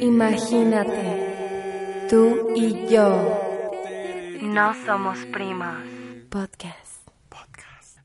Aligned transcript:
Imagínate, 0.00 2.06
tú 2.08 2.54
y 2.56 2.88
yo 2.88 3.68
no 4.40 4.72
somos 4.86 5.18
primos. 5.26 5.76
Podcast. 6.30 7.06
Podcast. 7.28 7.98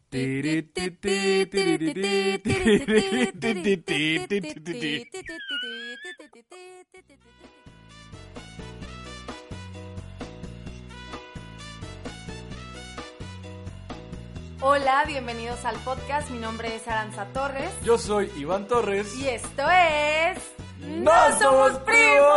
Hola, 14.69 15.05
bienvenidos 15.05 15.63
al 15.63 15.77
podcast. 15.77 16.29
Mi 16.29 16.39
nombre 16.39 16.75
es 16.75 16.85
Aranza 16.89 17.25
Torres. 17.31 17.71
Yo 17.85 17.97
soy 17.97 18.29
Iván 18.35 18.67
Torres. 18.67 19.15
Y 19.15 19.29
esto 19.29 19.61
es. 19.61 20.39
¡No 20.81 21.39
somos 21.39 21.71
primos! 21.79 22.27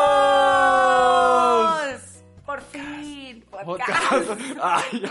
Por 2.46 2.60
fin, 2.62 3.44
Podcast. 3.50 4.30
Ay, 4.62 5.10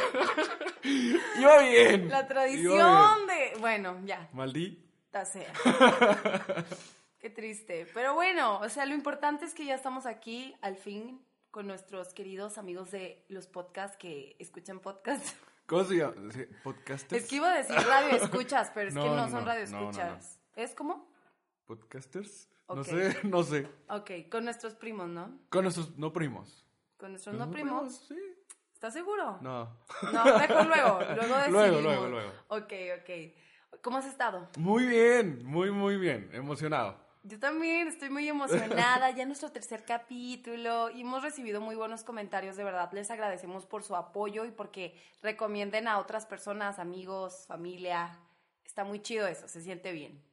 iba 1.39 1.59
bien. 1.59 2.07
La 2.07 2.25
tradición 2.25 3.27
bien. 3.27 3.27
de. 3.27 3.59
Bueno, 3.59 3.97
ya, 4.05 4.29
Maldita. 4.31 5.25
sea. 5.25 5.51
Qué 7.19 7.29
triste. 7.29 7.85
Pero 7.93 8.13
bueno, 8.13 8.59
o 8.61 8.69
sea, 8.69 8.85
lo 8.85 8.95
importante 8.95 9.43
es 9.43 9.53
que 9.53 9.65
ya 9.65 9.75
estamos 9.75 10.05
aquí 10.05 10.55
al 10.61 10.77
fin 10.77 11.21
con 11.51 11.67
nuestros 11.67 12.13
queridos 12.13 12.57
amigos 12.57 12.91
de 12.91 13.25
los 13.27 13.45
podcasts 13.47 13.97
que 13.97 14.37
escuchan 14.39 14.79
podcasts. 14.79 15.35
¿Cómo 15.69 15.83
se 15.83 15.97
llama? 15.97 16.15
¿Podcasters? 16.63 17.23
Es 17.23 17.29
que 17.29 17.35
iba 17.35 17.53
a 17.53 17.57
decir 17.57 17.75
radio 17.75 18.17
escuchas, 18.17 18.71
pero 18.73 18.87
es 18.87 18.93
que 18.95 18.99
No, 18.99 19.29
son 19.29 19.45
radio 19.45 19.67
no, 19.67 19.79
escuchas. 19.81 20.39
¿Es 20.55 20.73
como? 20.73 21.07
¿Podcasters? 21.65 22.49
No 22.67 22.83
sé, 22.83 23.15
no 23.23 23.43
sé. 23.43 23.69
Ok, 23.87 24.11
con 24.31 24.45
nuestros 24.45 24.73
primos, 24.73 25.07
¿no? 25.09 25.39
Con 25.49 25.63
nuestros 25.63 25.95
no 25.95 26.11
primos. 26.11 26.65
Con 26.97 27.11
nuestros 27.11 27.35
no 27.35 27.51
primos. 27.51 28.03
Sí. 28.07 28.17
¿Estás 28.73 28.93
seguro? 28.93 29.37
No. 29.41 29.77
No, 30.11 30.39
mejor 30.39 30.65
luego. 30.65 30.99
Luego 31.01 31.35
decidimos. 31.37 31.51
Luego, 31.51 31.81
luego, 31.81 32.07
luego. 32.07 32.31
Ok, 32.47 32.73
ok. 33.01 33.79
¿Cómo 33.83 33.97
has 33.99 34.07
estado? 34.07 34.49
Muy 34.57 34.85
bien, 34.85 35.45
muy, 35.45 35.69
muy 35.69 35.97
bien. 35.97 36.31
Emocionado. 36.33 36.99
Yo 37.23 37.37
también 37.37 37.87
estoy 37.87 38.09
muy 38.09 38.27
emocionada. 38.27 39.11
Ya 39.11 39.25
nuestro 39.25 39.51
tercer 39.51 39.83
capítulo 39.83 40.89
y 40.89 41.01
hemos 41.01 41.21
recibido 41.21 41.59
muy 41.59 41.75
buenos 41.75 42.03
comentarios. 42.03 42.55
De 42.55 42.63
verdad, 42.63 42.91
les 42.93 43.11
agradecemos 43.11 43.65
por 43.65 43.83
su 43.83 43.95
apoyo 43.95 44.45
y 44.45 44.51
porque 44.51 44.95
recomienden 45.21 45.87
a 45.87 45.99
otras 45.99 46.25
personas, 46.25 46.79
amigos, 46.79 47.45
familia. 47.47 48.17
Está 48.65 48.83
muy 48.83 49.01
chido 49.01 49.27
eso, 49.27 49.47
se 49.47 49.61
siente 49.61 49.91
bien. 49.91 50.28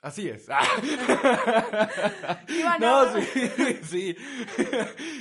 Así 0.00 0.28
es. 0.28 0.46
Iván, 2.48 2.80
No, 2.80 3.20
sí, 3.20 3.78
sí. 3.84 4.16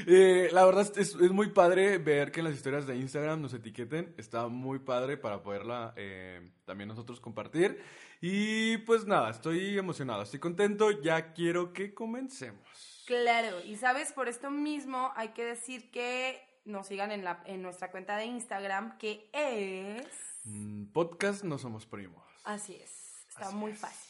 Eh, 0.06 0.50
la 0.52 0.66
verdad 0.66 0.88
es, 0.97 1.16
es 1.16 1.31
muy 1.31 1.50
padre 1.50 1.97
ver 1.97 2.31
que 2.31 2.42
en 2.42 2.45
las 2.45 2.53
historias 2.53 2.86
de 2.86 2.95
Instagram 2.95 3.42
nos 3.42 3.53
etiqueten. 3.53 4.14
Está 4.17 4.47
muy 4.47 4.80
padre 4.80 5.17
para 5.17 5.42
poderla 5.42 5.94
eh, 5.95 6.52
también 6.66 6.89
nosotros 6.89 7.19
compartir. 7.19 7.81
Y 8.22 8.78
pues 8.80 9.06
nada, 9.06 9.31
estoy 9.31 9.78
emocionado, 9.78 10.22
estoy 10.22 10.39
contento. 10.39 10.91
Ya 10.91 11.34
quiero 11.34 11.73
que 11.73 11.94
comencemos. 11.95 13.03
Claro, 13.08 13.64
y 13.66 13.78
sabes, 13.78 14.12
por 14.12 14.28
esto 14.28 14.52
mismo 14.52 15.12
hay 15.16 15.30
que 15.30 15.45
decir 15.45 15.89
que 15.91 16.44
nos 16.66 16.88
sigan 16.88 17.12
en, 17.12 17.23
la, 17.23 17.41
en 17.45 17.62
nuestra 17.62 17.89
cuenta 17.89 18.17
de 18.17 18.25
Instagram, 18.25 18.97
que 18.97 19.30
es... 19.34 20.06
Mm, 20.44 20.91
Podcast 20.91 21.44
No 21.44 21.58
Somos 21.58 21.86
Primos. 21.86 22.22
Así 22.44 22.75
es, 22.75 23.25
está 23.30 23.47
Así 23.47 23.56
muy 23.56 23.72
es. 23.72 23.80
fácil. 23.80 24.06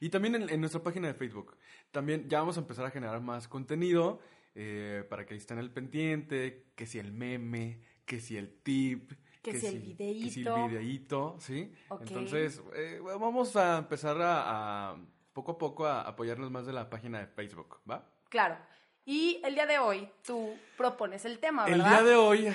Y 0.00 0.10
también 0.10 0.34
en, 0.34 0.48
en 0.48 0.60
nuestra 0.60 0.82
página 0.82 1.08
de 1.08 1.14
Facebook. 1.14 1.56
También 1.90 2.28
ya 2.28 2.40
vamos 2.40 2.56
a 2.56 2.60
empezar 2.60 2.84
a 2.86 2.90
generar 2.90 3.20
más 3.20 3.48
contenido 3.48 4.20
eh, 4.54 5.04
para 5.08 5.24
que 5.26 5.34
ahí 5.34 5.38
estén 5.38 5.58
al 5.58 5.70
pendiente, 5.70 6.66
que 6.74 6.86
si 6.86 6.98
el 6.98 7.12
meme, 7.12 7.80
que 8.04 8.20
si 8.20 8.36
el 8.36 8.62
tip. 8.62 9.12
Que 9.42 9.58
si 9.58 9.66
el 9.66 9.74
Que 9.74 9.78
si 9.80 10.40
videíto. 10.42 10.56
el 10.56 10.70
videíto, 10.70 11.36
¿sí? 11.38 11.72
Ok. 11.88 12.02
Entonces, 12.02 12.60
eh, 12.74 13.00
vamos 13.02 13.54
a 13.56 13.78
empezar 13.78 14.20
a, 14.20 14.90
a, 14.90 14.96
poco 15.32 15.52
a 15.52 15.58
poco 15.58 15.86
a 15.86 16.00
apoyarnos 16.02 16.50
más 16.50 16.66
de 16.66 16.72
la 16.72 16.90
página 16.90 17.20
de 17.20 17.26
Facebook, 17.28 17.78
¿va? 17.88 18.04
Claro. 18.28 18.56
Y 19.04 19.40
el 19.44 19.54
día 19.54 19.66
de 19.66 19.78
hoy 19.78 20.08
tú 20.24 20.54
propones 20.76 21.24
el 21.26 21.38
tema, 21.38 21.64
El 21.66 21.74
¿verdad? 21.80 22.02
día 22.02 22.10
de 22.10 22.16
hoy, 22.16 22.48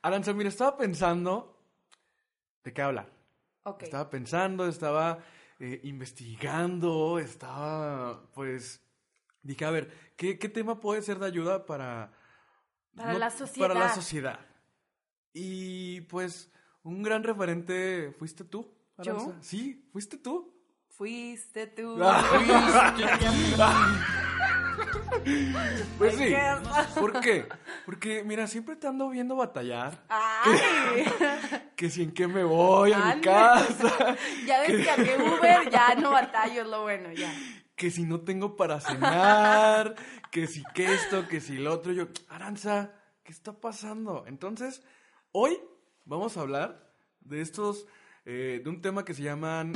Aranza, 0.00 0.32
mira, 0.32 0.48
estaba 0.48 0.76
pensando 0.78 1.54
de 2.64 2.72
qué 2.72 2.80
hablar. 2.80 3.12
Ok. 3.64 3.82
Estaba 3.82 4.08
pensando, 4.08 4.66
estaba 4.66 5.18
eh, 5.58 5.80
investigando, 5.84 7.18
estaba, 7.18 8.30
pues, 8.32 8.80
dije, 9.42 9.64
a 9.64 9.70
ver, 9.70 10.14
¿qué, 10.16 10.38
qué 10.38 10.48
tema 10.48 10.80
puede 10.80 11.02
ser 11.02 11.18
de 11.18 11.26
ayuda 11.26 11.66
para... 11.66 12.12
Para 12.94 13.18
la 13.18 13.30
sociedad. 13.30 13.68
Para 13.68 13.80
la 13.80 13.94
sociedad. 13.94 14.40
Y, 15.32 16.02
pues, 16.02 16.50
un 16.82 17.02
gran 17.02 17.22
referente 17.22 18.14
fuiste 18.18 18.44
tú, 18.44 18.74
¿Yo? 19.02 19.12
Aranza. 19.12 19.36
Sí, 19.40 19.88
fuiste 19.92 20.16
tú. 20.16 20.54
Fuiste 20.88 21.66
tú. 21.66 21.98
Pues 25.98 26.14
sí. 26.16 26.34
¿Por 26.98 27.20
qué? 27.20 27.46
Porque, 27.84 28.22
mira, 28.24 28.46
siempre 28.46 28.76
te 28.76 28.86
ando 28.86 29.08
viendo 29.10 29.36
batallar. 29.36 30.04
Ay, 30.08 31.04
Que 31.76 31.90
si 31.90 32.02
en 32.02 32.12
qué 32.12 32.26
me 32.28 32.44
voy 32.44 32.92
a 32.92 33.14
mi 33.16 33.20
casa. 33.20 34.16
ya 34.46 34.62
descargué 34.62 35.16
Uber, 35.16 35.70
ya 35.70 35.94
no 35.96 36.10
batallo, 36.10 36.62
es 36.62 36.68
lo 36.68 36.82
bueno, 36.82 37.12
ya. 37.12 37.32
que 37.76 37.90
si 37.90 38.04
no 38.04 38.20
tengo 38.20 38.56
para 38.56 38.80
cenar, 38.80 39.94
que 40.30 40.46
si 40.46 40.62
que 40.74 40.92
esto, 40.94 41.28
que 41.28 41.40
si 41.40 41.58
lo 41.58 41.72
otro. 41.72 41.92
Yo, 41.92 42.08
Aranza, 42.28 42.92
¿qué 43.24 43.32
está 43.32 43.52
pasando? 43.60 44.24
Entonces, 44.26 44.82
hoy 45.32 45.60
vamos 46.04 46.36
a 46.36 46.40
hablar 46.40 46.92
de 47.20 47.40
estos, 47.40 47.86
eh, 48.24 48.60
de 48.62 48.70
un 48.70 48.80
tema 48.80 49.04
que 49.04 49.14
se 49.14 49.22
llaman 49.22 49.74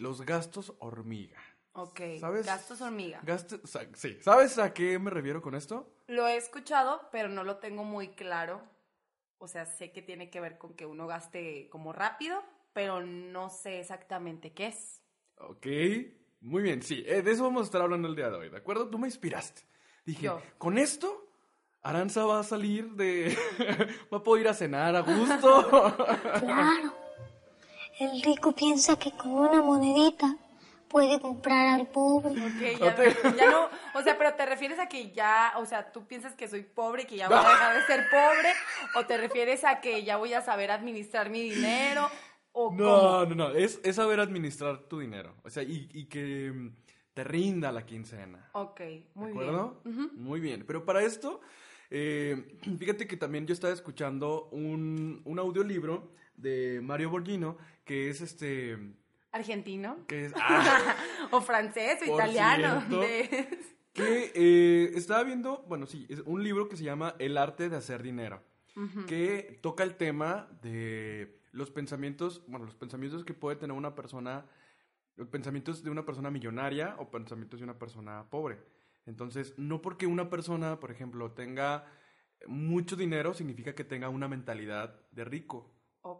los 0.00 0.22
gastos 0.22 0.72
hormiga. 0.80 1.38
Ok. 1.74 2.00
¿Sabes? 2.20 2.46
Gastos 2.46 2.80
hormiga. 2.80 3.20
Gastos, 3.22 3.60
o 3.64 3.66
sea, 3.66 3.88
sí. 3.94 4.18
¿Sabes 4.20 4.58
a 4.58 4.74
qué 4.74 4.98
me 4.98 5.10
refiero 5.10 5.40
con 5.40 5.54
esto? 5.54 5.94
Lo 6.06 6.26
he 6.28 6.36
escuchado, 6.36 7.08
pero 7.10 7.28
no 7.28 7.44
lo 7.44 7.56
tengo 7.56 7.84
muy 7.84 8.08
claro. 8.08 8.62
O 9.38 9.48
sea, 9.48 9.64
sé 9.66 9.90
que 9.90 10.02
tiene 10.02 10.30
que 10.30 10.40
ver 10.40 10.58
con 10.58 10.74
que 10.74 10.86
uno 10.86 11.06
gaste 11.06 11.68
como 11.70 11.92
rápido, 11.92 12.42
pero 12.72 13.00
no 13.00 13.48
sé 13.48 13.80
exactamente 13.80 14.52
qué 14.52 14.66
es. 14.66 15.02
Ok, 15.38 15.66
muy 16.42 16.62
bien, 16.62 16.82
sí, 16.82 17.02
eh, 17.06 17.22
de 17.22 17.32
eso 17.32 17.42
vamos 17.44 17.62
a 17.62 17.64
estar 17.64 17.82
hablando 17.82 18.06
el 18.06 18.14
día 18.14 18.30
de 18.30 18.36
hoy, 18.36 18.50
¿de 18.50 18.58
acuerdo? 18.58 18.88
Tú 18.88 18.98
me 18.98 19.08
inspiraste. 19.08 19.62
Dije, 20.04 20.22
Yo. 20.26 20.40
con 20.58 20.78
esto, 20.78 21.26
Aranza 21.82 22.24
va 22.24 22.40
a 22.40 22.44
salir 22.44 22.90
de... 22.92 23.36
va 24.12 24.18
a 24.18 24.22
poder 24.22 24.42
ir 24.42 24.48
a 24.48 24.54
cenar 24.54 24.94
a 24.94 25.00
gusto. 25.00 25.96
Claro. 26.40 26.94
El 27.98 28.22
rico 28.22 28.52
piensa 28.52 28.98
que 28.98 29.12
con 29.12 29.32
una 29.32 29.62
monedita 29.62 30.36
puede 30.92 31.18
comprar 31.20 31.80
al 31.80 31.88
pobre. 31.88 32.30
Ok, 32.30 32.78
ya, 32.78 33.34
ya 33.36 33.50
no, 33.50 33.68
o 33.94 34.02
sea, 34.02 34.16
pero 34.16 34.34
te 34.34 34.46
refieres 34.46 34.78
a 34.78 34.88
que 34.88 35.10
ya, 35.10 35.54
o 35.56 35.66
sea, 35.66 35.90
tú 35.90 36.06
piensas 36.06 36.34
que 36.34 36.46
soy 36.46 36.62
pobre 36.62 37.02
y 37.02 37.06
que 37.06 37.16
ya 37.16 37.28
voy 37.28 37.38
a 37.38 37.48
dejar 37.48 37.74
de 37.74 37.86
ser 37.86 38.06
pobre, 38.10 38.52
o 38.94 39.06
te 39.06 39.16
refieres 39.16 39.64
a 39.64 39.80
que 39.80 40.04
ya 40.04 40.18
voy 40.18 40.34
a 40.34 40.42
saber 40.42 40.70
administrar 40.70 41.30
mi 41.30 41.42
dinero, 41.42 42.08
o 42.52 42.70
no, 42.72 42.84
cómo? 42.84 43.24
no, 43.26 43.34
no, 43.34 43.50
es, 43.52 43.80
es 43.82 43.96
saber 43.96 44.20
administrar 44.20 44.82
tu 44.82 45.00
dinero, 45.00 45.34
o 45.42 45.50
sea, 45.50 45.62
y, 45.62 45.88
y 45.92 46.04
que 46.04 46.52
mm, 46.52 46.76
te 47.14 47.24
rinda 47.24 47.72
la 47.72 47.84
quincena. 47.84 48.50
Ok, 48.52 48.80
muy 49.14 49.26
¿De 49.26 49.32
bien. 49.32 49.48
acuerdo? 49.48 49.82
Muy 50.14 50.40
bien. 50.40 50.64
Pero 50.66 50.84
para 50.84 51.02
esto, 51.02 51.40
eh, 51.90 52.58
fíjate 52.78 53.06
que 53.06 53.16
también 53.16 53.46
yo 53.46 53.52
estaba 53.52 53.72
escuchando 53.72 54.48
un, 54.50 55.20
un 55.24 55.38
audiolibro 55.38 56.12
de 56.36 56.80
Mario 56.82 57.10
Borghino, 57.10 57.56
que 57.84 58.10
es 58.10 58.20
este... 58.20 58.78
¿Argentino? 59.32 60.06
Que 60.06 60.26
es, 60.26 60.32
ah, 60.36 60.96
o 61.30 61.40
francés, 61.40 61.98
o 62.08 62.14
italiano. 62.14 62.80
cierto. 62.88 63.00
de- 63.00 63.72
que 63.92 64.32
eh, 64.34 64.92
estaba 64.94 65.22
viendo, 65.22 65.64
bueno, 65.68 65.86
sí, 65.86 66.06
es 66.08 66.20
un 66.20 66.42
libro 66.42 66.68
que 66.68 66.76
se 66.78 66.84
llama 66.84 67.14
El 67.18 67.36
arte 67.36 67.68
de 67.68 67.76
hacer 67.76 68.02
dinero, 68.02 68.42
que 69.06 69.58
toca 69.60 69.82
el 69.84 69.96
tema 69.96 70.48
de 70.62 71.38
los 71.52 71.70
pensamientos, 71.70 72.42
bueno, 72.46 72.64
los 72.64 72.74
pensamientos 72.74 73.22
que 73.24 73.34
puede 73.34 73.56
tener 73.56 73.76
una 73.76 73.94
persona, 73.94 74.46
los 75.16 75.28
pensamientos 75.28 75.82
de 75.84 75.90
una 75.90 76.06
persona 76.06 76.30
millonaria 76.30 76.96
o 76.98 77.10
pensamientos 77.10 77.60
de 77.60 77.64
una 77.64 77.78
persona 77.78 78.24
pobre. 78.30 78.60
Entonces, 79.04 79.52
no 79.58 79.82
porque 79.82 80.06
una 80.06 80.30
persona, 80.30 80.80
por 80.80 80.90
ejemplo, 80.90 81.32
tenga 81.32 81.84
mucho 82.46 82.96
dinero, 82.96 83.34
significa 83.34 83.74
que 83.74 83.84
tenga 83.84 84.08
una 84.08 84.26
mentalidad 84.26 85.00
de 85.10 85.24
rico. 85.24 85.70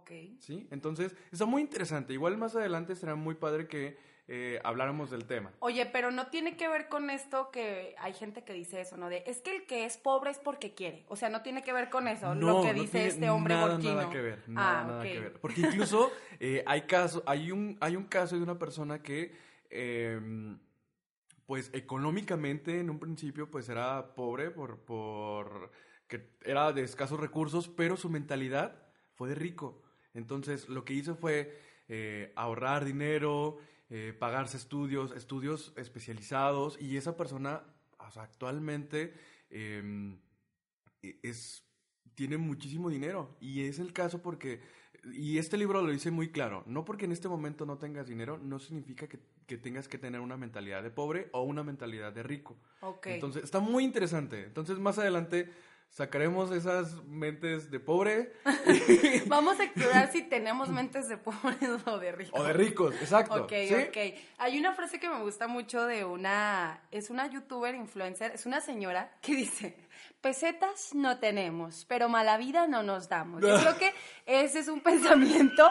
Ok. 0.02 0.10
¿Sí? 0.40 0.66
Entonces, 0.70 1.16
está 1.31 1.46
muy 1.46 1.62
interesante. 1.62 2.12
Igual 2.12 2.37
más 2.37 2.54
adelante 2.56 2.94
será 2.96 3.14
muy 3.14 3.34
padre 3.34 3.66
que 3.66 3.96
eh, 4.28 4.60
habláramos 4.62 5.10
del 5.10 5.26
tema. 5.26 5.52
Oye, 5.58 5.84
pero 5.87 6.10
no 6.10 6.28
tiene 6.28 6.56
que 6.56 6.69
ver 6.69 6.88
con 6.88 7.10
esto 7.10 7.50
que 7.50 7.94
hay 7.99 8.12
gente 8.12 8.44
que 8.44 8.52
dice 8.52 8.81
eso, 8.81 8.96
¿no? 8.96 9.08
De, 9.08 9.25
es 9.26 9.40
que 9.40 9.56
el 9.56 9.66
que 9.66 9.84
es 9.84 9.96
pobre 9.96 10.31
es 10.31 10.38
porque 10.38 10.75
quiere. 10.75 11.04
O 11.08 11.16
sea, 11.16 11.28
no 11.28 11.43
tiene 11.43 11.62
que 11.62 11.72
ver 11.72 11.90
con 11.90 12.06
eso, 12.06 12.34
lo 12.34 12.62
que 12.62 12.72
no 12.72 12.81
dice 12.81 13.08
este 13.08 13.28
hombre 13.31 13.54
nada, 13.54 13.72
borquino. 13.72 13.94
Nada 13.94 14.10
que 14.10 14.20
ver, 14.20 14.49
nada, 14.49 14.81
ah, 14.81 14.84
nada 14.84 15.02
que 15.02 15.20
ver. 15.20 15.40
Porque 15.40 15.60
incluso 15.60 16.12
eh, 16.40 16.62
hay 16.66 16.82
caso, 16.82 17.22
hay 17.26 17.50
un, 17.50 17.76
hay 17.81 17.96
un 17.96 18.04
caso 18.04 18.37
de 18.37 18.43
una 18.43 18.58
persona 18.58 19.02
que, 19.02 19.34
eh, 19.70 20.20
pues 21.44 21.70
económicamente 21.75 22.78
en 22.78 22.90
un 22.90 23.00
principio, 23.00 23.50
pues 23.50 23.69
era 23.69 24.14
pobre 24.14 24.50
por, 24.50 24.78
por 24.78 25.72
que 26.06 26.31
era 26.44 26.72
de 26.72 26.84
escasos 26.84 27.19
recursos, 27.19 27.69
pero 27.69 27.96
su 27.96 28.08
mentalidad 28.08 28.87
fue 29.14 29.28
de 29.28 29.34
rico. 29.34 29.82
Entonces, 30.14 30.69
lo 30.69 30.85
que 30.85 30.94
hizo 30.94 31.17
fue 31.17 31.59
eh, 31.88 32.32
ahorrar 32.37 32.85
dinero, 32.85 33.59
eh, 33.91 34.14
pagarse 34.19 34.56
estudios, 34.56 35.12
estudios 35.12 35.73
especializados, 35.76 36.81
y 36.81 36.97
esa 36.97 37.17
persona, 37.17 37.62
o 37.99 38.11
sea, 38.11 38.23
actualmente 38.23 39.14
eh, 39.50 40.17
es 41.23 41.69
tiene 42.14 42.37
muchísimo 42.37 42.91
dinero. 42.91 43.37
Y 43.41 43.62
es 43.62 43.79
el 43.79 43.93
caso 43.93 44.23
porque 44.23 44.61
y 45.14 45.38
este 45.38 45.56
libro 45.56 45.82
lo 45.82 45.91
dice 45.91 46.12
muy 46.12 46.31
claro 46.31 46.62
no 46.67 46.85
porque 46.85 47.06
en 47.06 47.12
este 47.12 47.29
momento 47.29 47.67
no 47.67 47.76
tengas 47.79 48.06
dinero 48.06 48.38
no 48.38 48.61
significa 48.61 49.09
que, 49.09 49.19
que 49.47 49.59
tengas 49.59 49.88
que 49.88 49.99
tener 49.99 50.20
una 50.20 50.37
mentalidad 50.37 50.81
de 50.81 50.91
pobre 50.91 51.29
o 51.32 51.43
una 51.43 51.64
mentalidad 51.64 52.12
de 52.12 52.23
rico. 52.23 52.56
Ok. 52.81 53.06
entonces 53.06 53.43
está 53.44 53.61
muy 53.61 53.85
interesante. 53.85 54.44
Entonces 54.44 54.79
más 54.79 54.99
adelante 54.99 55.50
sacaremos 55.93 56.50
esas 56.53 57.05
mentes 57.05 57.71
de 57.71 57.79
pobre 57.79 58.33
Vamos 59.27 59.61
a 59.61 59.65
explorar 59.65 60.11
si 60.11 60.23
tenemos 60.29 60.71
mentes 60.71 61.06
de 61.09 61.19
pobres 61.19 61.59
o 61.87 61.99
de 61.99 62.12
ricos. 62.12 62.41
o 62.41 62.44
de 62.44 62.53
ricos 62.55 62.94
exacto 62.94 63.44
Ok, 63.44 63.53
¿sí? 63.69 63.75
ok. 63.75 64.21
Hay 64.39 64.59
una 64.59 64.73
frase 64.73 64.99
que 64.99 65.09
me 65.09 65.21
gusta 65.21 65.49
mucho 65.49 65.85
de 65.85 66.05
una, 66.05 66.81
es 66.91 67.11
una 67.11 67.27
youtuber 67.29 67.75
influencer, 67.75 68.33
es 68.33 68.47
una 68.47 68.61
señora 68.61 69.12
que 69.21 69.35
dice, 69.35 69.77
pesetas 70.21 70.94
no 70.94 71.19
tenemos, 71.19 71.85
pero 71.87 72.09
mala 72.09 72.38
vida 72.38 72.67
no 72.67 72.83
nos 72.83 73.09
damos. 73.09 73.43
Yo 73.43 73.59
creo 73.61 73.77
que 73.77 73.93
ese 74.27 74.61
es 74.61 74.69
un 74.69 74.81
pensamiento 74.81 75.69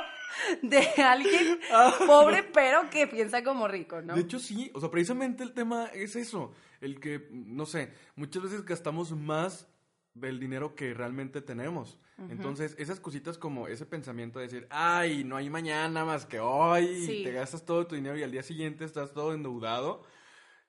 de 0.61 0.87
alguien 1.03 1.59
pobre, 2.05 2.43
pero 2.43 2.89
que 2.89 3.07
piensa 3.07 3.43
como 3.43 3.67
rico, 3.67 4.01
¿no? 4.01 4.15
De 4.15 4.21
hecho, 4.21 4.39
sí, 4.39 4.71
o 4.73 4.79
sea, 4.79 4.89
precisamente 4.91 5.43
el 5.43 5.53
tema 5.53 5.87
es 5.93 6.15
eso, 6.15 6.53
el 6.79 6.99
que, 6.99 7.27
no 7.31 7.65
sé, 7.65 7.93
muchas 8.15 8.43
veces 8.43 8.65
gastamos 8.65 9.11
más 9.11 9.67
del 10.13 10.39
dinero 10.39 10.75
que 10.75 10.93
realmente 10.93 11.41
tenemos. 11.41 11.97
Entonces, 12.29 12.75
esas 12.77 12.99
cositas 12.99 13.39
como 13.39 13.67
ese 13.67 13.85
pensamiento 13.85 14.37
de 14.37 14.45
decir, 14.45 14.67
ay, 14.69 15.23
no 15.23 15.37
hay 15.37 15.49
mañana 15.49 16.05
más 16.05 16.27
que 16.27 16.39
hoy, 16.39 17.05
Sí. 17.05 17.21
y 17.21 17.23
te 17.23 17.31
gastas 17.31 17.65
todo 17.65 17.87
tu 17.87 17.95
dinero 17.95 18.15
y 18.15 18.21
al 18.21 18.31
día 18.31 18.43
siguiente 18.43 18.85
estás 18.85 19.11
todo 19.11 19.33
endeudado, 19.33 20.03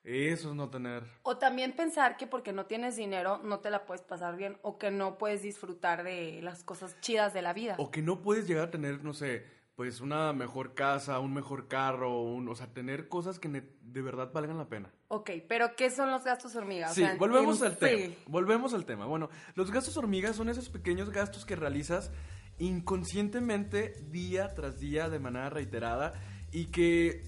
eso 0.03 0.49
es 0.49 0.55
no 0.55 0.69
tener... 0.69 1.03
O 1.21 1.37
también 1.37 1.73
pensar 1.75 2.17
que 2.17 2.25
porque 2.25 2.53
no 2.53 2.65
tienes 2.65 2.95
dinero 2.95 3.39
no 3.43 3.59
te 3.59 3.69
la 3.69 3.85
puedes 3.85 4.01
pasar 4.01 4.35
bien 4.35 4.57
o 4.63 4.77
que 4.79 4.89
no 4.89 5.17
puedes 5.19 5.43
disfrutar 5.43 6.03
de 6.03 6.41
las 6.41 6.63
cosas 6.63 6.99
chidas 7.01 7.33
de 7.33 7.41
la 7.43 7.53
vida. 7.53 7.75
O 7.77 7.91
que 7.91 8.01
no 8.01 8.21
puedes 8.21 8.47
llegar 8.47 8.69
a 8.69 8.71
tener, 8.71 9.03
no 9.03 9.13
sé, 9.13 9.45
pues 9.75 10.01
una 10.01 10.33
mejor 10.33 10.75
casa, 10.75 11.19
un 11.19 11.33
mejor 11.33 11.67
carro, 11.67 12.21
un, 12.21 12.47
o 12.47 12.55
sea, 12.55 12.67
tener 12.73 13.07
cosas 13.09 13.39
que 13.39 13.49
de 13.49 14.01
verdad 14.01 14.31
valgan 14.31 14.57
la 14.57 14.69
pena. 14.69 14.93
Ok, 15.07 15.31
pero 15.49 15.75
¿qué 15.75 15.89
son 15.89 16.11
los 16.11 16.23
gastos 16.23 16.55
hormiga? 16.55 16.91
O 16.91 16.93
Sí, 16.93 17.01
sea, 17.01 17.15
volvemos 17.15 17.59
en- 17.61 17.67
al 17.67 17.77
tema. 17.77 17.97
sí. 18.05 18.17
Volvemos 18.27 18.73
al 18.73 18.85
tema. 18.85 19.05
Bueno, 19.07 19.29
los 19.55 19.71
gastos 19.71 19.97
hormigas 19.97 20.35
son 20.35 20.49
esos 20.49 20.69
pequeños 20.69 21.09
gastos 21.09 21.43
que 21.45 21.55
realizas 21.55 22.11
inconscientemente 22.59 23.95
día 24.11 24.53
tras 24.53 24.79
día 24.79 25.09
de 25.09 25.19
manera 25.19 25.49
reiterada 25.49 26.13
y 26.51 26.65
que 26.67 27.23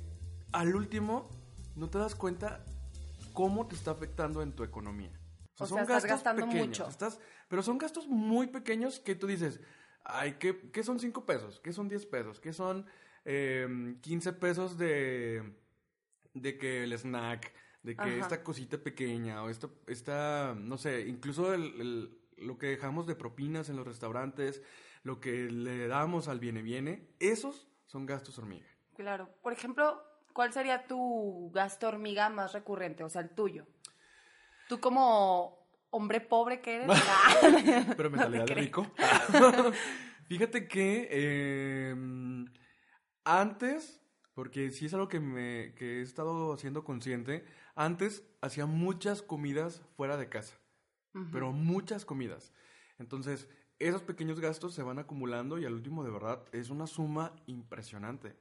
al 0.52 0.76
último 0.76 1.30
no 1.76 1.90
te 1.90 1.98
das 1.98 2.14
cuenta 2.16 2.64
cómo 3.34 3.68
te 3.68 3.76
está 3.76 3.92
afectando 3.92 4.42
en 4.42 4.54
tu 4.54 4.64
economía. 4.64 5.12
O 5.58 5.66
sea, 5.66 5.82
estás 5.82 6.06
gastando 6.06 6.46
pequeños, 6.46 6.68
mucho. 6.68 6.88
estás- 6.90 7.20
pero 7.48 7.64
son 7.64 7.78
gastos 7.78 8.08
muy 8.08 8.48
pequeños 8.48 9.00
que 9.00 9.16
tú 9.16 9.26
dices, 9.26 9.62
ay, 10.06 10.34
¿qué, 10.40 10.70
qué 10.72 10.84
son 10.84 11.00
5 11.00 11.26
pesos? 11.26 11.60
¿Qué 11.60 11.74
son 11.74 11.90
10 11.90 12.06
pesos? 12.06 12.40
¿Qué 12.40 12.54
son 12.54 12.86
eh, 13.26 13.96
15 14.02 14.34
pesos 14.34 14.78
de, 14.78 15.54
de 16.34 16.58
que 16.58 16.84
el 16.84 16.94
snack? 16.94 17.54
De 17.84 17.96
que 17.96 18.02
Ajá. 18.02 18.16
esta 18.16 18.44
cosita 18.44 18.80
pequeña 18.80 19.44
o 19.44 19.50
esta, 19.50 19.70
esta 19.86 20.56
no 20.58 20.78
sé, 20.80 21.02
incluso 21.02 21.54
el- 21.54 21.80
el- 21.80 22.22
lo 22.38 22.58
que 22.58 22.66
dejamos 22.68 23.06
de 23.06 23.16
propinas 23.16 23.70
en 23.70 23.76
los 23.76 23.86
restaurantes, 23.86 24.64
lo 25.04 25.20
que 25.22 25.50
le 25.52 25.88
damos 25.88 26.28
al 26.28 26.40
viene 26.40 26.64
viene, 26.64 27.08
esos 27.20 27.68
son 27.86 28.06
gastos 28.08 28.40
hormiga. 28.40 28.66
Claro. 28.96 29.30
Por 29.44 29.54
ejemplo, 29.54 30.02
¿cuál 30.34 30.52
sería 30.52 30.88
tu 30.88 31.52
gasto 31.54 31.88
hormiga 31.88 32.30
más 32.30 32.54
recurrente? 32.54 33.04
O 33.04 33.10
sea, 33.10 33.22
el 33.22 33.30
tuyo. 33.30 33.68
Tú 34.68 34.80
como 34.80 35.65
hombre 35.96 36.20
pobre 36.22 36.62
que 36.62 36.76
eres. 36.76 36.88
Ah, 37.08 37.94
Pero 37.96 38.10
no 38.10 38.18
mentalidad 38.18 38.46
te 38.46 38.56
de 38.56 38.62
rico. 38.62 38.86
Fíjate 40.28 40.68
que 40.68 41.08
eh, 41.12 41.96
antes, 43.24 44.02
porque 44.34 44.72
sí 44.72 44.88
es 44.88 44.94
algo 44.94 45.08
que, 45.08 45.20
me, 45.20 45.74
que 45.76 46.00
he 46.00 46.02
estado 46.02 46.54
haciendo 46.54 46.84
consciente, 46.84 47.46
antes 47.76 48.28
hacía 48.42 48.66
muchas 48.66 49.22
comidas 49.22 49.82
fuera 49.96 50.18
de 50.18 50.30
casa, 50.30 50.56
pero 51.32 51.52
muchas 51.52 52.06
comidas. 52.06 52.54
Entonces, 52.98 53.48
esos 53.80 54.02
pequeños 54.02 54.40
gastos 54.40 54.74
se 54.74 54.84
van 54.84 55.00
acumulando 55.00 55.60
y 55.60 55.66
al 55.66 55.74
último, 55.74 56.04
de 56.04 56.12
verdad, 56.12 56.44
es 56.52 56.70
una 56.70 56.88
suma 56.88 57.34
impresionante. 57.46 58.36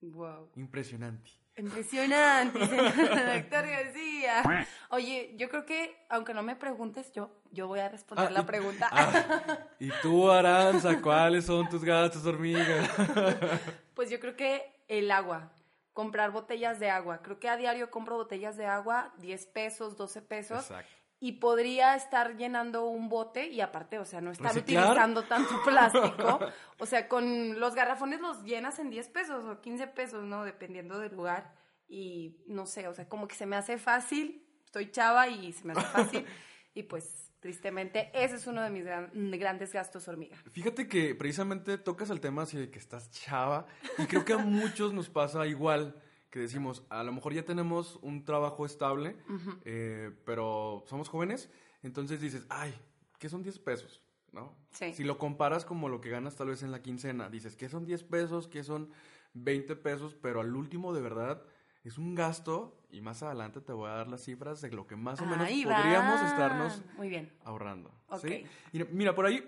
Wow. 0.00 0.50
Impresionante. 0.56 1.30
Impresionante, 1.56 2.58
señor 2.66 2.94
doctor 2.94 3.66
García. 3.66 4.66
Oye, 4.90 5.34
yo 5.36 5.48
creo 5.50 5.66
que, 5.66 5.94
aunque 6.08 6.32
no 6.32 6.42
me 6.42 6.56
preguntes, 6.56 7.12
yo, 7.12 7.30
yo 7.50 7.66
voy 7.68 7.80
a 7.80 7.88
responder 7.88 8.28
Ah, 8.28 8.30
la 8.30 8.40
y- 8.40 8.44
pregunta. 8.44 8.88
Ah, 8.90 9.58
y 9.78 9.90
tú, 10.00 10.30
Aranza, 10.30 11.00
¿cuáles 11.02 11.44
son 11.46 11.68
tus 11.68 11.84
gastos, 11.84 12.24
hormiga? 12.24 12.88
Pues 13.94 14.08
yo 14.08 14.18
creo 14.20 14.34
que 14.36 14.64
el 14.88 15.10
agua, 15.10 15.52
comprar 15.92 16.30
botellas 16.30 16.80
de 16.80 16.88
agua. 16.88 17.20
Creo 17.20 17.38
que 17.38 17.50
a 17.50 17.58
diario 17.58 17.90
compro 17.90 18.16
botellas 18.16 18.56
de 18.56 18.64
agua, 18.64 19.12
10 19.18 19.44
pesos, 19.46 19.98
12 19.98 20.22
pesos. 20.22 20.60
Exacto. 20.60 20.90
Y 21.22 21.32
podría 21.32 21.94
estar 21.96 22.36
llenando 22.38 22.86
un 22.86 23.10
bote 23.10 23.48
y 23.48 23.60
aparte, 23.60 23.98
o 23.98 24.06
sea, 24.06 24.22
no 24.22 24.30
estar 24.30 24.54
¿Reciclar? 24.54 24.84
utilizando 24.84 25.22
tanto 25.24 25.50
plástico. 25.66 26.40
O 26.78 26.86
sea, 26.86 27.08
con 27.08 27.60
los 27.60 27.74
garrafones 27.74 28.20
los 28.20 28.42
llenas 28.42 28.78
en 28.78 28.88
10 28.88 29.08
pesos 29.10 29.44
o 29.44 29.60
15 29.60 29.86
pesos, 29.88 30.24
¿no? 30.24 30.44
Dependiendo 30.44 30.98
del 30.98 31.14
lugar. 31.14 31.54
Y 31.88 32.38
no 32.46 32.64
sé, 32.66 32.88
o 32.88 32.94
sea, 32.94 33.06
como 33.08 33.28
que 33.28 33.34
se 33.34 33.44
me 33.46 33.56
hace 33.56 33.76
fácil. 33.76 34.46
Estoy 34.64 34.90
chava 34.90 35.28
y 35.28 35.52
se 35.52 35.66
me 35.66 35.72
hace 35.74 35.82
fácil. 35.88 36.26
y 36.74 36.84
pues, 36.84 37.30
tristemente, 37.40 38.10
ese 38.14 38.36
es 38.36 38.46
uno 38.46 38.62
de 38.62 38.70
mis 38.70 38.84
gran- 38.86 39.10
grandes 39.32 39.72
gastos 39.74 40.08
hormiga. 40.08 40.36
Fíjate 40.52 40.88
que 40.88 41.14
precisamente 41.14 41.76
tocas 41.78 42.08
el 42.10 42.20
tema 42.20 42.42
así 42.42 42.56
de 42.56 42.70
que 42.70 42.78
estás 42.78 43.10
chava 43.10 43.66
y 43.98 44.06
creo 44.06 44.24
que 44.24 44.32
a 44.32 44.38
muchos 44.38 44.94
nos 44.94 45.10
pasa 45.10 45.46
igual 45.46 46.00
que 46.30 46.38
decimos, 46.38 46.84
a 46.90 47.02
lo 47.02 47.12
mejor 47.12 47.32
ya 47.34 47.44
tenemos 47.44 47.98
un 48.02 48.24
trabajo 48.24 48.64
estable, 48.64 49.16
eh, 49.64 50.10
pero 50.24 50.84
somos 50.86 51.08
jóvenes, 51.08 51.50
entonces 51.82 52.20
dices, 52.20 52.46
ay, 52.48 52.72
¿qué 53.18 53.28
son 53.28 53.42
10 53.42 53.58
pesos? 53.58 54.02
¿No? 54.32 54.56
Sí. 54.70 54.92
Si 54.92 55.02
lo 55.02 55.18
comparas 55.18 55.64
como 55.64 55.88
lo 55.88 56.00
que 56.00 56.08
ganas 56.10 56.36
tal 56.36 56.48
vez 56.48 56.62
en 56.62 56.70
la 56.70 56.82
quincena, 56.82 57.28
dices, 57.28 57.56
¿qué 57.56 57.68
son 57.68 57.84
10 57.84 58.04
pesos? 58.04 58.46
¿Qué 58.46 58.62
son 58.62 58.90
20 59.34 59.74
pesos? 59.74 60.14
Pero 60.14 60.40
al 60.40 60.54
último, 60.54 60.92
de 60.94 61.00
verdad, 61.00 61.42
es 61.82 61.98
un 61.98 62.14
gasto 62.14 62.76
y 62.92 63.00
más 63.00 63.24
adelante 63.24 63.60
te 63.60 63.72
voy 63.72 63.88
a 63.90 63.94
dar 63.94 64.06
las 64.06 64.22
cifras 64.22 64.60
de 64.60 64.70
lo 64.70 64.86
que 64.86 64.94
más 64.94 65.20
o 65.20 65.26
menos 65.26 65.46
Ahí 65.48 65.64
podríamos 65.64 66.20
va. 66.20 66.28
estarnos 66.28 66.82
Muy 66.96 67.08
bien. 67.08 67.32
ahorrando. 67.44 67.90
¿sí? 68.22 68.44
Mira, 68.72 68.86
mira, 68.92 69.14
por 69.16 69.26
ahí 69.26 69.44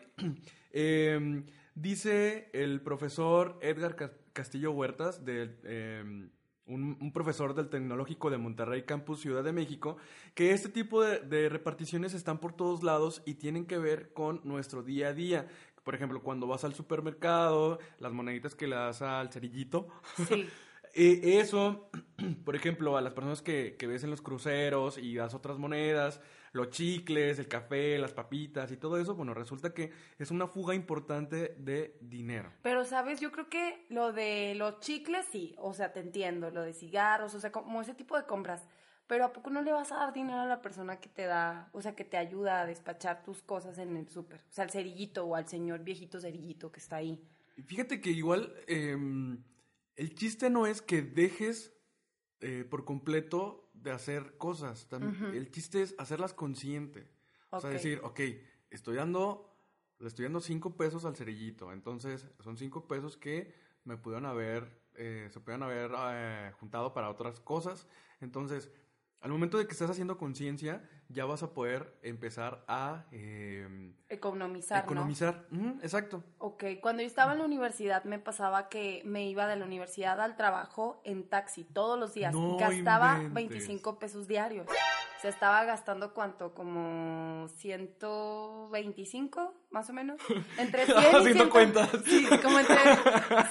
eh, 0.72 1.44
dice 1.76 2.50
el 2.52 2.80
profesor 2.80 3.58
Edgar 3.62 3.94
Cas- 3.94 4.12
Castillo 4.32 4.72
Huertas, 4.72 5.24
del, 5.24 5.60
eh, 5.64 6.28
un, 6.66 6.96
un 7.00 7.12
profesor 7.12 7.54
del 7.54 7.68
Tecnológico 7.68 8.30
de 8.30 8.38
Monterrey 8.38 8.82
Campus 8.84 9.20
Ciudad 9.20 9.42
de 9.44 9.52
México, 9.52 9.96
que 10.34 10.52
este 10.52 10.68
tipo 10.68 11.02
de, 11.02 11.18
de 11.20 11.48
reparticiones 11.48 12.14
están 12.14 12.38
por 12.38 12.52
todos 12.54 12.82
lados 12.82 13.22
y 13.26 13.34
tienen 13.34 13.66
que 13.66 13.78
ver 13.78 14.12
con 14.12 14.40
nuestro 14.44 14.82
día 14.82 15.08
a 15.08 15.12
día. 15.12 15.48
Por 15.84 15.94
ejemplo, 15.94 16.22
cuando 16.22 16.46
vas 16.46 16.64
al 16.64 16.74
supermercado, 16.74 17.78
las 17.98 18.12
moneditas 18.12 18.54
que 18.54 18.68
le 18.68 18.76
das 18.76 19.02
al 19.02 19.32
cerillito, 19.32 19.88
Sí. 20.28 20.48
eh, 20.94 21.38
eso, 21.40 21.90
por 22.44 22.54
ejemplo, 22.54 22.96
a 22.96 23.00
las 23.00 23.12
personas 23.12 23.42
que, 23.42 23.76
que 23.78 23.86
ves 23.86 24.04
en 24.04 24.10
los 24.10 24.22
cruceros 24.22 24.98
y 24.98 25.14
das 25.16 25.34
otras 25.34 25.58
monedas, 25.58 26.20
los 26.52 26.70
chicles, 26.70 27.38
el 27.38 27.48
café, 27.48 27.98
las 27.98 28.12
papitas 28.12 28.70
y 28.70 28.76
todo 28.76 28.98
eso, 28.98 29.14
bueno, 29.14 29.34
resulta 29.34 29.72
que 29.72 29.90
es 30.18 30.30
una 30.30 30.46
fuga 30.46 30.74
importante 30.74 31.54
de 31.58 31.98
dinero. 32.00 32.52
Pero, 32.62 32.84
¿sabes? 32.84 33.20
Yo 33.20 33.32
creo 33.32 33.48
que 33.48 33.86
lo 33.88 34.12
de 34.12 34.54
los 34.54 34.80
chicles, 34.80 35.26
sí. 35.30 35.54
O 35.58 35.72
sea, 35.72 35.92
te 35.92 36.00
entiendo. 36.00 36.50
Lo 36.50 36.62
de 36.62 36.74
cigarros, 36.74 37.34
o 37.34 37.40
sea, 37.40 37.50
como 37.50 37.80
ese 37.80 37.94
tipo 37.94 38.16
de 38.16 38.26
compras. 38.26 38.66
Pero 39.06 39.24
¿a 39.24 39.32
poco 39.32 39.50
no 39.50 39.62
le 39.62 39.72
vas 39.72 39.92
a 39.92 39.96
dar 39.96 40.12
dinero 40.12 40.40
a 40.40 40.46
la 40.46 40.62
persona 40.62 41.00
que 41.00 41.08
te 41.08 41.24
da, 41.24 41.68
o 41.72 41.82
sea, 41.82 41.94
que 41.94 42.04
te 42.04 42.16
ayuda 42.16 42.60
a 42.60 42.66
despachar 42.66 43.22
tus 43.22 43.42
cosas 43.42 43.78
en 43.78 43.96
el 43.96 44.08
súper? 44.08 44.40
O 44.48 44.52
sea, 44.52 44.64
al 44.64 44.70
cerillito 44.70 45.24
o 45.24 45.34
al 45.34 45.48
señor 45.48 45.80
viejito 45.80 46.20
cerillito 46.20 46.70
que 46.70 46.80
está 46.80 46.96
ahí. 46.96 47.22
Fíjate 47.66 48.00
que 48.00 48.10
igual 48.10 48.54
em, 48.66 49.42
el 49.96 50.14
chiste 50.14 50.48
no 50.50 50.66
es 50.66 50.80
que 50.80 51.02
dejes 51.02 51.74
eh, 52.42 52.66
por 52.68 52.84
completo 52.84 53.70
de 53.72 53.92
hacer 53.92 54.36
cosas. 54.36 54.88
El 55.32 55.50
chiste 55.50 55.82
es 55.82 55.94
hacerlas 55.98 56.34
consciente. 56.34 57.08
O 57.50 57.60
sea, 57.60 57.70
decir, 57.70 58.00
ok, 58.02 58.20
estoy 58.70 58.96
dando, 58.96 59.54
le 59.98 60.08
estoy 60.08 60.24
dando 60.24 60.40
cinco 60.40 60.76
pesos 60.76 61.04
al 61.04 61.16
cerillito. 61.16 61.72
Entonces, 61.72 62.28
son 62.40 62.56
cinco 62.56 62.88
pesos 62.88 63.16
que 63.16 63.54
me 63.84 63.96
pudieron 63.96 64.26
haber, 64.26 64.82
eh, 64.94 65.28
se 65.30 65.40
pudieron 65.40 65.62
haber 65.62 65.92
eh, 65.96 66.52
juntado 66.58 66.92
para 66.92 67.10
otras 67.10 67.40
cosas. 67.40 67.86
Entonces, 68.20 68.70
al 69.22 69.30
momento 69.30 69.56
de 69.56 69.66
que 69.66 69.72
estás 69.72 69.88
haciendo 69.88 70.18
conciencia, 70.18 70.82
ya 71.08 71.24
vas 71.26 71.44
a 71.44 71.54
poder 71.54 71.94
empezar 72.02 72.64
a 72.66 73.04
em, 73.12 73.94
Economizar, 74.08 74.78
¿no? 74.78 74.84
economizar. 74.84 75.46
Exacto. 75.80 76.24
Ok, 76.38 76.64
cuando 76.80 77.02
yo 77.02 77.06
estaba 77.06 77.32
en 77.32 77.38
la 77.38 77.44
universidad 77.44 78.02
me 78.04 78.18
pasaba 78.18 78.68
que 78.68 79.00
me 79.04 79.28
iba 79.28 79.46
de 79.46 79.54
la 79.56 79.64
universidad 79.64 80.20
al 80.20 80.34
trabajo 80.36 81.00
en 81.04 81.28
taxi 81.28 81.62
todos 81.62 81.96
los 81.98 82.14
días. 82.14 82.34
No 82.34 82.56
Gastaba 82.56 83.18
inventes. 83.22 83.68
25 83.68 83.98
pesos 84.00 84.26
diarios. 84.26 84.66
O 84.68 85.20
sea, 85.20 85.30
estaba 85.30 85.64
gastando 85.64 86.14
cuánto, 86.14 86.52
como 86.52 87.46
125, 87.48 89.54
más 89.70 89.88
o 89.88 89.92
menos. 89.92 90.20
Entre 90.58 90.84
100 90.84 90.98
y 90.98 91.00
Haciendo 91.00 91.32
100 91.32 91.48
cuentas. 91.48 91.90
Sí, 92.04 92.26
como 92.42 92.58
entre, 92.58 92.76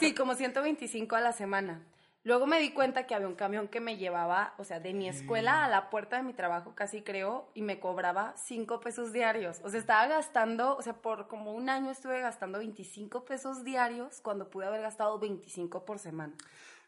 sí, 0.02 0.14
como 0.14 0.36
125 0.36 1.16
a 1.16 1.22
la 1.22 1.32
semana. 1.32 1.82
Luego 2.24 2.46
me 2.46 2.60
di 2.60 2.72
cuenta 2.72 3.08
que 3.08 3.16
había 3.16 3.28
un 3.28 3.36
camión 3.36 3.68
que 3.68 3.80
me 3.80 3.98
llevaba, 3.98 4.54
o 4.60 4.64
sea, 4.64 4.80
de 4.80 4.94
mi 4.94 5.10
escuela 5.10 5.66
a 5.66 5.70
la 5.70 5.90
puerta 5.90 6.18
de 6.18 6.24
mi 6.24 6.34
trabajo, 6.34 6.76
casi 6.76 7.02
creo, 7.02 7.50
y 7.56 7.64
me 7.64 7.80
cobraba 7.80 8.34
5 8.38 8.80
pesos 8.80 9.12
diarios. 9.12 9.60
O 9.64 9.70
sea, 9.70 9.80
estaba 9.80 10.06
gastando, 10.06 10.78
o 10.78 10.82
sea, 10.84 10.94
por 10.94 11.28
como 11.28 11.54
un 11.54 11.70
año 11.70 11.90
estuve 11.90 12.22
gastando 12.22 12.60
25 12.60 13.26
pesos 13.26 13.64
diarios 13.64 14.22
cuando 14.22 14.52
pude 14.52 14.68
haber 14.68 14.82
gastado 14.82 15.18
25 15.18 15.84
por 15.84 15.98
semana. 15.98 16.34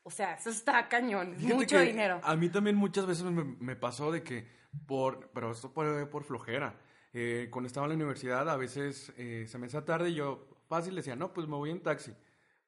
O 0.03 0.11
sea, 0.11 0.35
eso 0.35 0.51
está 0.51 0.87
cañón, 0.87 1.33
Fíjate 1.35 1.55
mucho 1.55 1.79
dinero. 1.79 2.19
A 2.23 2.35
mí 2.35 2.49
también 2.49 2.75
muchas 2.75 3.07
veces 3.07 3.23
me, 3.23 3.43
me 3.43 3.75
pasó 3.75 4.11
de 4.11 4.21
que 4.21 4.47
por, 4.85 5.29
pero 5.29 5.51
esto 5.51 5.73
por, 5.73 6.09
por 6.09 6.23
flojera. 6.23 6.75
Eh, 7.13 7.47
cuando 7.51 7.67
estaba 7.67 7.85
en 7.85 7.91
la 7.91 7.95
universidad 7.95 8.49
a 8.49 8.57
veces 8.57 9.13
eh, 9.17 9.45
se 9.47 9.59
me 9.59 9.67
hacía 9.67 9.85
tarde 9.85 10.09
y 10.09 10.15
yo 10.15 10.47
fácil 10.67 10.95
decía, 10.95 11.15
no, 11.15 11.33
pues 11.33 11.47
me 11.47 11.55
voy 11.55 11.71
en 11.71 11.81
taxi. 11.81 12.13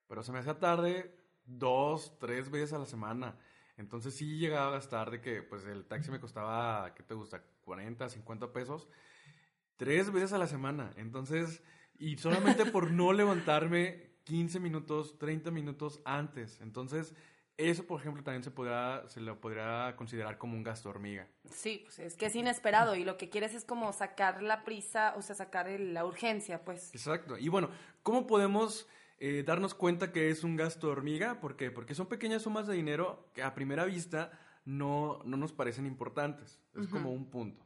Pero 0.07 0.23
se 0.23 0.31
me 0.31 0.39
hacía 0.39 0.59
tarde 0.59 1.11
dos, 1.45 2.17
tres 2.19 2.49
veces 2.49 2.73
a 2.73 2.79
la 2.79 2.85
semana. 2.85 3.37
Entonces 3.77 4.15
sí 4.15 4.37
llegaba 4.37 4.67
a 4.67 4.71
gastar 4.71 5.11
de 5.11 5.21
que 5.21 5.41
pues 5.41 5.65
el 5.65 5.85
taxi 5.85 6.09
me 6.11 6.19
costaba, 6.19 6.93
¿qué 6.95 7.03
te 7.03 7.13
gusta? 7.13 7.43
40, 7.61 8.07
50 8.09 8.51
pesos. 8.53 8.87
Tres 9.77 10.11
veces 10.11 10.31
a 10.33 10.37
la 10.37 10.47
semana. 10.47 10.91
Entonces, 10.95 11.61
y 11.97 12.17
solamente 12.17 12.65
por 12.71 12.91
no 12.91 13.11
levantarme 13.13 14.11
15 14.23 14.59
minutos, 14.59 15.17
30 15.19 15.51
minutos 15.51 16.01
antes. 16.05 16.61
Entonces, 16.61 17.13
eso, 17.57 17.85
por 17.85 17.99
ejemplo, 17.99 18.23
también 18.23 18.43
se 18.43 18.51
podrá, 18.51 19.07
se 19.09 19.19
lo 19.21 19.39
podría 19.39 19.95
considerar 19.97 20.37
como 20.37 20.55
un 20.55 20.63
gasto 20.63 20.89
hormiga. 20.89 21.27
Sí, 21.49 21.81
pues 21.83 21.99
es 21.99 22.15
que 22.15 22.25
es 22.27 22.35
inesperado 22.35 22.95
y 22.95 23.03
lo 23.03 23.17
que 23.17 23.29
quieres 23.29 23.53
es 23.53 23.63
como 23.65 23.91
sacar 23.93 24.41
la 24.41 24.63
prisa, 24.63 25.13
o 25.17 25.21
sea, 25.21 25.35
sacar 25.35 25.67
el- 25.67 25.93
la 25.93 26.05
urgencia, 26.05 26.63
pues. 26.65 26.93
Exacto. 26.93 27.37
Y 27.37 27.47
bueno, 27.49 27.69
¿cómo 28.03 28.27
podemos 28.27 28.87
eh, 29.17 29.43
darnos 29.45 29.73
cuenta 29.73 30.11
que 30.11 30.29
es 30.29 30.43
un 30.43 30.55
gasto 30.55 30.89
hormiga? 30.89 31.39
¿Por 31.39 31.55
qué? 31.55 31.71
Porque 31.71 31.95
son 31.95 32.07
pequeñas 32.07 32.41
sumas 32.41 32.67
de 32.67 32.75
dinero 32.75 33.29
que 33.33 33.43
a 33.43 33.55
primera 33.55 33.85
vista 33.85 34.31
no, 34.65 35.21
no 35.23 35.37
nos 35.37 35.53
parecen 35.53 35.85
importantes. 35.85 36.59
Es 36.75 36.87
como 36.87 37.11
un 37.11 37.29
punto. 37.29 37.65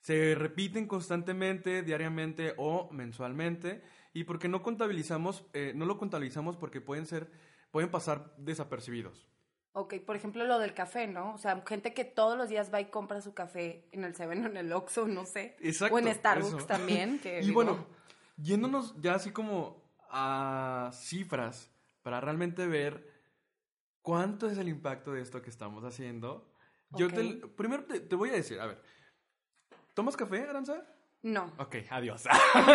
Se 0.00 0.34
repiten 0.34 0.86
constantemente, 0.86 1.82
diariamente 1.82 2.54
o 2.56 2.90
mensualmente. 2.90 3.82
Y 4.12 4.24
porque 4.24 4.48
no 4.48 4.62
contabilizamos, 4.62 5.44
eh, 5.52 5.72
no 5.74 5.86
lo 5.86 5.98
contabilizamos 5.98 6.56
porque 6.56 6.80
pueden 6.80 7.06
ser, 7.06 7.30
pueden 7.70 7.90
pasar 7.90 8.34
desapercibidos. 8.38 9.28
Ok, 9.72 9.94
por 10.04 10.16
ejemplo, 10.16 10.44
lo 10.44 10.58
del 10.58 10.74
café, 10.74 11.06
¿no? 11.06 11.32
O 11.32 11.38
sea, 11.38 11.62
gente 11.64 11.94
que 11.94 12.04
todos 12.04 12.36
los 12.36 12.48
días 12.48 12.74
va 12.74 12.80
y 12.80 12.86
compra 12.86 13.20
su 13.20 13.34
café 13.34 13.86
en 13.92 14.02
el 14.02 14.16
Seven 14.16 14.44
o 14.44 14.48
en 14.48 14.56
el 14.56 14.72
Oxxo, 14.72 15.06
no 15.06 15.26
sé. 15.26 15.56
Exacto. 15.60 15.94
O 15.94 15.98
en 16.00 16.12
Starbucks 16.12 16.56
eso. 16.56 16.66
también. 16.66 17.20
Que, 17.20 17.38
y 17.42 17.42
digo, 17.42 17.54
bueno, 17.54 17.86
yéndonos 18.36 19.00
ya 19.00 19.14
así 19.14 19.30
como 19.30 19.80
a 20.10 20.90
cifras 20.92 21.70
para 22.02 22.20
realmente 22.20 22.66
ver 22.66 23.08
cuánto 24.02 24.48
es 24.48 24.58
el 24.58 24.68
impacto 24.68 25.12
de 25.12 25.22
esto 25.22 25.42
que 25.42 25.50
estamos 25.50 25.84
haciendo. 25.84 26.52
Yo 26.90 27.08
te, 27.08 27.46
primero 27.56 27.84
te, 27.84 28.00
te 28.00 28.16
voy 28.16 28.30
a 28.30 28.32
decir, 28.32 28.60
a 28.60 28.66
ver, 28.66 28.82
¿tomas 29.94 30.16
café, 30.16 30.42
Aranza? 30.48 30.84
No. 31.22 31.52
Ok, 31.58 31.76
adiós. 31.90 32.24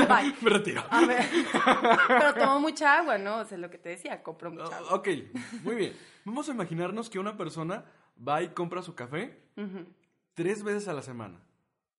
Bye. 0.07 0.35
Me 0.41 0.49
retiro. 0.49 0.83
A 0.89 1.05
ver. 1.05 1.25
Pero 2.07 2.33
tomo 2.35 2.59
mucha 2.59 2.99
agua, 2.99 3.17
¿no? 3.17 3.39
O 3.39 3.45
sea, 3.45 3.57
lo 3.57 3.69
que 3.71 3.79
te 3.79 3.89
decía, 3.89 4.21
compro 4.21 4.51
mucha 4.51 4.77
agua. 4.77 4.89
Oh, 4.91 4.95
ok, 4.97 5.07
muy 5.63 5.75
bien. 5.75 5.93
Vamos 6.23 6.47
a 6.47 6.51
imaginarnos 6.51 7.09
que 7.09 7.17
una 7.17 7.35
persona 7.35 7.85
va 8.15 8.43
y 8.43 8.49
compra 8.49 8.81
su 8.83 8.93
café 8.93 9.41
tres 10.35 10.63
veces 10.63 10.87
a 10.87 10.93
la 10.93 11.01
semana. 11.01 11.39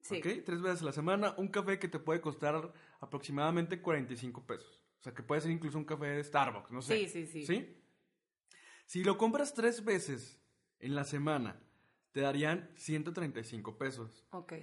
Sí. 0.00 0.18
¿Ok? 0.18 0.44
Tres 0.44 0.62
veces 0.62 0.82
a 0.82 0.84
la 0.84 0.92
semana, 0.92 1.34
un 1.36 1.48
café 1.48 1.80
que 1.80 1.88
te 1.88 1.98
puede 1.98 2.20
costar 2.20 2.72
aproximadamente 3.00 3.82
45 3.82 4.46
pesos. 4.46 4.80
O 5.00 5.02
sea, 5.02 5.14
que 5.14 5.22
puede 5.22 5.40
ser 5.40 5.50
incluso 5.50 5.78
un 5.78 5.84
café 5.84 6.06
de 6.06 6.24
Starbucks, 6.24 6.72
no 6.72 6.82
sé. 6.82 6.98
Sí, 6.98 7.08
sí, 7.08 7.26
sí. 7.26 7.46
¿Sí? 7.46 7.82
Si 8.86 9.04
lo 9.04 9.18
compras 9.18 9.54
tres 9.54 9.84
veces 9.84 10.40
en 10.78 10.94
la 10.94 11.04
semana, 11.04 11.60
te 12.12 12.20
darían 12.20 12.70
135 12.76 13.78
pesos. 13.78 14.26
Ok. 14.30 14.54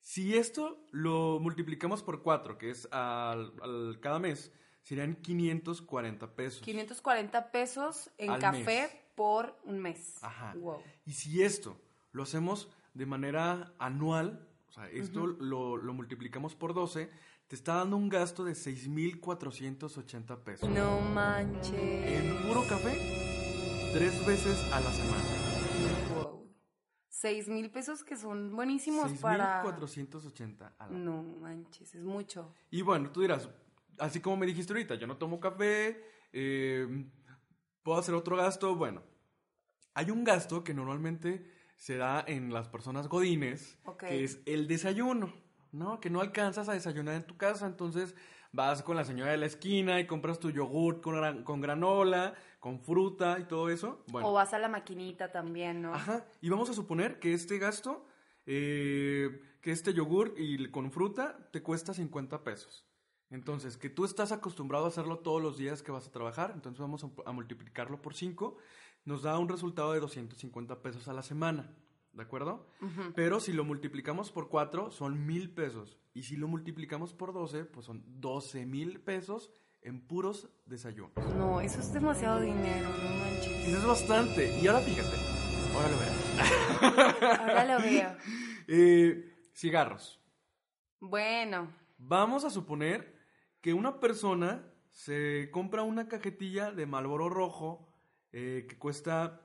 Si 0.00 0.36
esto 0.36 0.86
lo 0.92 1.38
multiplicamos 1.40 2.02
por 2.02 2.22
cuatro, 2.22 2.56
que 2.56 2.70
es 2.70 2.88
al, 2.92 3.52
al- 3.62 3.98
cada 4.00 4.18
mes, 4.18 4.52
serían 4.82 5.16
540 5.16 6.34
pesos. 6.34 6.62
540 6.62 7.50
pesos 7.52 8.10
en 8.16 8.30
Al 8.30 8.40
café 8.40 8.64
mes. 8.82 8.96
por 9.14 9.58
un 9.64 9.78
mes. 9.80 10.18
Ajá. 10.22 10.54
Wow. 10.56 10.82
Y 11.04 11.12
si 11.12 11.42
esto 11.42 11.78
lo 12.12 12.22
hacemos 12.22 12.70
de 12.94 13.06
manera 13.06 13.74
anual, 13.78 14.48
o 14.68 14.72
sea, 14.72 14.88
esto 14.88 15.26
lo, 15.26 15.76
lo 15.76 15.92
multiplicamos 15.92 16.54
por 16.54 16.72
12, 16.74 17.10
te 17.50 17.56
está 17.56 17.74
dando 17.74 17.96
un 17.96 18.08
gasto 18.08 18.44
de 18.44 18.54
6,480 18.54 20.44
pesos. 20.44 20.70
No 20.70 21.00
manches. 21.00 21.74
En 21.74 22.36
puro 22.46 22.62
café, 22.68 22.96
tres 23.92 24.24
veces 24.24 24.56
a 24.72 24.78
la 24.78 24.92
semana. 24.92 25.24
Wow. 26.14 26.48
Seis 27.08 27.48
mil 27.48 27.68
pesos 27.72 28.04
que 28.04 28.14
son 28.16 28.54
buenísimos 28.54 29.14
para... 29.14 29.64
6,480 29.64 30.76
a 30.78 30.86
la 30.86 30.96
No 30.96 31.24
manches, 31.24 31.92
es 31.92 32.04
mucho. 32.04 32.54
Y 32.70 32.82
bueno, 32.82 33.10
tú 33.10 33.22
dirás, 33.22 33.50
así 33.98 34.20
como 34.20 34.36
me 34.36 34.46
dijiste 34.46 34.72
ahorita, 34.72 34.94
yo 34.94 35.08
no 35.08 35.16
tomo 35.16 35.40
café, 35.40 36.04
eh, 36.32 36.86
puedo 37.82 37.98
hacer 37.98 38.14
otro 38.14 38.36
gasto. 38.36 38.76
Bueno, 38.76 39.02
hay 39.94 40.12
un 40.12 40.22
gasto 40.22 40.62
que 40.62 40.72
normalmente 40.72 41.50
se 41.74 41.96
da 41.96 42.24
en 42.28 42.52
las 42.52 42.68
personas 42.68 43.08
godines, 43.08 43.76
que 43.98 44.22
es 44.22 44.40
el 44.46 44.68
desayuno, 44.68 45.49
¿no? 45.72 46.00
Que 46.00 46.10
no 46.10 46.20
alcanzas 46.20 46.68
a 46.68 46.72
desayunar 46.72 47.14
en 47.14 47.24
tu 47.24 47.36
casa, 47.36 47.66
entonces 47.66 48.14
vas 48.52 48.82
con 48.82 48.96
la 48.96 49.04
señora 49.04 49.30
de 49.30 49.36
la 49.36 49.46
esquina 49.46 50.00
y 50.00 50.06
compras 50.06 50.40
tu 50.40 50.50
yogurt 50.50 51.00
con, 51.02 51.14
gran- 51.14 51.44
con 51.44 51.60
granola, 51.60 52.34
con 52.58 52.80
fruta 52.80 53.38
y 53.38 53.44
todo 53.44 53.68
eso. 53.70 54.04
Bueno, 54.08 54.28
O 54.28 54.32
vas 54.32 54.52
a 54.54 54.58
la 54.58 54.68
maquinita 54.68 55.30
también, 55.30 55.82
¿no? 55.82 55.94
Ajá, 55.94 56.26
y 56.40 56.48
vamos 56.48 56.68
a 56.70 56.74
suponer 56.74 57.20
que 57.20 57.32
este 57.32 57.58
gasto, 57.58 58.04
eh, 58.46 59.40
que 59.60 59.70
este 59.72 59.92
yogur 59.94 60.34
y 60.36 60.70
con 60.70 60.90
fruta 60.90 61.48
te 61.52 61.62
cuesta 61.62 61.94
50 61.94 62.42
pesos. 62.44 62.84
Entonces, 63.30 63.76
que 63.76 63.88
tú 63.88 64.04
estás 64.04 64.32
acostumbrado 64.32 64.86
a 64.86 64.88
hacerlo 64.88 65.18
todos 65.20 65.40
los 65.40 65.56
días 65.56 65.82
que 65.82 65.92
vas 65.92 66.08
a 66.08 66.10
trabajar, 66.10 66.50
entonces 66.54 66.80
vamos 66.80 67.04
a, 67.04 67.08
a 67.26 67.32
multiplicarlo 67.32 68.02
por 68.02 68.14
5, 68.14 68.56
nos 69.04 69.22
da 69.22 69.38
un 69.38 69.48
resultado 69.48 69.92
de 69.92 70.00
250 70.00 70.82
pesos 70.82 71.06
a 71.06 71.12
la 71.12 71.22
semana, 71.22 71.72
¿de 72.12 72.22
acuerdo? 72.22 72.66
Pero 73.14 73.40
si 73.40 73.52
lo 73.52 73.64
multiplicamos 73.64 74.30
por 74.30 74.48
4, 74.48 74.90
son 74.90 75.26
mil 75.26 75.50
pesos. 75.52 75.98
Y 76.14 76.24
si 76.24 76.36
lo 76.36 76.48
multiplicamos 76.48 77.12
por 77.12 77.32
12, 77.32 77.64
pues 77.66 77.86
son 77.86 78.02
12 78.20 78.66
mil 78.66 79.00
pesos 79.00 79.52
en 79.82 80.00
puros 80.06 80.50
desayunos. 80.66 81.12
No, 81.36 81.60
eso 81.60 81.80
es 81.80 81.92
demasiado 81.92 82.40
dinero, 82.40 82.88
no 82.88 83.10
manches. 83.18 83.68
Eso 83.68 83.78
es 83.78 83.86
bastante. 83.86 84.58
Y 84.60 84.66
ahora 84.66 84.80
fíjate, 84.80 85.16
ahora 85.74 85.88
lo 85.88 85.98
verás. 85.98 86.20
Ahora 87.40 87.64
lo 87.64 87.82
veo. 87.84 88.16
Eh, 88.72 89.50
cigarros. 89.52 90.20
Bueno, 91.00 91.68
Vamos 92.02 92.44
a 92.44 92.50
suponer 92.50 93.14
que 93.60 93.74
una 93.74 94.00
persona 94.00 94.64
se 94.88 95.50
compra 95.52 95.82
una 95.82 96.08
cajetilla 96.08 96.72
de 96.72 96.86
Malboro 96.86 97.28
rojo 97.28 97.92
eh, 98.32 98.64
que 98.66 98.78
cuesta 98.78 99.42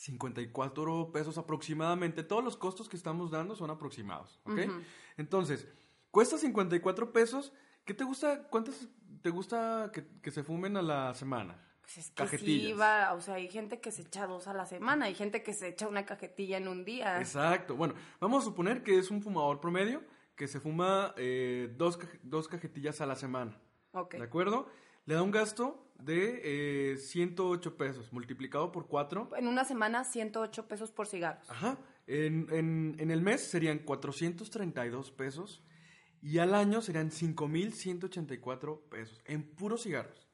54 0.00 1.12
pesos 1.12 1.36
aproximadamente. 1.36 2.22
Todos 2.22 2.42
los 2.42 2.56
costos 2.56 2.88
que 2.88 2.96
estamos 2.96 3.30
dando 3.30 3.54
son 3.54 3.68
aproximados, 3.68 4.40
¿ok? 4.44 4.60
Entonces, 5.18 5.68
cuesta 6.10 6.38
54 6.38 7.12
pesos. 7.12 7.52
¿Qué 7.84 7.92
te 7.92 8.04
gusta? 8.04 8.48
¿Cuántas 8.48 8.88
te 9.20 9.28
gusta 9.28 9.90
que, 9.92 10.06
que 10.22 10.30
se 10.30 10.42
fumen 10.42 10.78
a 10.78 10.82
la 10.82 11.12
semana? 11.12 11.66
pues 11.82 11.98
es 11.98 12.30
que 12.30 12.38
sí 12.38 12.72
va, 12.72 13.14
o 13.14 13.20
sea, 13.20 13.34
hay 13.34 13.48
gente 13.48 13.80
que 13.80 13.90
se 13.90 14.02
echa 14.02 14.26
dos 14.28 14.46
a 14.46 14.54
la 14.54 14.64
semana, 14.64 15.06
hay 15.06 15.14
gente 15.14 15.42
que 15.42 15.52
se 15.52 15.68
echa 15.68 15.88
una 15.88 16.06
cajetilla 16.06 16.56
en 16.56 16.68
un 16.68 16.84
día. 16.84 17.18
Exacto. 17.18 17.74
Bueno, 17.74 17.94
vamos 18.20 18.42
a 18.42 18.46
suponer 18.46 18.84
que 18.84 18.96
es 18.96 19.10
un 19.10 19.20
fumador 19.20 19.60
promedio 19.60 20.02
que 20.36 20.46
se 20.46 20.60
fuma 20.60 21.12
eh, 21.16 21.74
dos, 21.76 21.98
dos 22.22 22.46
cajetillas 22.46 23.00
a 23.00 23.06
la 23.06 23.16
semana. 23.16 23.60
Ok. 23.92 24.14
¿De 24.14 24.22
acuerdo? 24.22 24.70
Le 25.04 25.14
da 25.14 25.22
un 25.22 25.32
gasto 25.32 25.89
de 26.04 26.92
eh, 26.92 26.96
108 26.98 27.76
pesos, 27.76 28.12
multiplicado 28.12 28.70
por 28.72 28.86
4. 28.86 29.30
En 29.36 29.46
una 29.46 29.64
semana, 29.64 30.04
108 30.04 30.68
pesos 30.68 30.90
por 30.90 31.06
cigarros. 31.06 31.48
Ajá. 31.50 31.78
En, 32.06 32.46
en- 32.50 32.96
en 32.98 33.10
el 33.10 33.22
mes 33.22 33.42
serían 33.42 33.78
432 33.80 35.10
pesos 35.12 35.62
y 36.22 36.38
al 36.38 36.54
año 36.54 36.80
serían 36.82 37.10
5.184 37.10 38.80
pesos 38.88 39.20
en 39.26 39.42
puros 39.42 39.82
cigarros. 39.82 40.29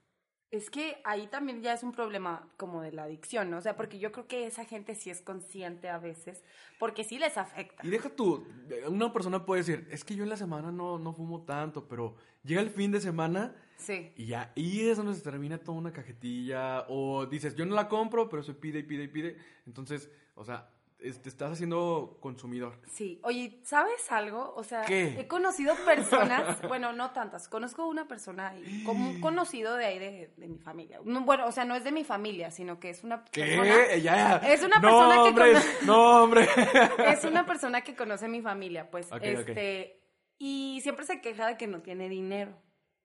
Es 0.56 0.70
que 0.70 0.98
ahí 1.04 1.26
también 1.26 1.62
ya 1.62 1.72
es 1.74 1.82
un 1.82 1.92
problema 1.92 2.48
como 2.56 2.80
de 2.82 2.92
la 2.92 3.04
adicción, 3.04 3.50
¿no? 3.50 3.58
O 3.58 3.60
sea, 3.60 3.76
porque 3.76 3.98
yo 3.98 4.10
creo 4.12 4.26
que 4.26 4.46
esa 4.46 4.64
gente 4.64 4.94
sí 4.94 5.10
es 5.10 5.20
consciente 5.20 5.88
a 5.88 5.98
veces, 5.98 6.42
porque 6.78 7.04
sí 7.04 7.18
les 7.18 7.36
afecta. 7.36 7.86
Y 7.86 7.90
deja 7.90 8.08
tú, 8.08 8.46
una 8.88 9.12
persona 9.12 9.44
puede 9.44 9.60
decir, 9.62 9.86
es 9.90 10.04
que 10.04 10.14
yo 10.16 10.24
en 10.24 10.30
la 10.30 10.36
semana 10.36 10.72
no, 10.72 10.98
no 10.98 11.12
fumo 11.12 11.42
tanto, 11.44 11.86
pero 11.86 12.16
llega 12.42 12.60
el 12.60 12.70
fin 12.70 12.90
de 12.90 13.00
semana 13.00 13.54
Sí. 13.76 14.10
y 14.16 14.26
ya 14.26 14.52
ahí 14.56 14.88
es 14.88 14.96
donde 14.96 15.14
se 15.14 15.20
termina 15.20 15.58
toda 15.58 15.76
una 15.76 15.92
cajetilla 15.92 16.86
o 16.88 17.26
dices, 17.26 17.54
yo 17.54 17.66
no 17.66 17.74
la 17.74 17.88
compro, 17.88 18.28
pero 18.30 18.42
se 18.42 18.54
pide 18.54 18.78
y 18.78 18.82
pide 18.84 19.04
y 19.04 19.08
pide. 19.08 19.36
Entonces, 19.66 20.10
o 20.34 20.44
sea, 20.44 20.70
es- 20.98 21.20
te 21.22 21.28
estás 21.28 21.52
haciendo 21.52 22.18
consumidor. 22.20 22.80
Sí, 22.90 23.20
oye, 23.22 23.60
¿sabes 23.64 24.10
algo? 24.10 24.54
O 24.56 24.64
sea, 24.64 24.82
¿Qué? 24.82 25.18
he 25.20 25.28
conocido 25.28 25.74
personas, 25.84 26.60
bueno, 26.68 26.92
no 26.92 27.10
tantas, 27.12 27.48
conozco 27.48 27.86
una 27.86 28.08
persona, 28.08 28.54
y 28.58 28.82
como 28.84 29.08
un 29.10 29.20
conocido 29.20 29.76
de 29.76 29.84
ahí 29.84 29.98
de, 29.98 30.32
de 30.36 30.48
mi 30.48 30.58
familia. 30.58 31.00
No, 31.04 31.20
bueno, 31.22 31.46
o 31.46 31.52
sea, 31.52 31.64
no 31.64 31.74
es 31.74 31.84
de 31.84 31.92
mi 31.92 32.04
familia, 32.04 32.50
sino 32.50 32.80
que 32.80 32.90
es 32.90 33.04
una 33.04 33.24
persona... 33.24 33.62
¿Qué? 33.88 34.00
Ya. 34.02 34.36
Es 34.38 34.62
una 34.62 34.76
no, 34.76 34.82
persona 34.82 35.14
que 35.14 35.20
hombre, 35.28 35.52
cono- 35.52 35.64
No, 35.86 36.22
hombre. 36.24 36.48
Es 37.12 37.24
una 37.24 37.44
persona 37.46 37.82
que 37.82 37.94
conoce 37.94 38.28
mi 38.28 38.40
familia, 38.42 38.90
pues, 38.90 39.06
Ok, 39.12 39.16
ok. 39.18 39.22
este, 39.22 40.02
y 40.38 40.80
siempre 40.82 41.04
se 41.06 41.20
queja 41.20 41.46
de 41.46 41.56
que 41.56 41.66
no 41.66 41.82
tiene 41.82 42.08
dinero, 42.08 42.58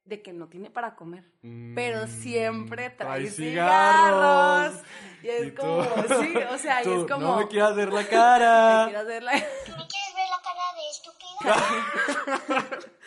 de 0.05 0.21
que 0.21 0.31
no 0.33 0.47
tiene 0.47 0.69
para 0.71 0.95
comer, 0.95 1.23
Mm, 1.41 1.75
pero 1.75 2.07
siempre 2.07 2.89
trae, 2.89 3.27
cigarros. 3.27 4.73
cigarros. 4.73 4.85
Y 5.23 5.27
es 5.29 5.47
Y 5.47 5.51
tú- 5.51 5.61
como, 5.61 5.83
sí, 6.23 6.33
o 6.37 6.57
sea, 6.57 6.83
y 6.83 6.91
es 6.91 7.05
como... 7.05 7.19
No 7.19 7.37
me 7.37 7.47
quieras 7.47 7.75
ver 7.75 7.93
la 7.93 8.01
"Te 8.03 8.09
cara. 8.09 8.83
quiero 8.85 8.99
hacer 9.01 9.23
la- 9.23 9.31
¿Me 9.33 9.39
quieres 9.39 10.15
ver 10.15 10.27
la 10.29 10.41
cara 10.43 10.61
de 10.75 10.89
estúpida? 10.91 12.87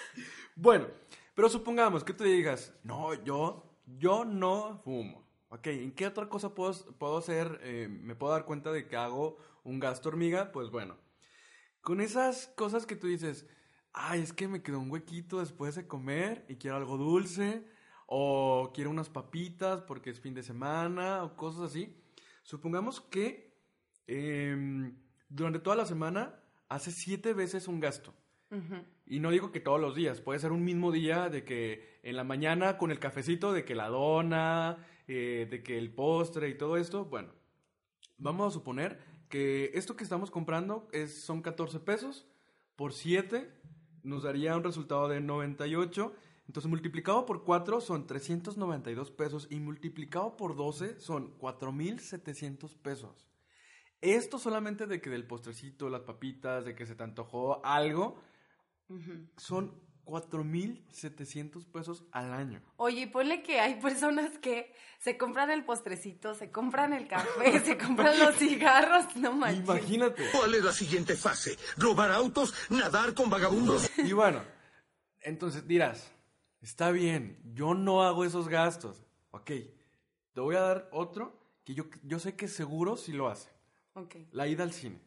Bueno, 0.57 0.87
pero 1.35 1.49
supongamos 1.49 2.05
que 2.05 2.13
tú 2.15 2.23
digas, 2.25 2.73
no, 2.85 3.13
yo, 3.25 3.77
yo 3.87 4.25
no 4.25 4.81
fumo. 4.85 5.25
Ok, 5.49 5.67
¿en 5.67 5.93
qué 5.93 6.07
otra 6.07 6.29
cosa 6.29 6.55
puedo, 6.55 6.73
puedo 6.97 7.19
hacer? 7.19 7.59
eh, 7.63 7.89
¿Me 7.91 8.15
puedo 8.15 8.33
dar 8.33 8.45
cuenta 8.45 8.71
de 8.73 8.87
que 8.89 8.97
hago 8.97 9.37
un 9.65 9.81
gasto 9.81 10.09
hormiga? 10.09 10.53
Pues 10.53 10.71
bueno, 10.71 10.97
con 11.81 12.01
esas 12.01 12.47
cosas 12.57 12.87
que 12.87 12.95
tú 12.97 13.07
dices, 13.09 13.47
ay, 13.95 14.21
es 14.21 14.33
que 14.33 14.49
me 14.49 14.63
quedó 14.63 14.81
un 14.81 14.91
huequito 14.91 15.39
después 15.39 15.77
de 15.77 15.87
comer 15.87 16.45
y 16.49 16.57
quiero 16.57 16.77
algo 16.77 16.99
dulce, 16.99 17.65
o 18.07 18.73
quiero 18.75 18.91
unas 18.91 19.09
papitas 19.09 19.81
porque 19.83 20.11
es 20.11 20.21
fin 20.21 20.35
de 20.35 20.43
semana, 20.43 21.23
o 21.23 21.37
cosas 21.37 21.63
así. 21.63 21.97
Supongamos 22.43 23.01
que 23.01 23.57
em, 24.07 24.95
durante 25.29 25.61
toda 25.61 25.77
la 25.77 25.87
semana 25.87 26.35
hace 26.69 26.91
siete 26.91 27.33
veces 27.33 27.69
un 27.69 27.81
gasto. 27.81 28.15
Y 29.05 29.19
no 29.19 29.33
digo 29.33 29.51
que 29.51 29.59
todos 29.59 29.81
los 29.81 29.97
días, 29.97 30.21
puede 30.21 30.39
ser 30.39 30.53
un 30.53 30.63
mismo 30.63 30.93
día 30.93 31.29
de 31.29 31.45
que 31.45 31.99
en 32.05 32.15
la 32.15 32.23
mañana 32.23 32.79
con 32.79 32.93
el 32.93 33.01
cafecito, 33.01 33.53
de 33.53 33.65
que 33.65 33.75
la 33.75 33.89
dona, 33.89 34.79
eh, 35.09 35.49
de 35.51 35.65
que 35.65 35.77
el 35.77 35.93
postre 35.93 36.51
y 36.51 36.57
todo 36.57 36.77
esto. 36.77 37.05
Bueno, 37.05 37.33
vamos 38.17 38.47
a 38.47 38.55
suponer 38.55 39.01
que 39.29 39.73
esto 39.75 39.97
que 39.97 40.05
estamos 40.05 40.31
comprando 40.31 40.89
es, 40.93 41.25
son 41.25 41.43
14 41.43 41.81
pesos 41.81 42.29
por 42.77 42.93
7, 42.93 43.51
nos 44.05 44.23
daría 44.23 44.57
un 44.57 44.63
resultado 44.63 45.09
de 45.09 45.21
98. 45.21 46.15
Entonces 46.47 46.71
multiplicado 46.71 47.27
por 47.27 47.43
4 47.43 47.81
son 47.81 48.07
392 48.07 49.11
pesos 49.11 49.49
y 49.51 49.59
multiplicado 49.59 50.37
por 50.37 50.55
12 50.55 51.01
son 51.01 51.37
4.700 51.39 52.77
pesos. 52.77 53.27
Esto 54.01 54.39
solamente 54.39 54.87
de 54.87 55.01
que 55.01 55.09
del 55.09 55.27
postrecito, 55.27 55.89
las 55.89 56.03
papitas, 56.03 56.67
de 56.67 56.75
que 56.75 56.85
se 56.85 56.95
te 56.95 57.03
antojó 57.03 57.65
algo, 57.65 58.21
son 59.39 59.81
4.700 60.05 61.65
pesos 61.67 62.05
al 62.13 62.33
año. 62.33 62.63
Oye, 62.77 63.03
y 63.03 63.07
ponle 63.07 63.43
que 63.43 63.61
hay 63.61 63.77
personas 63.81 64.39
que 64.39 64.73
se 64.99 65.17
compran 65.17 65.51
el 65.51 65.65
postrecito, 65.65 66.35
se 66.35 66.51
compran 66.51 66.93
el 66.93 67.07
café, 67.09 67.61
se 67.65 67.77
compran 67.77 68.19
los 68.19 68.37
cigarros, 68.37 69.17
no 69.17 69.33
manches. 69.33 69.65
Imagínate. 69.65 70.25
¿Cuál 70.33 70.55
es 70.55 70.65
la 70.65 70.73
siguiente 70.73 71.17
fase? 71.17 71.57
¿Robar 71.77 72.11
autos? 72.13 72.55
¿Nadar 72.71 73.15
con 73.15 73.31
vagabundos? 73.31 73.91
Y 73.99 74.13
bueno, 74.13 74.43
entonces 75.21 75.67
dirás, 75.67 76.11
está 76.61 76.91
bien, 76.91 77.39
yo 77.55 77.75
no 77.75 78.03
hago 78.03 78.25
esos 78.25 78.49
gastos. 78.49 79.05
Ok, 79.31 79.51
te 80.33 80.41
voy 80.41 80.57
a 80.57 80.61
dar 80.61 80.89
otro 80.93 81.39
que 81.65 81.75
yo, 81.75 81.85
yo 82.03 82.19
sé 82.19 82.37
que 82.37 82.49
seguro 82.49 82.97
sí 82.97 83.13
lo 83.13 83.29
hace. 83.29 83.51
Ok. 83.95 84.17
La 84.33 84.47
ida 84.47 84.65
al 84.65 84.73
cine. 84.73 85.01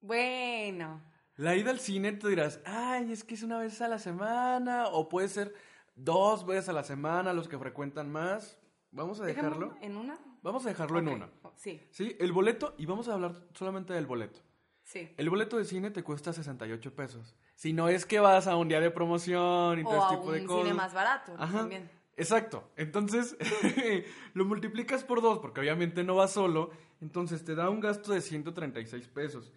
Bueno. 0.00 1.00
La 1.38 1.56
ida 1.56 1.70
al 1.70 1.78
cine 1.80 2.12
te 2.12 2.28
dirás, 2.28 2.60
ay, 2.66 3.10
es 3.12 3.24
que 3.24 3.34
es 3.34 3.42
una 3.42 3.58
vez 3.58 3.80
a 3.80 3.88
la 3.88 3.98
semana, 3.98 4.88
o 4.88 5.08
puede 5.08 5.28
ser 5.28 5.54
dos 5.94 6.44
veces 6.44 6.68
a 6.68 6.72
la 6.72 6.82
semana, 6.84 7.32
los 7.32 7.48
que 7.48 7.56
frecuentan 7.58 8.10
más. 8.12 8.58
Vamos 8.90 9.20
a 9.20 9.24
dejarlo. 9.24 9.74
¿En 9.80 9.96
una? 9.96 10.18
Vamos 10.42 10.66
a 10.66 10.68
dejarlo 10.70 10.98
en 10.98 11.08
una. 11.08 11.30
Sí, 11.56 11.80
Sí, 11.90 12.16
el 12.18 12.32
boleto, 12.32 12.74
y 12.76 12.86
vamos 12.86 13.08
a 13.08 13.14
hablar 13.14 13.36
solamente 13.54 13.92
del 13.92 14.06
boleto. 14.06 14.40
sí. 14.82 15.08
El 15.16 15.30
boleto 15.30 15.56
de 15.58 15.64
cine 15.64 15.90
te 15.90 16.02
cuesta 16.02 16.32
68 16.32 16.94
pesos. 16.94 17.34
Si 17.54 17.72
no 17.72 17.88
es 17.88 18.04
que 18.06 18.18
vas 18.20 18.46
a 18.46 18.56
un 18.56 18.68
día 18.68 18.80
de 18.80 18.90
promoción 18.90 19.78
y 19.78 19.84
todo 19.84 19.92
O 20.00 20.06
ese 20.06 20.14
a 20.14 20.18
tipo 20.18 20.32
de 20.32 20.40
un 20.40 20.46
cosas. 20.46 20.62
cine 20.64 20.74
más 20.74 20.92
barato 20.94 21.34
Ajá. 21.38 21.58
también. 21.58 21.90
Exacto. 22.16 22.68
Entonces, 22.76 23.36
lo 24.34 24.44
multiplicas 24.44 25.04
por 25.04 25.22
dos, 25.22 25.38
porque 25.38 25.60
obviamente 25.60 26.02
no 26.02 26.16
vas 26.16 26.32
solo. 26.32 26.70
Entonces 27.00 27.44
te 27.44 27.54
da 27.54 27.70
un 27.70 27.78
gasto 27.80 28.12
de 28.12 28.20
136 28.20 29.06
pesos. 29.08 29.52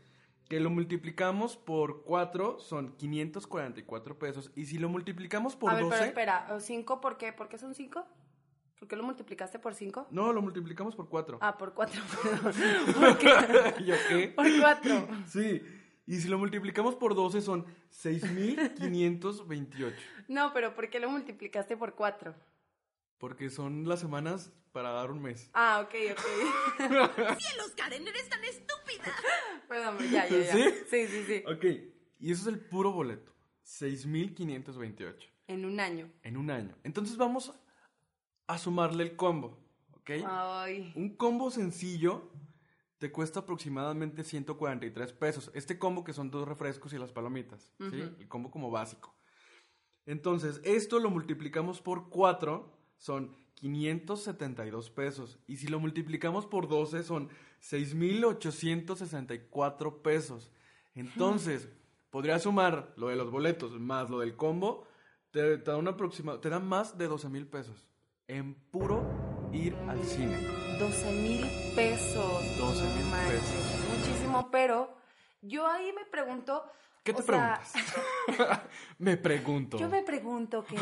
Que 0.51 0.59
lo 0.59 0.69
multiplicamos 0.69 1.55
por 1.55 2.03
4 2.03 2.59
son 2.59 2.91
544 2.97 4.19
pesos. 4.19 4.51
Y 4.53 4.65
si 4.65 4.79
lo 4.79 4.89
multiplicamos 4.89 5.55
por 5.55 5.71
a 5.71 5.75
ver, 5.75 5.85
12. 5.85 5.95
pero 5.95 6.09
espera, 6.09 6.59
¿cinco 6.59 6.99
por 6.99 7.15
qué? 7.15 7.31
¿Por 7.31 7.47
qué 7.47 7.57
son 7.57 7.73
cinco? 7.73 8.05
¿Por 8.77 8.89
qué 8.89 8.97
lo 8.97 9.03
multiplicaste 9.03 9.59
por 9.59 9.75
cinco? 9.75 10.07
No, 10.11 10.33
lo 10.33 10.41
multiplicamos 10.41 10.93
por 10.93 11.07
4. 11.07 11.37
Ah, 11.39 11.57
por 11.57 11.73
cuatro, 11.73 12.01
perdón. 12.21 12.53
¿Por 12.99 13.17
qué? 13.17 13.29
¿Yo 13.85 13.95
qué? 14.09 14.27
Por 14.35 14.59
cuatro. 14.59 15.07
Sí. 15.25 15.61
Y 16.05 16.17
si 16.17 16.27
lo 16.27 16.37
multiplicamos 16.37 16.95
por 16.95 17.15
12 17.15 17.39
son 17.39 17.65
6.528. 18.03 19.93
No, 20.27 20.51
pero 20.51 20.75
¿por 20.75 20.89
qué 20.89 20.99
lo 20.99 21.09
multiplicaste 21.09 21.77
por 21.77 21.95
cuatro? 21.95 22.35
Porque 23.21 23.51
son 23.51 23.87
las 23.87 23.99
semanas 23.99 24.51
para 24.71 24.89
dar 24.89 25.11
un 25.11 25.21
mes. 25.21 25.51
Ah, 25.53 25.81
ok, 25.85 25.93
ok. 26.11 26.77
¡Cielos, 27.37 27.71
Karen, 27.77 28.07
eres 28.07 28.27
tan 28.27 28.43
estúpida! 28.43 29.13
Perdón, 29.69 29.97
ya, 30.11 30.27
ya, 30.27 30.39
ya. 30.39 30.51
¿Sí? 30.51 30.63
Sí, 30.89 31.07
sí, 31.07 31.23
sí. 31.25 31.43
Ok. 31.45 31.65
Y 32.19 32.31
eso 32.31 32.41
es 32.41 32.47
el 32.47 32.59
puro 32.59 32.91
boleto. 32.91 33.31
6.528 33.63 35.15
En 35.47 35.65
un 35.65 35.79
año. 35.79 36.11
en 36.23 36.35
un 36.35 36.49
año. 36.49 36.75
Entonces 36.83 37.15
vamos 37.15 37.53
a 38.47 38.57
sumarle 38.57 39.03
el 39.03 39.15
combo. 39.15 39.57
¿Ok? 39.93 40.09
Ay. 40.25 40.91
Un 40.95 41.15
combo 41.15 41.51
sencillo 41.51 42.31
te 42.97 43.11
cuesta 43.11 43.41
aproximadamente 43.41 44.23
143 44.23 45.13
pesos. 45.13 45.51
Este 45.53 45.77
combo 45.77 46.03
que 46.03 46.13
son 46.13 46.31
dos 46.31 46.47
refrescos 46.47 46.91
y 46.93 46.97
las 46.97 47.11
palomitas. 47.11 47.71
¿sí? 47.77 48.01
El 48.19 48.27
combo 48.27 48.49
como 48.49 48.71
básico. 48.71 49.15
Entonces, 50.07 50.59
esto 50.63 50.99
lo 50.99 51.11
multiplicamos 51.11 51.81
por 51.81 52.09
4, 52.09 52.80
son 53.01 53.35
572 53.55 54.89
pesos. 54.91 55.39
Y 55.47 55.57
si 55.57 55.67
lo 55.67 55.79
multiplicamos 55.79 56.45
por 56.45 56.67
12, 56.67 57.01
son 57.03 57.29
6,864 57.59 60.03
pesos. 60.03 60.51
Entonces, 60.93 61.67
podría 62.11 62.37
sumar 62.39 62.93
lo 62.97 63.07
de 63.07 63.15
los 63.15 63.31
boletos 63.31 63.79
más 63.79 64.09
lo 64.09 64.19
del 64.19 64.35
combo, 64.35 64.85
te, 65.31 65.57
te 65.57 65.71
da 65.71 65.77
una 65.77 65.91
aproxima- 65.97 66.39
te 66.39 66.49
da 66.49 66.59
más 66.59 66.97
de 66.97 67.07
12 67.07 67.29
mil 67.29 67.47
pesos. 67.47 67.87
En 68.27 68.53
puro 68.53 69.03
ir 69.51 69.75
al 69.87 70.03
cine. 70.03 70.37
12 70.79 71.11
mil 71.21 71.41
pesos. 71.75 72.57
12 72.59 72.83
mil 72.83 73.05
pesos. 73.27 73.55
es 73.55 73.99
Muchísimo, 73.99 74.49
pero 74.51 74.95
yo 75.41 75.65
ahí 75.67 75.91
me 75.93 76.05
pregunto. 76.05 76.63
¿Qué 77.03 77.13
te 77.13 77.21
o 77.21 77.25
sea, 77.25 77.59
preguntas? 78.27 78.61
me 78.99 79.17
pregunto. 79.17 79.77
Yo 79.79 79.89
me 79.89 80.03
pregunto 80.03 80.63
que. 80.65 80.75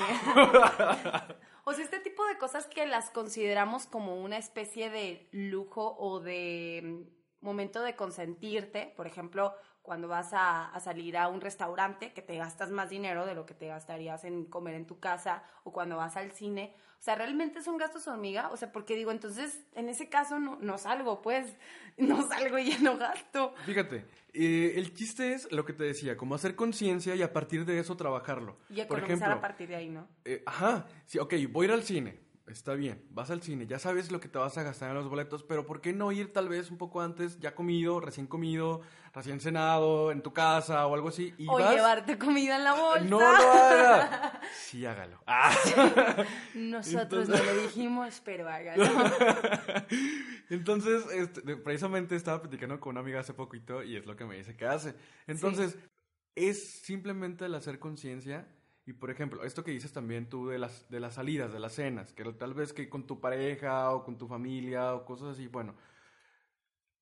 O 1.69 1.73
sea, 1.73 1.86
este 1.86 1.99
tipo 1.99 2.25
de 2.25 2.38
cosas 2.38 2.65
que 2.65 2.88
las 2.88 3.12
consideramos 3.12 3.86
como 3.86 4.19
una 4.21 4.38
especie 4.38 4.89
de 4.89 5.27
lujo 5.32 5.95
o 5.99 6.19
de 6.19 6.82
mm, 6.84 7.45
momento 7.45 7.82
de 7.82 7.95
consentirte. 7.95 8.91
Por 8.97 9.05
ejemplo, 9.05 9.53
cuando 9.89 10.08
vas 10.08 10.34
a, 10.34 10.67
a 10.69 10.80
salir 10.80 11.17
a 11.17 11.30
un 11.30 11.41
restaurante 11.41 12.13
que 12.13 12.21
te 12.21 12.38
gastas 12.38 12.69
más 12.69 12.91
dinero 12.91 13.25
de 13.25 13.34
lo 13.34 13.47
que 13.47 13.56
te 13.56 13.65
gastarías 13.65 14.23
en 14.23 14.45
comer 14.45 14.75
en 14.75 14.86
tu 14.86 14.99
casa 14.99 15.41
o 15.63 15.73
cuando 15.73 15.97
vas 15.97 16.15
al 16.15 16.32
cine. 16.32 16.75
O 16.99 17.02
sea, 17.02 17.15
¿realmente 17.15 17.63
son 17.63 17.78
gastos 17.78 18.08
hormiga? 18.08 18.52
O 18.52 18.58
sea, 18.58 18.71
porque 18.71 18.95
digo, 18.95 19.10
entonces, 19.10 19.65
en 19.73 19.89
ese 19.89 20.08
caso 20.08 20.38
no, 20.38 20.60
no 20.62 20.78
salgo, 20.78 21.23
pues. 21.23 21.56
No 21.97 22.25
salgo 22.30 22.60
y 22.60 22.69
ya 22.69 22.78
no 22.80 22.97
gasto. 22.97 23.56
Fíjate, 23.65 24.06
eh, 24.34 24.73
el 24.75 24.93
chiste 24.93 25.34
es 25.34 25.52
lo 25.52 25.65
que 25.65 25.73
te 25.73 25.84
decía, 25.86 26.15
como 26.15 26.36
hacer 26.36 26.56
conciencia 26.56 27.15
y 27.15 27.23
a 27.23 27.34
partir 27.34 27.65
de 27.65 27.80
eso 27.80 27.97
trabajarlo. 27.97 28.58
Y 28.69 28.75
Por 28.86 28.99
economizar 28.99 29.06
ejemplo, 29.06 29.34
a 29.34 29.41
partir 29.41 29.67
de 29.69 29.75
ahí, 29.75 29.89
¿no? 29.89 30.08
eh, 30.23 30.43
ajá, 30.45 30.86
sí, 31.08 31.17
ok, 31.17 31.34
voy 31.49 31.65
a 31.65 31.69
ir 31.69 31.73
al 31.73 31.84
cine. 31.84 32.19
Está 32.49 32.73
bien, 32.73 33.03
vas 33.12 33.29
al 33.31 33.41
cine, 33.41 33.67
ya 33.67 33.79
sabes 33.79 34.12
lo 34.12 34.19
que 34.19 34.27
te 34.27 34.38
vas 34.38 34.57
a 34.57 34.63
gastar 34.63 34.89
en 34.89 34.95
los 34.95 35.07
boletos, 35.09 35.43
pero 35.43 35.65
¿por 35.65 35.81
qué 35.81 35.93
no 35.93 36.12
ir 36.12 36.33
tal 36.33 36.49
vez 36.49 36.71
un 36.71 36.77
poco 36.77 37.01
antes, 37.01 37.39
ya 37.39 37.53
comido, 37.55 37.99
recién 37.99 38.27
comido, 38.27 38.81
recién 39.13 39.39
cenado, 39.39 40.12
en 40.12 40.21
tu 40.21 40.33
casa 40.33 40.85
o 40.88 40.93
algo 40.95 41.09
así? 41.09 41.33
Y 41.38 41.47
O 41.47 41.53
vas- 41.53 41.73
llevarte 41.73 42.17
comida 42.17 42.55
en 42.57 42.63
la 42.63 42.73
bolsa. 42.73 43.05
No 43.05 43.19
lo 43.19 43.27
haga. 43.51 44.41
Sí, 44.53 44.85
hágalo. 44.85 45.21
Ah. 45.27 45.51
Nosotros 46.55 47.29
Entonces- 47.29 47.45
no 47.45 47.53
le 47.53 47.62
dijimos, 47.63 48.21
pero 48.25 48.49
hágalo. 48.49 48.83
Entonces, 50.49 51.05
este, 51.13 51.57
precisamente 51.57 52.15
estaba 52.15 52.41
platicando 52.41 52.79
con 52.79 52.91
una 52.91 53.01
amiga 53.01 53.19
hace 53.19 53.33
poquito 53.33 53.83
y 53.83 53.95
es 53.95 54.05
lo 54.05 54.15
que 54.15 54.25
me 54.25 54.38
dice 54.38 54.55
que 54.55 54.65
hace. 54.65 54.95
Entonces, 55.27 55.77
es 56.35 56.81
simplemente 56.81 57.45
el 57.45 57.55
hacer 57.55 57.79
conciencia 57.79 58.47
y, 58.89 58.93
por 58.93 59.12
ejemplo, 59.12 59.43
esto 59.43 59.63
que 59.63 59.69
dices 59.69 59.93
también 59.93 60.30
tú 60.30 60.47
de 60.47 60.58
las, 60.58 60.89
de 60.89 60.99
las 60.99 61.13
salidas, 61.13 61.54
de 61.54 61.60
las 61.60 61.73
cenas, 61.73 62.12
que 62.12 62.23
tal 62.34 62.56
vez 62.56 62.73
que 62.73 62.89
con 62.89 63.06
tu 63.06 63.19
pareja 63.19 63.91
o 63.91 64.04
con 64.04 64.17
tu 64.17 64.28
familia 64.28 64.95
o 64.95 65.06
cosas 65.06 65.28
así, 65.28 65.45
bueno, 65.45 65.75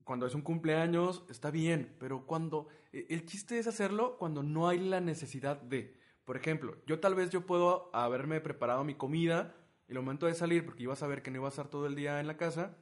cuando 0.04 0.26
es 0.26 0.36
un 0.36 0.42
cumpleaños 0.42 1.24
está 1.30 1.50
bien, 1.50 1.96
pero 1.98 2.26
cuando 2.26 2.68
e- 2.92 3.08
el 3.10 3.26
chiste 3.26 3.58
es 3.58 3.68
hacerlo 3.68 4.18
cuando 4.18 4.44
no 4.44 4.68
hay 4.68 4.80
la 4.80 5.00
necesidad 5.00 5.62
de, 5.62 5.98
por 6.26 6.36
ejemplo, 6.36 6.76
yo 6.88 7.00
tal 7.00 7.16
vez 7.16 7.30
yo 7.30 7.46
puedo 7.46 7.90
haberme 7.94 8.42
preparado 8.42 8.84
mi 8.84 8.96
comida 8.96 9.56
y 9.88 9.94
el 9.94 10.00
momento 10.00 10.26
de 10.26 10.36
salir 10.36 10.66
porque 10.66 10.84
iba 10.84 10.92
a 10.92 10.98
saber 10.98 11.24
que 11.24 11.32
no 11.32 11.38
iba 11.38 11.48
a 11.48 11.56
estar 11.56 11.70
todo 11.70 11.88
el 11.88 11.96
día 11.96 12.20
en 12.20 12.28
la 12.28 12.36
casa, 12.36 12.76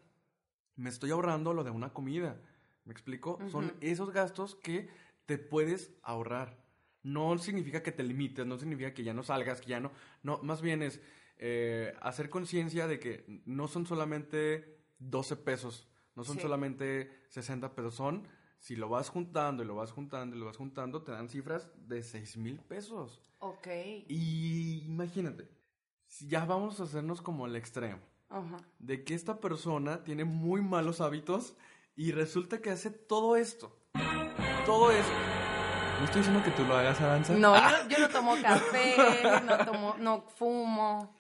me 0.76 0.90
estoy 0.90 1.12
ahorrando 1.12 1.54
lo 1.54 1.64
de 1.64 1.70
una 1.70 1.94
comida. 1.94 2.42
¿Me 2.86 2.92
explico? 2.92 3.38
Son 3.52 3.72
esos 3.82 4.10
gastos 4.10 4.56
que 4.56 4.90
te 5.28 5.38
puedes 5.38 5.96
ahorrar. 6.02 6.65
No 7.06 7.38
significa 7.38 7.84
que 7.84 7.92
te 7.92 8.02
limites, 8.04 8.46
no 8.48 8.58
significa 8.58 8.92
que 8.94 9.04
ya 9.04 9.14
no 9.14 9.22
salgas, 9.22 9.62
que 9.62 9.70
ya 9.70 9.80
no. 9.80 9.92
No, 10.24 10.40
más 10.42 10.62
bien 10.62 10.82
es 10.82 11.00
eh, 11.38 11.94
hacer 12.02 12.30
conciencia 12.32 12.88
de 12.88 13.00
que 13.00 13.42
no 13.46 13.68
son 13.68 13.86
solamente 13.86 14.80
12 14.98 15.36
pesos, 15.36 15.88
no 16.16 16.24
son 16.24 16.38
Sí. 16.38 16.42
solamente 16.42 17.12
60 17.30 17.76
pesos, 17.76 17.94
son. 17.94 18.28
Si 18.60 18.76
lo 18.76 18.90
vas 18.90 19.10
juntando 19.10 19.62
y 19.62 19.68
lo 19.68 19.76
vas 19.76 19.92
juntando 19.92 20.36
y 20.36 20.40
lo 20.40 20.46
vas 20.48 20.58
juntando, 20.58 21.04
te 21.04 21.12
dan 21.12 21.30
cifras 21.30 21.70
de 21.88 22.02
6 22.02 22.38
mil 22.38 22.58
pesos. 22.60 23.22
ok. 23.40 23.68
Y 24.08 24.84
imagínate, 24.86 25.48
si 26.08 26.28
ya 26.28 26.46
vamos 26.46 26.80
a 26.80 26.84
hacernos 26.84 27.22
como 27.22 27.46
el 27.46 27.56
extremo 27.56 28.00
Ajá. 28.30 28.58
de 28.80 29.04
que 29.04 29.14
esta 29.14 29.40
persona 29.40 30.04
tiene 30.04 30.24
muy 30.26 30.62
malos 30.62 31.02
hábitos 31.02 31.56
y 31.96 32.12
resulta 32.14 32.62
que 32.62 32.72
hace 32.72 32.90
todo 32.90 33.36
esto. 33.36 33.78
Todo 34.66 34.90
esto. 34.92 35.14
No 36.00 36.06
estoy 36.06 36.22
diciendo 36.22 36.44
que 36.44 36.52
tú 36.52 36.64
lo 36.66 36.76
hagas, 36.76 37.00
Aranza. 37.02 37.34
No, 37.34 37.56
yo, 37.56 37.88
yo 37.90 38.00
no 38.00 38.10
tomo 38.10 38.36
café, 38.42 38.96
no 39.46 39.58
tomo, 39.66 39.96
no 40.00 40.22
fumo. 40.36 41.16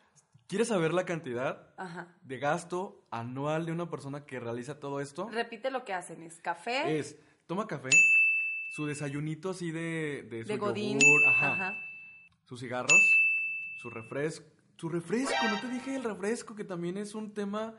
¿Quieres 0.47 0.67
saber 0.67 0.93
la 0.93 1.05
cantidad 1.05 1.69
Ajá. 1.77 2.07
de 2.21 2.37
gasto 2.37 3.03
anual 3.09 3.65
de 3.65 3.71
una 3.71 3.89
persona 3.89 4.25
que 4.25 4.39
realiza 4.39 4.79
todo 4.79 4.99
esto? 4.99 5.27
Repite 5.29 5.71
lo 5.71 5.85
que 5.85 5.93
hacen, 5.93 6.21
es 6.21 6.39
café 6.39 6.99
Es, 6.99 7.17
toma 7.47 7.65
café, 7.67 7.89
su 8.71 8.85
desayunito 8.85 9.49
así 9.51 9.71
de, 9.71 10.27
de, 10.29 10.43
su 10.43 10.49
de 10.49 10.57
godín, 10.57 10.99
yogur, 10.99 11.27
ajá, 11.29 11.53
ajá. 11.53 11.73
sus 12.43 12.59
cigarros, 12.59 13.01
su 13.77 13.89
refresco. 13.89 14.45
Su 14.77 14.89
refresco, 14.89 15.33
no 15.49 15.57
te 15.61 15.69
dije 15.69 15.95
el 15.95 16.03
refresco, 16.03 16.53
que 16.53 16.65
también 16.65 16.97
es 16.97 17.15
un 17.15 17.33
tema 17.33 17.75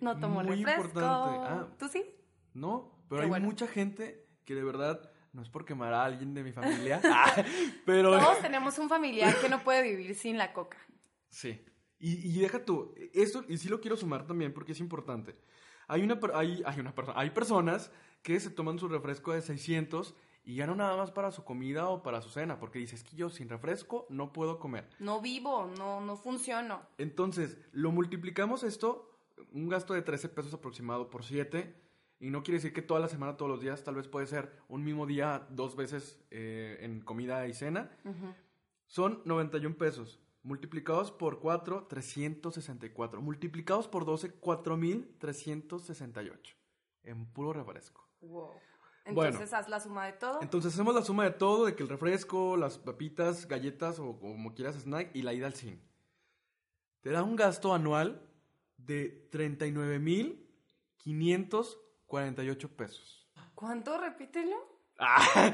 No 0.00 0.18
tomo 0.18 0.42
muy 0.42 0.56
refresco. 0.64 0.88
importante. 0.88 1.38
Ah, 1.48 1.68
¿Tú 1.78 1.86
sí? 1.88 2.04
No, 2.52 2.98
pero 3.08 3.20
Qué 3.20 3.24
hay 3.26 3.28
bueno. 3.30 3.46
mucha 3.46 3.68
gente 3.68 4.26
que 4.44 4.56
de 4.56 4.64
verdad, 4.64 5.08
no 5.36 5.42
es 5.42 5.50
por 5.50 5.66
quemar 5.66 5.92
a 5.92 6.02
alguien 6.02 6.32
de 6.32 6.42
mi 6.42 6.50
familia, 6.50 7.00
pero 7.84 8.18
Todos 8.18 8.40
tenemos 8.40 8.78
un 8.78 8.88
familiar 8.88 9.38
que 9.38 9.50
no 9.50 9.62
puede 9.62 9.82
vivir 9.82 10.14
sin 10.14 10.38
la 10.38 10.52
coca. 10.52 10.78
sí. 11.28 11.62
Y, 11.98 12.28
y 12.28 12.40
deja 12.40 12.62
tú, 12.62 12.94
esto, 13.14 13.42
y 13.48 13.56
sí 13.56 13.70
lo 13.70 13.80
quiero 13.80 13.96
sumar 13.96 14.26
también 14.26 14.52
porque 14.52 14.72
es 14.72 14.80
importante. 14.80 15.34
Hay 15.88 16.02
una, 16.02 16.20
hay, 16.34 16.62
hay 16.66 16.78
una 16.78 16.94
persona, 16.94 17.18
hay 17.18 17.30
personas 17.30 17.90
que 18.22 18.38
se 18.38 18.50
toman 18.50 18.78
su 18.78 18.86
refresco 18.86 19.32
de 19.32 19.40
600 19.40 20.14
y 20.44 20.56
ya 20.56 20.66
no 20.66 20.74
nada 20.74 20.94
más 20.98 21.10
para 21.10 21.30
su 21.30 21.42
comida 21.42 21.88
o 21.88 22.02
para 22.02 22.20
su 22.20 22.28
cena, 22.28 22.58
porque 22.58 22.78
dices 22.78 23.02
que 23.02 23.16
yo 23.16 23.30
sin 23.30 23.48
refresco 23.48 24.06
no 24.10 24.30
puedo 24.30 24.58
comer. 24.58 24.90
No 24.98 25.22
vivo, 25.22 25.70
no, 25.78 26.02
no 26.02 26.16
funciono. 26.16 26.82
Entonces, 26.98 27.56
lo 27.72 27.90
multiplicamos 27.92 28.62
esto, 28.62 29.10
un 29.52 29.70
gasto 29.70 29.94
de 29.94 30.02
13 30.02 30.28
pesos 30.28 30.52
aproximado 30.52 31.08
por 31.08 31.24
7, 31.24 31.74
y 32.18 32.30
no 32.30 32.42
quiere 32.42 32.56
decir 32.58 32.72
que 32.72 32.80
toda 32.82 32.98
la 33.00 33.08
semana, 33.08 33.36
todos 33.36 33.50
los 33.50 33.60
días, 33.60 33.84
tal 33.84 33.96
vez 33.96 34.08
puede 34.08 34.26
ser 34.26 34.50
un 34.68 34.82
mismo 34.82 35.04
día, 35.06 35.46
dos 35.50 35.76
veces 35.76 36.18
eh, 36.30 36.78
en 36.80 37.00
comida 37.00 37.46
y 37.46 37.52
cena. 37.52 37.90
Son 38.86 39.20
91 39.24 39.76
pesos. 39.76 40.18
Multiplicados 40.42 41.12
por 41.12 41.40
4, 41.40 41.88
364. 41.88 43.20
Multiplicados 43.20 43.86
por 43.88 44.06
12, 44.06 44.34
4,368. 44.34 46.56
En 47.02 47.26
puro 47.26 47.52
refresco. 47.52 48.08
Wow. 48.20 48.52
Bueno. 49.12 49.32
Entonces 49.32 49.52
haz 49.52 49.68
la 49.68 49.80
suma 49.80 50.06
de 50.06 50.14
todo. 50.14 50.40
Entonces 50.40 50.72
hacemos 50.72 50.94
la 50.94 51.02
suma 51.02 51.24
de 51.24 51.32
todo, 51.32 51.66
de 51.66 51.76
que 51.76 51.82
el 51.82 51.88
refresco, 51.88 52.56
las 52.56 52.78
papitas, 52.78 53.46
galletas 53.46 53.98
o 53.98 54.18
como 54.18 54.54
quieras 54.54 54.76
snack 54.76 55.14
y 55.14 55.20
la 55.22 55.34
ida 55.34 55.46
al 55.46 55.54
cine. 55.54 55.82
Te 57.02 57.10
da 57.10 57.22
un 57.22 57.36
gasto 57.36 57.74
anual 57.74 58.22
de 58.78 59.28
39,548 62.06 62.76
pesos. 62.76 63.26
¿Cuánto? 63.54 63.98
Repítelo. 63.98 64.56
¡Ah! 64.98 65.52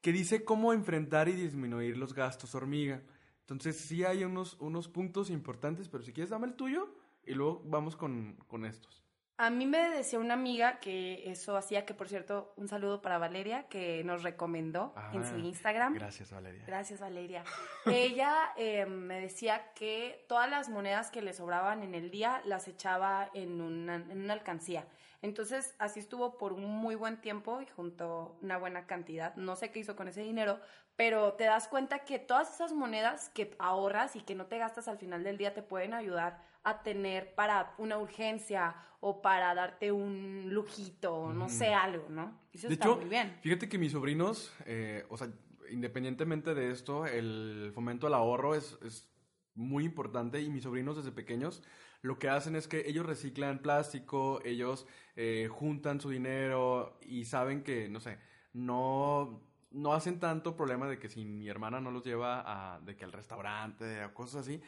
que 0.00 0.10
dice 0.12 0.42
cómo 0.44 0.72
enfrentar 0.72 1.28
y 1.28 1.32
disminuir 1.32 1.96
los 1.96 2.12
gastos 2.12 2.56
hormiga. 2.56 3.02
Entonces, 3.50 3.80
sí 3.80 4.04
hay 4.04 4.22
unos, 4.24 4.56
unos 4.60 4.88
puntos 4.88 5.28
importantes, 5.28 5.88
pero 5.88 6.04
si 6.04 6.12
quieres, 6.12 6.30
dame 6.30 6.46
el 6.46 6.54
tuyo 6.54 6.94
y 7.24 7.34
luego 7.34 7.62
vamos 7.64 7.96
con, 7.96 8.36
con 8.46 8.64
estos. 8.64 9.04
A 9.38 9.48
mí 9.48 9.64
me 9.66 9.88
decía 9.88 10.18
una 10.18 10.34
amiga 10.34 10.80
que 10.80 11.30
eso 11.30 11.56
hacía, 11.56 11.86
que 11.86 11.94
por 11.94 12.08
cierto, 12.08 12.52
un 12.56 12.68
saludo 12.68 13.00
para 13.00 13.16
Valeria, 13.16 13.68
que 13.68 14.04
nos 14.04 14.22
recomendó 14.22 14.94
en 15.14 15.24
su 15.24 15.34
Ah, 15.34 15.38
Instagram. 15.38 15.94
Gracias, 15.94 16.30
Valeria. 16.30 16.62
Gracias, 16.66 17.00
Valeria. 17.00 17.42
Ella 17.86 18.52
eh, 18.58 18.84
me 18.84 19.18
decía 19.18 19.72
que 19.74 20.26
todas 20.28 20.48
las 20.50 20.68
monedas 20.68 21.10
que 21.10 21.22
le 21.22 21.32
sobraban 21.32 21.82
en 21.82 21.94
el 21.94 22.10
día 22.10 22.42
las 22.44 22.68
echaba 22.68 23.30
en 23.32 23.62
una, 23.62 23.94
en 23.96 24.20
una 24.22 24.34
alcancía. 24.34 24.86
Entonces, 25.22 25.74
así 25.78 26.00
estuvo 26.00 26.38
por 26.38 26.52
un 26.52 26.64
muy 26.64 26.94
buen 26.94 27.20
tiempo 27.20 27.60
y 27.60 27.66
juntó 27.66 28.38
una 28.40 28.56
buena 28.56 28.86
cantidad. 28.86 29.34
No 29.36 29.54
sé 29.54 29.70
qué 29.70 29.80
hizo 29.80 29.94
con 29.96 30.08
ese 30.08 30.22
dinero, 30.22 30.58
pero 30.96 31.34
te 31.34 31.44
das 31.44 31.68
cuenta 31.68 32.00
que 32.04 32.18
todas 32.18 32.54
esas 32.54 32.72
monedas 32.72 33.28
que 33.30 33.54
ahorras 33.58 34.16
y 34.16 34.20
que 34.22 34.34
no 34.34 34.46
te 34.46 34.58
gastas 34.58 34.88
al 34.88 34.98
final 34.98 35.22
del 35.22 35.36
día 35.36 35.52
te 35.52 35.62
pueden 35.62 35.92
ayudar 35.94 36.42
a 36.62 36.82
tener 36.82 37.34
para 37.34 37.74
una 37.78 37.98
urgencia 37.98 38.76
o 39.00 39.22
para 39.22 39.54
darte 39.54 39.92
un 39.92 40.52
lujito, 40.52 41.32
no 41.32 41.48
sé, 41.48 41.72
algo, 41.72 42.06
¿no? 42.10 42.38
Eso 42.52 42.68
De 42.68 42.74
está 42.74 42.86
hecho, 42.86 42.96
muy 42.96 43.08
bien. 43.08 43.38
fíjate 43.40 43.68
que 43.68 43.78
mis 43.78 43.92
sobrinos, 43.92 44.52
eh, 44.66 45.04
o 45.08 45.16
sea, 45.16 45.28
independientemente 45.70 46.54
de 46.54 46.70
esto, 46.70 47.06
el 47.06 47.70
fomento 47.74 48.06
al 48.06 48.14
ahorro 48.14 48.54
es, 48.54 48.78
es 48.84 49.10
muy 49.54 49.84
importante 49.84 50.40
y 50.42 50.50
mis 50.50 50.64
sobrinos 50.64 50.96
desde 50.96 51.12
pequeños 51.12 51.62
lo 52.02 52.18
que 52.18 52.28
hacen 52.28 52.56
es 52.56 52.68
que 52.68 52.88
ellos 52.88 53.06
reciclan 53.06 53.60
plástico, 53.60 54.40
ellos 54.44 54.86
eh, 55.16 55.48
juntan 55.50 56.00
su 56.00 56.10
dinero 56.10 56.98
y 57.02 57.24
saben 57.24 57.62
que, 57.62 57.88
no 57.88 58.00
sé, 58.00 58.18
no 58.52 59.50
no 59.70 59.94
hacen 59.94 60.18
tanto 60.18 60.56
problema 60.56 60.88
de 60.88 60.98
que 60.98 61.08
si 61.08 61.24
mi 61.24 61.48
hermana 61.48 61.80
no 61.80 61.90
los 61.90 62.04
lleva 62.04 62.42
a, 62.44 62.80
de 62.80 62.96
que 62.96 63.04
al 63.04 63.12
restaurante 63.12 64.04
o 64.04 64.14
cosas 64.14 64.42
así. 64.42 64.60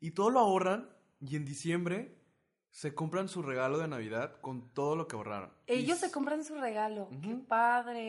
Y 0.00 0.12
todo 0.12 0.30
lo 0.30 0.40
ahorran 0.40 0.88
y 1.20 1.36
en 1.36 1.44
diciembre 1.44 2.21
se 2.72 2.94
compran 2.94 3.28
su 3.28 3.42
regalo 3.42 3.76
de 3.78 3.86
Navidad 3.86 4.40
con 4.40 4.70
todo 4.72 4.96
lo 4.96 5.06
que 5.06 5.14
ahorraron. 5.14 5.52
Ellos 5.66 5.98
Y 5.98 6.00
se 6.00 6.10
compran 6.10 6.42
su 6.42 6.54
regalo. 6.56 7.08
¡Qué 7.22 7.34
padre! 7.46 8.06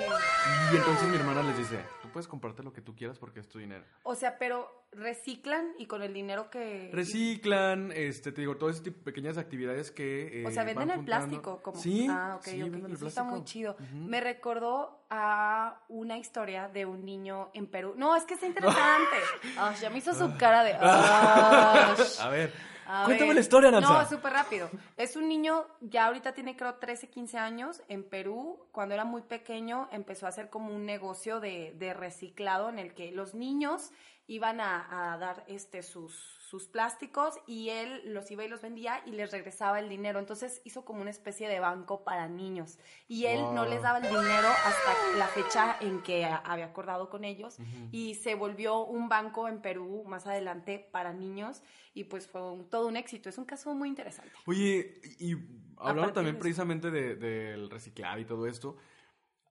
Y 0.71 0.75
entonces 0.77 1.09
mi 1.09 1.17
hermana 1.17 1.43
les 1.43 1.57
dice, 1.57 1.83
tú 2.01 2.07
puedes 2.09 2.29
comprarte 2.29 2.63
lo 2.63 2.71
que 2.71 2.79
tú 2.81 2.95
quieras 2.95 3.19
porque 3.19 3.41
es 3.41 3.49
tu 3.49 3.59
dinero. 3.59 3.83
O 4.03 4.15
sea, 4.15 4.37
pero 4.39 4.85
reciclan 4.93 5.73
y 5.77 5.85
con 5.87 6.01
el 6.01 6.13
dinero 6.13 6.49
que... 6.49 6.89
Reciclan, 6.93 7.91
este, 7.93 8.31
te 8.31 8.39
digo, 8.39 8.55
tipo 8.55 8.65
de 8.99 9.03
pequeñas 9.03 9.37
actividades 9.37 9.91
que... 9.91 10.43
eh, 10.43 10.47
O 10.47 10.51
sea, 10.51 10.63
venden 10.63 10.91
el 10.91 10.95
juntando. 10.97 11.05
plástico 11.05 11.61
como. 11.61 11.77
Sí, 11.77 12.07
Ah, 12.09 12.35
ok, 12.37 12.43
sí, 12.45 12.63
ok. 12.63 12.71
venden 12.71 12.85
el 12.91 12.93
Eso 12.95 13.07
está 13.07 13.23
muy 13.23 13.43
chido. 13.43 13.75
Me 13.91 14.21
recordó 14.21 15.05
a 15.09 15.81
una 15.89 16.17
historia 16.17 16.69
de 16.69 16.85
un 16.85 17.03
niño 17.03 17.49
en 17.53 17.67
Perú. 17.67 17.95
No, 17.97 18.15
es 18.15 18.23
que 18.23 18.35
está 18.35 18.47
interesante. 18.47 19.17
Ya 19.81 19.89
me 19.89 19.97
hizo 19.97 20.13
su 20.13 20.37
cara 20.37 20.63
de. 20.63 20.73
A 22.19 22.29
ver, 22.31 22.53
A 22.87 23.05
cuéntame 23.05 23.29
ver. 23.29 23.35
la 23.35 23.41
historia, 23.41 23.71
Nanza. 23.71 24.03
No, 24.03 24.09
súper 24.09 24.33
rápido. 24.33 24.69
Es 24.97 25.15
un 25.15 25.27
niño, 25.27 25.65
ya 25.81 26.07
ahorita 26.07 26.33
tiene 26.33 26.55
creo 26.55 26.75
13, 26.75 27.09
15 27.09 27.37
años, 27.37 27.81
en 27.87 28.03
Perú. 28.03 28.59
Cuando 28.71 28.93
era 28.93 29.05
muy 29.05 29.21
pequeño 29.21 29.87
empezó 29.91 30.25
a 30.25 30.29
hacer 30.29 30.49
como 30.49 30.73
un 30.73 30.85
negocio 30.85 31.39
de, 31.39 31.73
de 31.77 31.93
reciclado 31.93 32.69
en 32.69 32.79
el 32.79 32.93
que 32.93 33.11
los 33.11 33.33
niños 33.33 33.91
iban 34.27 34.61
a, 34.61 35.13
a 35.13 35.17
dar 35.17 35.43
este 35.47 35.83
sus, 35.83 36.13
sus 36.49 36.67
plásticos 36.67 37.35
y 37.47 37.69
él 37.69 38.13
los 38.13 38.29
iba 38.31 38.45
y 38.45 38.47
los 38.47 38.61
vendía 38.61 39.01
y 39.05 39.11
les 39.11 39.31
regresaba 39.31 39.79
el 39.79 39.89
dinero. 39.89 40.19
Entonces 40.19 40.61
hizo 40.63 40.85
como 40.85 41.01
una 41.01 41.09
especie 41.09 41.49
de 41.49 41.59
banco 41.59 42.03
para 42.03 42.27
niños. 42.27 42.77
Y 43.07 43.25
él 43.25 43.41
no 43.53 43.65
les 43.65 43.81
daba 43.81 43.97
el 43.97 44.03
dinero 44.07 44.47
hasta 44.47 45.17
la 45.17 45.27
fecha 45.27 45.75
en 45.81 46.01
que 46.03 46.25
había 46.25 46.65
acordado 46.65 47.09
con 47.09 47.23
ellos. 47.25 47.57
Y 47.91 48.15
se 48.15 48.35
volvió 48.35 48.85
un 48.85 49.09
banco 49.09 49.47
en 49.47 49.61
Perú 49.61 50.03
más 50.07 50.25
adelante 50.27 50.87
para 50.91 51.11
niños. 51.11 51.61
Y 51.93 52.05
pues 52.05 52.27
fue 52.27 52.41
un- 52.49 52.69
todo 52.69 52.87
un 52.87 52.95
éxito. 52.97 53.29
Es 53.29 53.37
un 53.37 53.45
caso 53.45 53.73
muy 53.75 53.89
interesante. 53.89 54.31
Oye, 54.45 55.01
y 55.19 55.33
hablando 55.77 56.13
también 56.13 56.35
de 56.35 56.39
precisamente 56.39 56.91
de- 56.91 57.15
del 57.15 57.69
reciclar 57.69 58.19
y 58.19 58.25
todo 58.25 58.47
esto, 58.47 58.77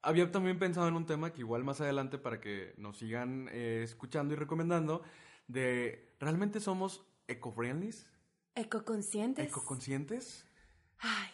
había 0.03 0.31
también 0.31 0.59
pensado 0.59 0.89
en 0.89 0.95
un 0.97 1.07
tema 1.07 1.33
que 1.33 1.41
igual 1.41 1.65
más 1.65 1.81
adelante 1.81 2.19
para 2.19 2.41
que 2.41 2.75
nos 2.77 2.99
sigan 2.99 3.49
eh, 3.53 3.83
escuchando 3.85 4.35
y 4.35 4.37
recomendando, 4.37 5.03
de 5.49 6.15
¿realmente 6.21 6.61
somos 6.61 7.05
eco-friendly? 7.29 7.95
Ecoconscientes. 8.55 9.49
¿Ecoconscientes? 9.49 10.47
Ay, 10.99 11.31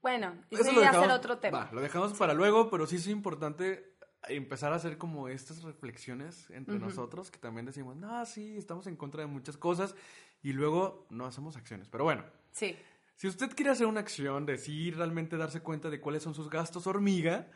bueno, 0.00 0.34
Eso 0.50 0.62
eso 0.62 0.72
lo 0.72 0.80
dejamos, 0.80 1.02
ser 1.06 1.10
otro 1.14 1.38
tema. 1.38 1.58
va, 1.66 1.72
lo 1.72 1.80
dejamos 1.80 2.12
para 2.14 2.34
luego, 2.34 2.70
pero 2.70 2.86
sí 2.86 2.96
es 2.96 3.06
importante 3.08 3.92
empezar 4.28 4.72
a 4.72 4.76
hacer 4.76 4.98
como 4.98 5.28
estas 5.28 5.62
reflexiones 5.62 6.48
entre 6.50 6.78
nosotros, 6.78 7.30
que 7.30 7.38
también 7.38 7.66
decimos, 7.66 7.96
no, 7.96 8.24
sí, 8.24 8.56
estamos 8.56 8.86
en 8.86 8.96
contra 8.96 9.20
de 9.22 9.26
muchas 9.26 9.56
cosas, 9.56 9.94
y 10.42 10.52
luego 10.52 11.06
no 11.10 11.26
hacemos 11.26 11.56
acciones. 11.56 11.88
Pero 11.88 12.04
bueno, 12.04 12.24
Sí. 12.52 12.76
si 13.16 13.26
usted 13.28 13.50
quiere 13.54 13.70
hacer 13.70 13.86
una 13.86 14.00
acción 14.00 14.46
de 14.46 14.58
sí 14.58 14.90
realmente 14.92 15.36
darse 15.36 15.60
cuenta 15.60 15.90
de 15.90 16.00
cuáles 16.00 16.22
son 16.22 16.34
sus 16.34 16.48
gastos 16.50 16.86
hormiga, 16.86 17.48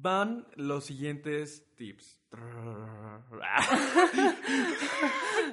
van 0.00 0.46
los 0.56 0.84
siguientes 0.84 1.64
tips. 1.76 2.20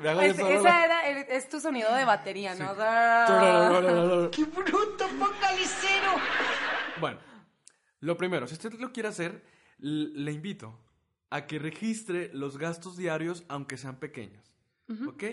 Me 0.01 0.09
hago 0.09 0.21
yo 0.21 0.27
Es- 0.27 0.39
esa 0.39 0.61
la- 0.63 1.07
era, 1.07 1.21
es 1.21 1.49
tu 1.49 1.59
sonido 1.59 1.93
de 1.93 2.05
batería, 2.05 2.55
¿no? 2.55 2.73
¡Qué 4.31 4.43
bruto 4.45 5.07
focalicero! 5.07 6.11
Bueno, 6.99 7.19
lo 8.01 8.17
primero, 8.17 8.47
si 8.47 8.53
usted 8.53 8.73
lo 8.73 8.91
quiere 8.91 9.09
hacer, 9.09 9.43
le 9.79 10.31
invito 10.31 10.77
a 11.29 11.45
que 11.47 11.59
registre 11.59 12.29
los 12.33 12.57
gastos 12.57 12.97
diarios, 12.97 13.43
aunque 13.47 13.77
sean 13.77 13.97
pequeños. 13.97 14.53
¿Ok? 15.07 15.23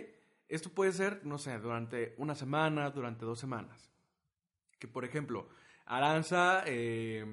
Esto 0.49 0.71
puede 0.71 0.93
ser, 0.93 1.21
no 1.25 1.39
sé, 1.39 1.59
durante 1.59 2.15
una 2.17 2.35
semana, 2.35 2.91
durante 2.91 3.25
dos 3.25 3.39
semanas. 3.39 3.91
Que, 4.79 4.89
por 4.89 5.05
ejemplo, 5.05 5.49
Aranza 5.91 6.63
eh, 6.67 7.27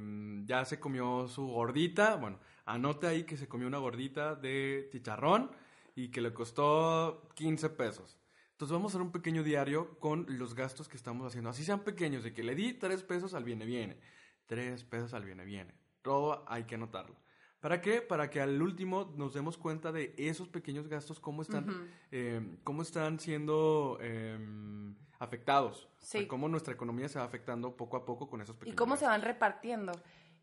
ya 0.46 0.66
se 0.66 0.80
comió 0.80 1.28
su 1.28 1.46
gordita. 1.46 2.16
Bueno, 2.16 2.40
anote 2.66 3.06
ahí 3.06 3.24
que 3.24 3.38
se 3.38 3.48
comió 3.48 3.68
una 3.68 3.78
gordita 3.78 4.34
de 4.34 4.90
chicharrón 4.92 5.52
y 5.96 6.10
que 6.10 6.22
le 6.22 6.34
costó 6.34 7.30
15 7.36 7.70
pesos. 7.70 8.18
Entonces 8.54 8.74
vamos 8.74 8.92
a 8.92 8.98
hacer 8.98 9.04
un 9.04 9.12
pequeño 9.12 9.44
diario 9.44 10.00
con 10.00 10.26
los 10.28 10.56
gastos 10.56 10.88
que 10.88 10.98
estamos 10.98 11.28
haciendo. 11.28 11.52
Así 11.52 11.64
sean 11.64 11.82
pequeños, 11.82 12.24
de 12.24 12.34
que 12.34 12.42
le 12.42 12.56
di 12.56 12.74
3 12.74 13.04
pesos 13.04 13.36
al 13.36 13.44
viene 13.44 13.64
viene. 13.64 14.00
3 14.48 14.84
pesos 14.86 15.14
al 15.14 15.24
viene 15.24 15.46
viene. 15.46 15.76
Todo 16.02 16.44
hay 16.48 16.64
que 16.64 16.74
anotarlo. 16.74 17.16
¿Para 17.60 17.80
qué? 17.80 18.02
Para 18.02 18.32
que 18.32 18.42
al 18.42 18.60
último 18.60 19.14
nos 19.16 19.36
demos 19.36 19.60
cuenta 19.60 19.92
de 19.92 20.16
esos 20.18 20.48
pequeños 20.50 20.88
gastos, 20.88 21.20
cómo 21.20 21.44
están, 21.44 21.92
eh, 22.10 22.58
cómo 22.64 22.82
están 22.82 23.20
siendo 23.20 24.00
eh, 24.02 24.40
afectados. 25.20 25.88
O 26.02 26.06
sea, 26.06 26.22
Sí. 26.22 26.28
cómo 26.28 26.48
nuestra 26.48 26.74
economía 26.74 27.10
se 27.10 27.20
va 27.20 27.26
afectando 27.26 27.76
poco 27.76 27.98
a 27.98 28.06
poco 28.06 28.30
con 28.30 28.42
esos 28.42 28.56
Y 28.56 28.60
pequeños 28.60 28.78
cómo 28.78 28.98
se 28.98 29.06
van 29.06 29.22
repartiendo. 29.22 29.92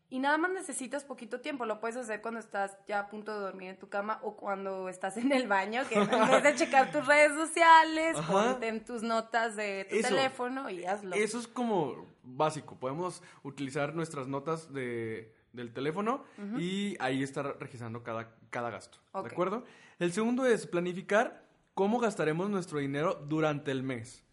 Y 0.07 0.19
nada 0.19 0.37
más 0.37 0.51
necesitas 0.51 1.03
poquito 1.03 1.41
tiempo. 1.41 1.65
Lo 1.65 1.79
puedes 1.79 1.97
hacer 1.97 2.21
cuando 2.21 2.39
estás 2.39 2.77
ya 2.87 2.99
a 2.99 3.07
punto 3.09 3.33
de 3.33 3.39
dormir 3.39 3.69
en 3.71 3.79
tu 3.79 3.89
cama 3.89 4.19
o 4.21 4.37
cuando 4.37 4.87
estás 4.87 5.17
en 5.17 5.31
el 5.31 5.47
baño, 5.47 5.81
que 5.89 5.95
en 5.95 6.07
vez 6.07 6.43
de 6.43 6.55
checar 6.55 6.91
tus 6.91 7.07
redes 7.07 7.33
sociales, 7.33 8.15
Ajá. 8.15 8.31
ponte 8.31 8.67
en 8.67 8.85
tus 8.85 9.01
notas 9.01 9.55
de 9.55 9.87
tu 9.89 9.95
Eso. 9.95 10.09
teléfono 10.09 10.69
y 10.69 10.85
hazlo. 10.85 11.15
Eso 11.15 11.39
es 11.39 11.47
como 11.47 12.05
básico. 12.21 12.75
Podemos 12.75 13.23
utilizar 13.41 13.95
nuestras 13.95 14.27
notas 14.27 14.71
de, 14.71 15.33
del 15.53 15.73
teléfono 15.73 16.23
y 16.59 16.95
ahí 16.99 17.23
estar 17.23 17.57
registrando 17.59 18.03
cada, 18.03 18.35
cada 18.51 18.69
gasto. 18.69 18.99
Ok. 19.11 19.25
¿De 19.27 19.31
acuerdo? 19.31 19.63
El 19.97 20.13
segundo 20.13 20.45
es 20.45 20.67
planificar 20.67 21.43
cómo 21.73 21.97
gastaremos 21.99 22.49
nuestro 22.51 22.77
dinero 22.77 23.15
durante 23.15 23.71
el 23.71 23.81
mes. 23.81 24.23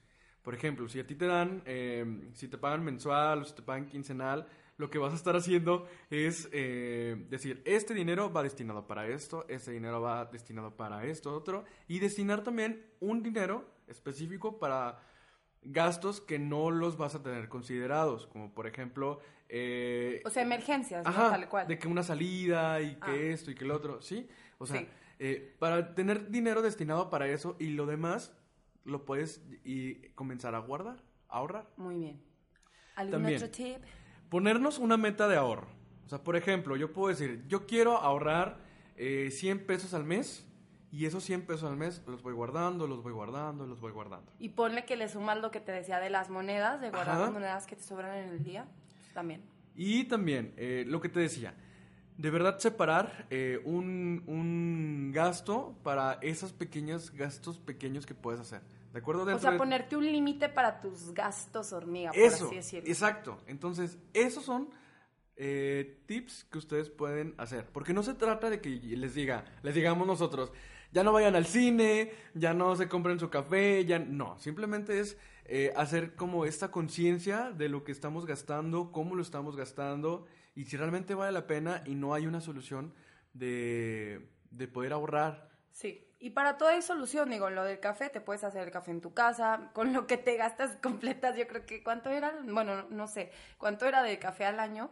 Por 0.43 0.55
ejemplo, 0.55 0.89
si 0.89 0.99
a 1.01 1.07
ti 1.07 1.15
te 1.15 1.27
dan, 1.27 1.63
eh, 1.67 2.05
si 2.35 2.49
te 2.49 2.59
pagan 2.59 2.85
mensual 2.85 3.43
o 3.43 3.45
si 3.45 3.55
te 3.55 3.63
pagan 3.63 3.87
quincenal, 3.87 4.47
lo 4.77 4.91
que 4.91 4.99
vas 4.99 5.13
a 5.13 5.17
estar 5.17 5.37
haciendo 5.37 5.87
es 6.11 6.49
eh, 6.53 7.27
decir, 7.29 7.63
este 7.65 7.95
dinero 7.95 8.33
va 8.33 8.43
destinado 8.43 8.87
para 8.87 9.07
esto, 9.07 9.45
este 9.49 9.71
dinero 9.71 10.01
va 10.01 10.25
destinado 10.25 10.77
para 10.77 11.05
esto, 11.05 11.33
otro, 11.35 11.65
y 11.87 12.01
destinar 12.01 12.43
también 12.43 12.85
un 12.99 13.23
dinero 13.23 13.65
específico 13.87 14.59
para 14.59 14.99
gastos 15.63 16.21
que 16.21 16.39
no 16.41 16.71
los 16.73 16.97
vas 16.97 17.15
a 17.15 17.23
tener 17.23 17.49
considerados, 17.49 18.27
como 18.27 18.53
por 18.53 18.67
ejemplo... 18.67 19.21
eh, 19.49 20.23
O 20.25 20.31
sea, 20.31 20.43
emergencias, 20.43 21.05
Tal 21.05 21.49
cual. 21.49 21.69
de 21.69 21.79
que 21.79 21.87
una 21.87 22.03
salida 22.03 22.81
y 22.81 22.97
que 22.97 23.11
Ah. 23.11 23.17
esto 23.17 23.51
y 23.51 23.55
que 23.55 23.65
el 23.65 23.71
otro, 23.71 24.03
¿sí? 24.03 24.29
O 24.59 24.67
sea, 24.67 24.81
Sí. 24.81 24.89
eh, 25.21 25.55
para 25.61 25.95
tener 25.95 26.31
dinero 26.31 26.63
destinado 26.63 27.11
para 27.11 27.29
eso 27.29 27.55
y 27.61 27.69
lo 27.69 27.87
demás 27.87 28.35
lo 28.85 29.05
puedes 29.05 29.43
y 29.65 29.95
comenzar 30.11 30.55
a 30.55 30.59
guardar, 30.59 31.03
a 31.29 31.39
ahorrar. 31.39 31.69
Muy 31.77 31.97
bien. 31.99 32.23
¿Algún 32.97 33.13
También. 33.13 33.37
otro 33.37 33.51
tip? 33.51 33.79
Ponernos 34.29 34.79
una 34.79 34.97
meta 34.97 35.29
de 35.29 35.37
ahorro. 35.37 35.69
O 36.05 36.09
sea, 36.09 36.23
por 36.23 36.37
ejemplo, 36.37 36.77
yo 36.77 36.93
puedo 36.93 37.09
decir, 37.09 37.45
yo 37.49 37.67
quiero 37.67 37.97
ahorrar 37.99 38.59
eh, 38.97 39.31
100 39.31 39.67
pesos 39.67 39.95
al 39.95 40.05
mes 40.05 40.47
y 40.91 41.07
esos 41.07 41.25
100 41.25 41.47
pesos 41.47 41.71
al 41.71 41.77
mes 41.77 42.03
los 42.07 42.23
voy 42.23 42.35
guardando, 42.35 42.87
los 42.87 43.03
voy 43.03 43.13
guardando, 43.13 43.67
los 43.67 43.81
voy 43.81 43.93
guardando. 43.93 44.31
Y 44.39 44.51
ponle 44.51 44.85
que 44.85 44.97
le 44.97 45.09
sumas 45.09 45.39
lo 45.41 45.51
que 45.51 45.61
te 45.61 45.73
decía 45.73 46.01
de 46.01 46.11
las 46.11 46.29
monedas, 46.29 46.81
de 46.81 46.91
guardar 46.91 47.15
Ajá. 47.17 47.25
las 47.25 47.33
monedas 47.33 47.67
que 47.67 47.77
te 47.77 47.83
sobran 47.83 48.17
en 48.17 48.29
el 48.29 48.45
día. 48.45 48.67
También. 49.15 49.43
Y 49.75 50.05
también, 50.05 50.53
eh, 50.59 50.85
lo 50.87 51.01
que 51.01 51.09
te 51.09 51.21
decía, 51.21 51.55
de 52.23 52.31
verdad 52.31 52.59
separar 52.61 53.27
eh, 53.31 53.61
un, 53.65 54.23
un 54.29 55.11
gasto 55.13 55.77
para 55.83 56.19
esos 56.23 56.53
pequeños 56.53 57.11
gastos 57.13 57.59
pequeños 57.59 58.07
que 58.07 58.15
puedes 58.15 58.41
hacer. 58.41 58.61
¿De 58.93 59.01
acuerdo? 59.01 59.23
O 59.25 59.39
sea, 59.41 59.51
de- 59.53 59.59
ponerte 59.59 59.97
un 59.97 60.05
límite 60.05 60.49
para 60.49 60.81
tus 60.81 61.13
gastos 61.13 61.73
hormiga, 61.73 62.13
por 62.13 62.21
Eso, 62.21 62.47
así 62.47 62.55
decirlo. 62.55 62.89
exacto. 62.89 63.39
Entonces, 63.49 63.99
esos 64.15 64.45
son 64.45 64.69
eh, 65.37 66.01
tips 66.07 66.45
que 66.45 66.59
ustedes 66.59 66.91
pueden 66.91 67.35
hacer. 67.39 67.67
Porque 67.73 67.93
no 67.93 68.03
se 68.05 68.15
trata 68.15 68.51
de 68.51 68.61
que 68.61 68.69
les 68.71 69.15
diga, 69.15 69.45
les 69.65 69.75
digamos 69.75 70.07
nosotros, 70.07 70.53
ya 70.93 71.03
no 71.03 71.13
vayan 71.13 71.35
al 71.35 71.47
cine, 71.47 72.13
ya 72.35 72.55
no 72.55 72.77
se 72.77 72.87
compren 72.89 73.19
su 73.19 73.31
café, 73.31 73.85
ya 73.85 73.99
no. 73.99 74.39
Simplemente 74.39 75.01
es 75.01 75.17
eh, 75.47 75.73
hacer 75.75 76.15
como 76.15 76.45
esta 76.45 76.71
conciencia 76.71 77.51
de 77.51 77.69
lo 77.69 77.83
que 77.83 77.91
estamos 77.91 78.27
gastando, 78.27 78.93
cómo 78.93 79.17
lo 79.17 79.23
estamos 79.23 79.57
gastando 79.57 80.27
y 80.55 80.65
si 80.65 80.77
realmente 80.77 81.15
vale 81.15 81.33
la 81.33 81.47
pena 81.47 81.83
y 81.87 81.95
no 81.95 82.15
hay 82.15 82.27
una 82.27 82.41
solución 82.41 82.95
de, 83.33 84.29
de 84.51 84.69
poder 84.69 84.93
ahorrar. 84.93 85.51
Sí, 85.71 86.13
y 86.19 86.31
para 86.31 86.57
todo 86.57 86.69
hay 86.69 86.83
solución, 86.83 87.31
digo, 87.31 87.51
lo 87.51 87.65
del 87.65 87.81
café, 87.81 88.09
te 88.09 88.21
puedes 88.21 88.45
hacer 88.45 88.63
el 88.63 88.71
café 88.71 88.91
en 88.91 89.01
tu 89.01 89.13
casa, 89.13 89.71
con 89.73 89.93
lo 89.93 90.07
que 90.07 90.19
te 90.19 90.37
gastas 90.37 90.77
completas, 90.83 91.37
yo 91.37 91.49
creo 91.49 91.67
que, 91.67 91.83
¿cuánto 91.83 92.11
era? 92.11 92.33
Bueno, 92.45 92.85
no 92.91 93.09
sé, 93.09 93.33
¿cuánto 93.59 93.87
era 93.87 94.03
de 94.03 94.19
café 94.19 94.45
al 94.45 94.61
año? 94.61 94.91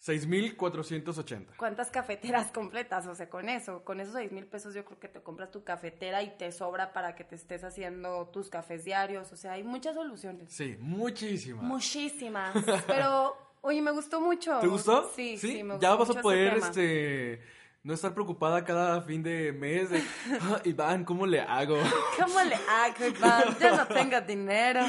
6,480. 0.00 1.54
¿Cuántas 1.56 1.90
cafeteras 1.90 2.52
completas? 2.52 3.06
O 3.06 3.14
sea, 3.14 3.28
con 3.28 3.48
eso, 3.48 3.84
con 3.84 4.00
esos 4.00 4.14
seis 4.14 4.30
mil 4.30 4.46
pesos 4.46 4.74
yo 4.74 4.84
creo 4.84 4.98
que 4.98 5.08
te 5.08 5.22
compras 5.22 5.50
tu 5.50 5.64
cafetera 5.64 6.22
y 6.22 6.36
te 6.36 6.52
sobra 6.52 6.92
para 6.92 7.14
que 7.14 7.24
te 7.24 7.34
estés 7.34 7.64
haciendo 7.64 8.28
tus 8.28 8.48
cafés 8.48 8.84
diarios, 8.84 9.32
o 9.32 9.36
sea, 9.36 9.52
hay 9.52 9.64
muchas 9.64 9.94
soluciones. 9.94 10.52
Sí, 10.52 10.76
muchísimas. 10.78 11.64
Muchísimas, 11.64 12.54
pero, 12.86 13.36
oye, 13.62 13.80
me 13.82 13.90
gustó 13.90 14.20
mucho. 14.20 14.58
¿Te 14.60 14.66
gustó? 14.66 15.10
Sí, 15.14 15.36
sí, 15.38 15.62
me 15.64 15.74
gustó 15.74 15.80
Ya 15.80 15.94
vas 15.94 16.08
mucho 16.08 16.18
a 16.18 16.22
poder, 16.22 16.56
este, 16.58 17.42
no 17.82 17.94
estar 17.94 18.12
preocupada 18.12 18.64
cada 18.64 19.00
fin 19.02 19.22
de 19.22 19.52
mes 19.52 19.90
de, 19.90 20.02
"Ah, 20.42 20.60
Iván, 20.64 21.04
¿cómo 21.04 21.26
le 21.26 21.40
hago? 21.40 21.76
¿Cómo 22.18 22.40
le 22.42 22.54
hago, 22.54 23.06
Iván? 23.06 23.56
Yo 23.60 23.76
no 23.76 23.86
tengo 23.86 24.20
dinero. 24.20 24.80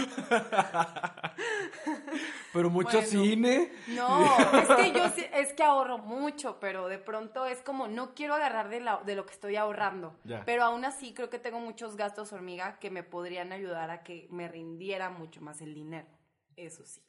Pero 2.52 2.70
mucho 2.70 2.98
Bueno. 2.98 3.08
cine. 3.08 3.72
No, 3.88 4.26
es 4.58 4.68
que 4.70 4.92
yo 4.92 5.04
es 5.34 5.54
que 5.54 5.64
ahorro 5.64 6.00
mucho, 6.00 6.58
pero 6.60 6.88
de 6.88 6.98
pronto 6.98 7.46
es 7.46 7.62
como 7.62 7.88
no 7.88 8.16
quiero 8.16 8.34
agarrar 8.34 8.70
de, 8.70 8.80
la- 8.80 9.02
de 9.06 9.16
lo 9.16 9.26
que 9.26 9.34
estoy 9.34 9.56
ahorrando. 9.56 10.16
Ya. 10.24 10.44
Pero 10.46 10.64
aún 10.64 10.84
así 10.84 11.14
creo 11.14 11.30
que 11.30 11.38
tengo 11.40 11.60
muchos 11.60 11.96
gastos 11.96 12.34
hormiga 12.34 12.80
que 12.80 12.90
me 12.90 13.04
podrían 13.04 13.52
ayudar 13.52 13.92
a 13.92 14.04
que 14.04 14.28
me 14.32 14.48
rindiera 14.48 15.10
mucho 15.10 15.42
más 15.42 15.62
el 15.62 15.74
dinero. 15.76 16.08
Eso 16.56 16.84
sí. 16.86 17.02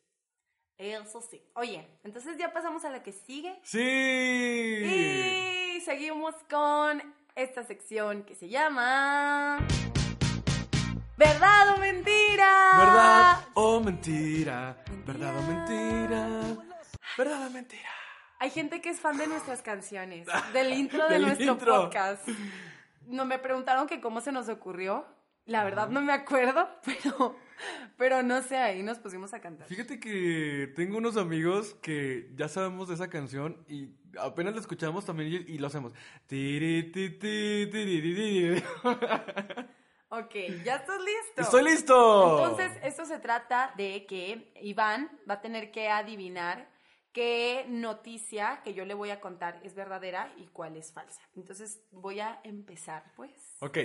Eso 0.83 1.21
sí. 1.21 1.43
Oye, 1.57 1.87
entonces 2.05 2.39
ya 2.39 2.55
pasamos 2.55 2.87
a 2.87 2.91
la 2.91 3.03
que 3.03 3.13
sigue. 3.13 3.61
Sí. 3.63 3.79
Y 5.77 5.81
seguimos 5.83 6.35
con 6.49 7.03
esta 7.35 7.65
sección 7.65 8.23
que 8.23 8.35
se 8.35 8.49
llama 8.49 9.59
¿Verdad 11.19 11.75
o 11.75 11.77
mentira? 11.77 12.79
¿Verdad 12.79 13.49
o 13.53 13.81
mentira? 13.81 14.83
¿Verdad 15.05 15.37
o 15.37 15.43
mentira? 15.43 16.65
¿Verdad 17.19 17.47
o 17.47 17.51
mentira? 17.51 17.91
Hay 18.39 18.49
gente 18.49 18.81
que 18.81 18.89
es 18.89 19.01
fan 19.01 19.19
de 19.19 19.27
nuestras 19.27 19.61
canciones, 19.61 20.27
del 20.55 20.73
intro 20.79 21.05
de 21.09 21.13
Del 21.13 21.23
nuestro 21.27 21.53
intro. 21.53 21.83
podcast. 21.83 22.27
No 23.07 23.27
me 23.27 23.39
preguntaron 23.39 23.87
que 23.87 24.01
cómo 24.01 24.23
se 24.23 24.33
nos 24.33 24.49
ocurrió. 24.49 25.05
La 25.45 25.63
verdad 25.63 25.89
no 25.91 26.01
me 26.01 26.15
acuerdo, 26.15 26.71
pero, 26.85 27.37
pero 27.97 28.23
no 28.23 28.43
sé, 28.43 28.57
ahí 28.57 28.83
nos 28.83 28.99
pusimos 28.99 29.33
a 29.35 29.41
cantar. 29.41 29.67
Fíjate 29.67 30.01
que 30.01 30.73
tengo 30.75 30.99
unos 30.99 31.17
amigos 31.17 31.75
que 31.83 32.31
ya 32.35 32.49
sabemos 32.49 32.89
de 32.89 32.95
esa 32.95 33.09
canción 33.09 33.65
y 33.69 33.91
apenas 34.19 34.55
la 34.55 34.61
escuchamos 34.61 35.05
también 35.05 35.45
y, 35.47 35.53
y 35.53 35.59
lo 35.59 35.67
hacemos. 35.67 35.93
Ok, 40.13 40.35
¿ya 40.65 40.75
estás 40.75 40.99
listo? 40.99 41.41
¡Estoy 41.41 41.63
listo! 41.63 42.43
Entonces, 42.43 42.73
esto 42.83 43.05
se 43.05 43.21
trata 43.21 43.73
de 43.77 44.07
que 44.07 44.53
Iván 44.61 45.09
va 45.29 45.35
a 45.35 45.41
tener 45.41 45.71
que 45.71 45.89
adivinar 45.89 46.69
qué 47.13 47.65
noticia 47.69 48.61
que 48.65 48.75
yo 48.75 48.85
le 48.85 48.95
voy 48.95 49.11
a 49.11 49.21
contar 49.21 49.61
es 49.63 49.77
verdadera 49.77 50.33
y 50.37 50.49
cuál 50.49 50.77
es 50.77 50.93
falsa. 50.93 51.23
Entonces, 51.37 51.85
voy 51.93 52.19
a 52.19 52.41
empezar, 52.43 53.05
pues. 53.15 53.55
Ok. 53.61 53.79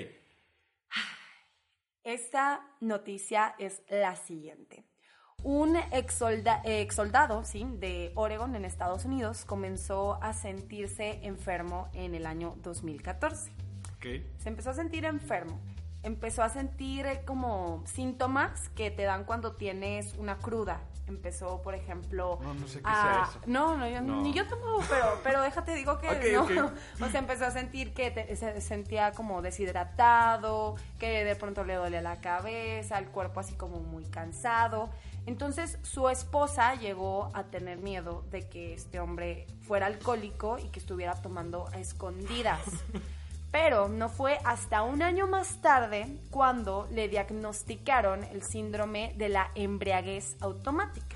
Esta 2.06 2.62
noticia 2.82 3.56
es 3.58 3.82
la 3.90 4.16
siguiente. 4.16 4.86
Un 5.42 5.76
ex, 5.92 6.14
soldado 6.14 7.44
¿sí? 7.44 7.66
de 7.80 8.12
Oregon 8.14 8.56
en 8.56 8.64
Estados 8.64 9.06
Unidos 9.06 9.44
comenzó 9.44 10.22
a 10.22 10.34
sentirse 10.34 11.20
enfermo 11.24 11.90
en 11.94 12.14
el 12.14 12.28
año 12.28 12.58
2014. 12.62 13.52
Ok. 13.96 14.06
Se 14.38 14.50
empezó 14.50 14.70
a 14.70 14.74
sentir 14.76 15.04
enfermo. 15.06 15.60
Empezó 16.04 16.44
a 16.44 16.50
sentir 16.50 17.08
eh, 17.08 17.24
como 17.26 17.84
síntomas 17.88 18.70
que 18.70 18.92
te 18.92 19.02
dan 19.02 19.24
cuando 19.24 19.56
tienes 19.56 20.14
una 20.20 20.38
cruda. 20.38 20.82
Empezó, 21.08 21.62
por 21.62 21.76
ejemplo, 21.76 22.40
No, 22.42 22.54
no 22.56 22.68
sé 22.68 22.80
qué 22.80 22.86
a- 22.90 23.02
sea 23.02 23.28
eso. 23.30 23.40
No, 23.46 23.78
no, 23.78 23.88
yo- 23.88 24.02
No. 24.02 24.22
ni 24.22 24.34
yo 24.34 24.48
tampoco, 24.48 24.84
pero, 24.90 25.20
pero 25.24 25.42
déjate, 25.44 25.76
digo 25.76 26.00
que 26.00 26.10
Ok, 26.10 26.50
no. 26.50 26.72
O 27.06 27.10
sea, 27.10 27.20
empezó 27.20 27.46
a 27.46 27.52
sentir 27.52 27.94
que 27.94 28.10
te- 28.10 28.36
se 28.36 28.60
sentía 28.62 29.12
como 29.12 29.42
deshidratado, 29.42 30.76
que 31.00 31.24
de 31.24 31.36
pronto 31.36 31.64
le 31.64 31.76
dolía 31.76 32.02
la 32.02 32.20
cabeza, 32.22 32.98
el 32.98 33.06
cuerpo 33.10 33.40
así 33.40 33.54
como 33.56 33.80
muy 33.80 34.06
cansado. 34.06 34.90
Entonces 35.28 35.78
su 35.84 36.10
esposa 36.10 36.76
llegó 36.76 37.30
a 37.34 37.44
tener 37.46 37.80
miedo 37.80 38.24
de 38.32 38.48
que 38.48 38.74
este 38.74 39.00
hombre 39.00 39.48
fuera 39.62 39.88
alcohólico 39.88 40.58
y 40.60 40.70
que 40.70 40.80
estuviera 40.80 41.14
tomando 41.22 41.68
a 41.74 41.80
escondidas. 41.80 42.62
Pero 43.56 43.88
no 43.88 44.10
fue 44.10 44.38
hasta 44.44 44.84
un 44.84 45.02
año 45.02 45.28
más 45.28 45.62
tarde 45.62 46.08
cuando 46.30 46.90
le 46.92 47.08
diagnosticaron 47.08 48.26
el 48.26 48.44
síndrome 48.44 49.14
de 49.16 49.30
la 49.30 49.50
embriaguez 49.56 50.36
automática. 50.42 51.16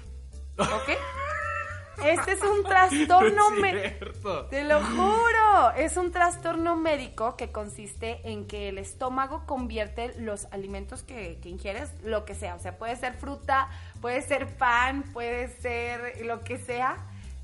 ¿Ok? 0.58 0.89
Este 2.06 2.32
es 2.32 2.41
un 2.41 2.63
trastorno... 2.63 3.49
No 3.49 3.62
cierto. 3.62 4.45
te 4.45 4.63
lo 4.63 4.82
juro, 4.82 5.71
es 5.75 5.97
un 5.97 6.13
trastorno 6.13 6.78
médico 6.78 7.36
que 7.36 7.52
consiste 7.52 8.21
en 8.23 8.47
que 8.47 8.69
el 8.69 8.78
estómago 8.78 9.45
convierte 9.45 10.13
los 10.17 10.45
alimentos 10.52 11.04
que, 11.04 11.41
que 11.41 11.49
ingieres, 11.49 11.91
lo 12.04 12.23
que 12.23 12.36
sea, 12.36 12.56
o 12.56 12.60
sea, 12.60 12.78
puede 12.78 12.95
ser 12.95 13.15
fruta, 13.15 13.67
puede 13.99 14.21
ser 14.21 14.47
pan, 14.56 15.04
puede 15.12 15.49
ser 15.60 16.25
lo 16.25 16.41
que 16.45 16.58
sea, 16.58 16.95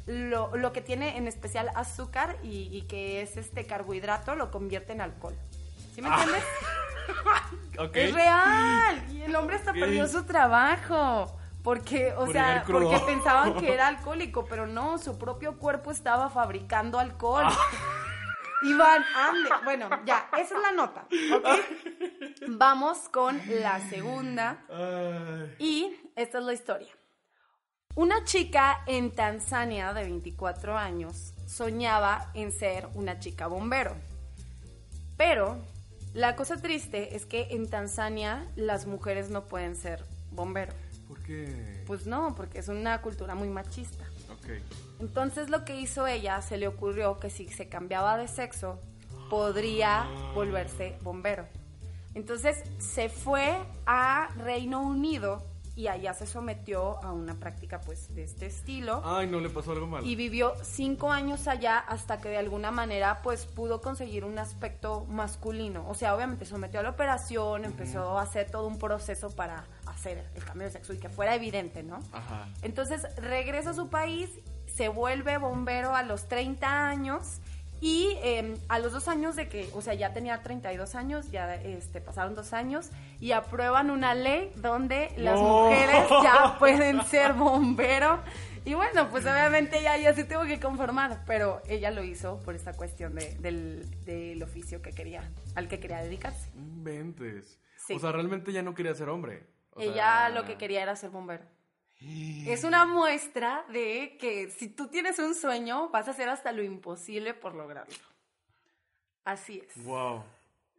lo, 0.06 0.56
lo 0.56 0.72
que 0.74 0.82
tiene 0.82 1.18
en 1.18 1.28
especial 1.28 1.70
azúcar 1.76 2.38
y, 2.44 2.70
y 2.76 2.84
que 2.84 3.22
es 3.22 3.38
este 3.38 3.66
carbohidrato, 3.66 4.36
lo 4.36 4.52
convierte 4.52 4.94
en 4.94 5.02
alcohol. 5.02 5.36
¿Sí 5.94 6.02
me 6.02 6.10
entiendes? 6.10 6.44
Ok. 7.78 7.96
Es 7.98 8.14
real. 8.14 9.06
Y 9.12 9.22
el 9.22 9.36
hombre 9.36 9.58
hasta 9.58 9.72
Ok. 9.72 9.78
perdió 9.80 10.08
su 10.08 10.24
trabajo. 10.26 11.38
Porque, 11.62 12.14
o 12.14 12.26
Por 12.26 12.32
sea, 12.32 12.64
porque 12.66 13.00
pensaban 13.06 13.56
que 13.58 13.74
era 13.74 13.88
alcohólico, 13.90 14.46
pero 14.46 14.66
no, 14.66 14.98
su 14.98 15.18
propio 15.20 15.58
cuerpo 15.58 15.92
estaba 15.92 16.30
fabricando 16.30 17.00
alcohol. 17.00 17.44
Ah. 17.46 17.58
Iván, 18.64 19.04
ande. 19.16 19.50
Bueno, 19.64 19.90
ya, 20.06 20.30
esa 20.38 20.56
es 20.56 20.62
la 20.62 20.72
nota. 20.72 21.06
¿ok? 21.36 21.48
Vamos 22.48 23.10
con 23.10 23.40
la 23.62 23.80
segunda. 23.90 24.64
Y 25.60 25.96
esta 26.16 26.40
es 26.40 26.44
la 26.44 26.54
historia. 26.54 26.94
Una 27.96 28.26
chica 28.26 28.82
en 28.88 29.10
Tanzania 29.10 29.94
de 29.94 30.04
24 30.04 30.78
años 30.78 31.34
soñaba 31.48 32.30
en 32.34 32.52
ser 32.52 32.90
una 32.94 33.20
chica 33.20 33.48
bombero. 33.48 33.96
Pero 35.16 35.56
la 36.14 36.36
cosa 36.36 36.58
triste 36.58 37.16
es 37.16 37.26
que 37.26 37.48
en 37.52 37.70
Tanzania 37.70 38.46
las 38.58 38.86
mujeres 38.86 39.30
no 39.30 39.46
pueden 39.46 39.78
ser 39.78 40.04
bombero. 40.32 40.74
¿Por 41.08 41.24
qué? 41.24 41.84
Pues 41.88 42.06
no, 42.06 42.36
porque 42.36 42.60
es 42.60 42.68
una 42.68 43.02
cultura 43.02 43.34
muy 43.34 43.48
machista. 43.48 44.04
Ok. 44.30 44.62
Entonces 45.00 45.50
lo 45.50 45.64
que 45.64 45.80
hizo 45.80 46.06
ella, 46.06 46.42
se 46.42 46.58
le 46.58 46.68
ocurrió 46.68 47.18
que 47.22 47.30
si 47.30 47.48
se 47.48 47.70
cambiaba 47.70 48.18
de 48.18 48.28
sexo, 48.28 48.78
podría 49.30 50.06
volverse 50.34 50.98
bombero. 51.02 51.48
Entonces 52.14 52.62
se 52.78 53.08
fue 53.08 53.58
a 53.86 54.32
Reino 54.36 54.82
Unido 54.82 55.55
y 55.76 55.88
allá 55.88 56.14
se 56.14 56.26
sometió 56.26 57.04
a 57.04 57.12
una 57.12 57.36
práctica 57.36 57.82
pues 57.82 58.14
de 58.16 58.24
este 58.24 58.46
estilo. 58.46 59.02
Ay, 59.04 59.28
no 59.28 59.40
le 59.40 59.50
pasó 59.50 59.74
algo 59.74 59.88
malo. 59.88 60.06
Y 60.06 60.16
vivió 60.16 60.54
cinco 60.64 61.12
años 61.12 61.48
allá 61.48 61.80
hasta 61.80 62.20
que 62.20 62.30
de 62.30 62.38
alguna 62.38 62.72
manera 62.72 63.22
pues 63.22 63.46
pudo 63.46 63.82
conseguir 63.82 64.24
un 64.24 64.40
aspecto 64.40 65.06
masculino. 65.06 65.88
O 65.90 65.94
sea, 65.94 66.16
obviamente 66.16 66.46
sometió 66.46 66.80
a 66.80 66.84
la 66.84 66.92
operación, 66.92 67.66
empezó 67.66 68.18
a 68.18 68.22
hacer 68.22 68.50
todo 68.50 68.68
un 68.68 68.80
proceso 68.80 69.30
para 69.36 69.66
hacer 69.86 70.26
el 70.34 70.44
cambio 70.46 70.68
de 70.68 70.74
sexo 70.74 70.94
y 70.94 70.98
que 70.98 71.10
fuera 71.10 71.36
evidente, 71.36 71.84
¿no? 71.84 72.00
Ajá. 72.14 72.48
Entonces 72.62 73.04
regresa 73.18 73.72
a 73.72 73.74
su 73.74 73.90
país, 73.90 74.30
se 74.68 74.88
vuelve 74.88 75.38
bombero 75.38 75.96
a 75.96 76.04
los 76.04 76.28
30 76.28 76.88
años 76.88 77.42
y 77.88 78.18
eh, 78.24 78.58
a 78.68 78.80
los 78.80 78.94
dos 78.94 79.08
años 79.08 79.36
de 79.36 79.48
que, 79.48 79.70
o 79.76 79.82
sea, 79.84 79.94
ya 79.94 80.12
tenía 80.12 80.42
32 80.42 80.96
años, 80.96 81.30
ya 81.30 81.54
este, 81.54 82.02
pasaron 82.02 82.34
dos 82.34 82.52
años 82.54 82.90
y 83.20 83.32
aprueban 83.32 83.92
una 83.92 84.16
ley 84.16 84.52
donde 84.56 85.12
las 85.18 85.40
No. 85.40 85.66
mujeres 85.68 86.10
ya 86.24 86.56
pueden 86.60 87.04
ser 87.06 87.34
bombero. 87.34 88.22
Y 88.66 88.74
bueno, 88.74 89.10
pues 89.12 89.24
obviamente 89.26 89.78
ella 89.78 89.96
ya 89.98 90.16
se 90.16 90.24
tuvo 90.24 90.46
que 90.46 90.60
conformar, 90.60 91.22
pero 91.28 91.62
ella 91.68 91.92
lo 91.92 92.04
hizo 92.04 92.40
por 92.40 92.56
esta 92.56 92.74
cuestión 92.74 93.14
de- 93.14 93.36
del, 93.36 93.86
del 94.04 94.42
oficio 94.42 94.82
que 94.82 94.90
quería, 94.92 95.22
al 95.54 95.68
que 95.68 95.80
quería 95.80 95.98
dedicarse. 96.02 96.50
Inventes. 96.56 97.60
Sí. 97.86 97.94
O 97.94 98.00
sea, 98.00 98.12
realmente 98.12 98.52
ya 98.52 98.64
no 98.64 98.74
quería 98.74 98.96
ser 98.96 99.10
hombre. 99.10 99.46
O 99.74 99.82
Ella 99.82 99.94
sea- 99.94 100.30
lo 100.30 100.46
que 100.46 100.58
quería 100.58 100.82
era 100.82 100.96
ser 100.96 101.12
bombero. 101.12 101.44
Es 102.02 102.64
una 102.64 102.86
muestra 102.86 103.66
de 103.70 104.18
que 104.20 104.52
si 104.52 104.68
tú 104.70 104.88
tienes 104.88 105.18
un 105.20 105.34
sueño, 105.34 105.90
vas 105.90 106.08
a 106.08 106.12
hacer 106.12 106.30
hasta 106.30 106.52
lo 106.52 106.62
imposible 106.62 107.34
por 107.34 107.56
lograrlo. 107.56 107.96
Así 109.24 109.64
es. 109.66 109.84
Wow. 109.84 110.24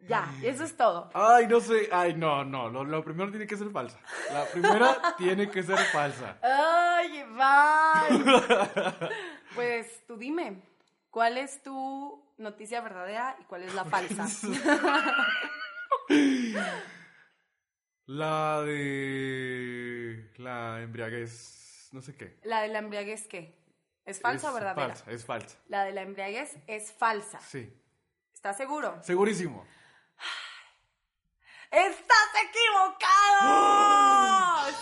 Ya, 0.07 0.31
eso 0.43 0.63
es 0.63 0.77
todo. 0.77 1.09
Ay, 1.13 1.47
no 1.47 1.59
sé. 1.59 1.89
Ay, 1.91 2.13
no, 2.13 2.45
no. 2.45 2.69
Lo, 2.69 2.83
lo 2.83 3.03
primero 3.03 3.31
tiene 3.31 3.47
que 3.47 3.57
ser 3.57 3.71
falsa. 3.71 3.99
La 4.31 4.45
primera 4.45 5.15
tiene 5.17 5.49
que 5.49 5.63
ser 5.63 5.77
falsa. 5.91 6.37
¡Ay, 6.41 7.19
Iván! 7.19 8.25
Pues 9.55 10.05
tú 10.05 10.17
dime, 10.17 10.61
¿cuál 11.09 11.39
es 11.39 11.63
tu 11.63 12.23
noticia 12.37 12.79
verdadera 12.79 13.35
y 13.41 13.43
cuál 13.45 13.63
es 13.63 13.73
la 13.73 13.85
falsa? 13.85 14.27
La 18.05 18.61
de. 18.61 19.76
La 20.37 20.81
embriaguez. 20.81 21.89
No 21.91 22.01
sé 22.01 22.15
qué. 22.15 22.37
¿La 22.43 22.61
de 22.61 22.67
la 22.69 22.79
embriaguez 22.79 23.27
qué? 23.27 23.57
¿Es 24.05 24.19
falsa 24.21 24.47
o 24.47 24.49
Es 24.49 24.55
verdadera? 24.55 24.95
Falsa, 24.95 25.11
es 25.11 25.25
falsa. 25.25 25.57
La 25.67 25.83
de 25.83 25.91
la 25.91 26.01
embriaguez 26.01 26.55
es 26.67 26.91
falsa. 26.91 27.39
Sí. 27.39 27.73
¿Estás 28.33 28.55
seguro? 28.57 28.97
Segurísimo. 29.03 29.65
¡Estás 31.69 32.29
equivocado! 32.47 33.51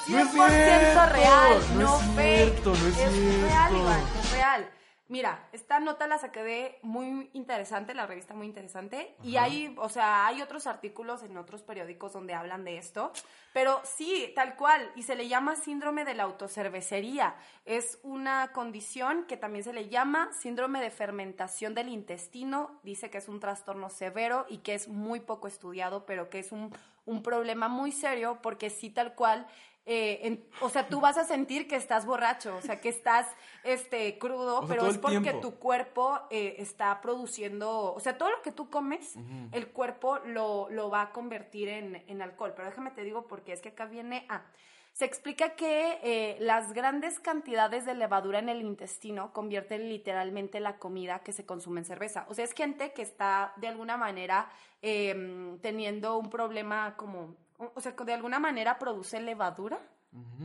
No 0.07 0.19
es 0.19 0.27
100% 0.27 0.49
cierto, 0.49 1.05
real, 1.13 1.59
no 1.73 1.79
no, 1.81 1.99
es 1.99 2.05
fake. 2.15 2.51
cierto, 2.53 2.69
no 2.69 2.87
es 2.87 2.97
real, 2.97 3.71
cierto. 3.71 3.77
Iván, 3.77 4.03
es 4.19 4.31
real. 4.31 4.71
Mira, 5.07 5.47
esta 5.51 5.79
nota 5.79 6.07
la 6.07 6.17
saqué 6.17 6.43
de 6.43 6.79
muy 6.81 7.29
interesante, 7.33 7.93
la 7.93 8.07
revista 8.07 8.33
muy 8.33 8.47
interesante, 8.47 9.15
y 9.21 9.37
hay, 9.37 9.75
o 9.77 9.87
sea, 9.87 10.25
hay 10.25 10.41
otros 10.41 10.65
artículos 10.65 11.21
en 11.21 11.37
otros 11.37 11.61
periódicos 11.61 12.13
donde 12.13 12.33
hablan 12.33 12.63
de 12.63 12.79
esto, 12.79 13.11
pero 13.53 13.79
sí, 13.83 14.31
tal 14.33 14.55
cual, 14.55 14.91
y 14.95 15.03
se 15.03 15.15
le 15.15 15.27
llama 15.27 15.55
síndrome 15.57 16.05
de 16.05 16.15
la 16.15 16.23
autocervecería. 16.23 17.35
Es 17.65 17.99
una 18.01 18.51
condición 18.51 19.25
que 19.25 19.37
también 19.37 19.63
se 19.63 19.73
le 19.73 19.89
llama 19.89 20.31
síndrome 20.33 20.81
de 20.81 20.89
fermentación 20.89 21.75
del 21.75 21.89
intestino, 21.89 22.79
dice 22.81 23.11
que 23.11 23.19
es 23.19 23.27
un 23.27 23.39
trastorno 23.39 23.91
severo 23.91 24.47
y 24.49 24.57
que 24.57 24.73
es 24.73 24.87
muy 24.87 25.19
poco 25.19 25.47
estudiado, 25.47 26.07
pero 26.07 26.31
que 26.31 26.39
es 26.39 26.51
un, 26.51 26.75
un 27.05 27.21
problema 27.21 27.67
muy 27.67 27.91
serio 27.91 28.39
porque 28.41 28.71
sí, 28.71 28.89
tal 28.89 29.13
cual, 29.13 29.45
eh, 29.85 30.19
en- 30.23 30.43
o 30.61 30.69
sea, 30.69 30.87
tú 30.87 30.99
vas 30.99 31.17
a 31.17 31.25
sentir 31.25 31.67
que 31.67 31.75
estás 31.75 32.05
borracho, 32.05 32.55
o 32.57 32.61
sea, 32.61 32.81
que 32.81 32.89
estás 32.89 33.27
este, 33.63 34.17
crudo, 34.17 34.57
O 34.61 34.67
sea, 34.67 34.75
pero 34.75 34.87
es 34.87 34.97
porque 34.97 35.19
tiempo. 35.19 35.41
tu 35.41 35.55
cuerpo 35.59 36.19
eh, 36.31 36.55
está 36.59 37.01
produciendo, 37.01 37.93
o 37.93 37.99
sea, 37.99 38.17
todo 38.17 38.29
lo 38.31 38.41
que 38.41 38.51
tú 38.51 38.69
comes, 38.69 39.15
el 39.51 39.67
cuerpo 39.67 40.17
lo, 40.25 40.67
lo 40.71 40.89
va 40.89 41.01
a 41.03 41.11
convertir 41.11 41.69
en, 41.69 42.03
en 42.07 42.21
alcohol. 42.21 42.53
Pero 42.55 42.67
déjame 42.69 42.91
te 42.91 43.03
digo 43.03 43.27
porque 43.27 43.53
es 43.53 43.61
que 43.61 43.69
acá 43.69 43.85
viene 43.85 44.25
a... 44.29 44.41
Se 44.93 45.03
explica 45.03 45.55
que 45.57 45.99
eh, 46.03 46.37
las 46.39 46.71
grandes 46.71 47.19
cantidades 47.19 47.85
de 47.85 47.95
levadura 47.95 48.39
en 48.39 48.47
el 48.47 48.61
intestino 48.61 49.33
convierten 49.33 49.89
literalmente 49.89 50.61
la 50.61 50.77
comida 50.77 51.19
que 51.19 51.33
se 51.33 51.45
consume 51.45 51.81
en 51.81 51.85
cerveza. 51.85 52.25
O 52.29 52.33
sea, 52.33 52.45
es 52.45 52.53
gente 52.53 52.93
que 52.93 53.01
está 53.01 53.51
de 53.57 53.67
alguna 53.67 53.97
manera 53.97 54.49
em, 54.81 55.59
teniendo 55.59 56.17
un 56.17 56.29
problema 56.29 56.95
como, 56.95 57.35
o 57.57 57.81
sea, 57.81 57.91
de 57.93 58.13
alguna 58.13 58.39
manera 58.39 58.77
produce 58.77 59.19
levadura, 59.19 59.79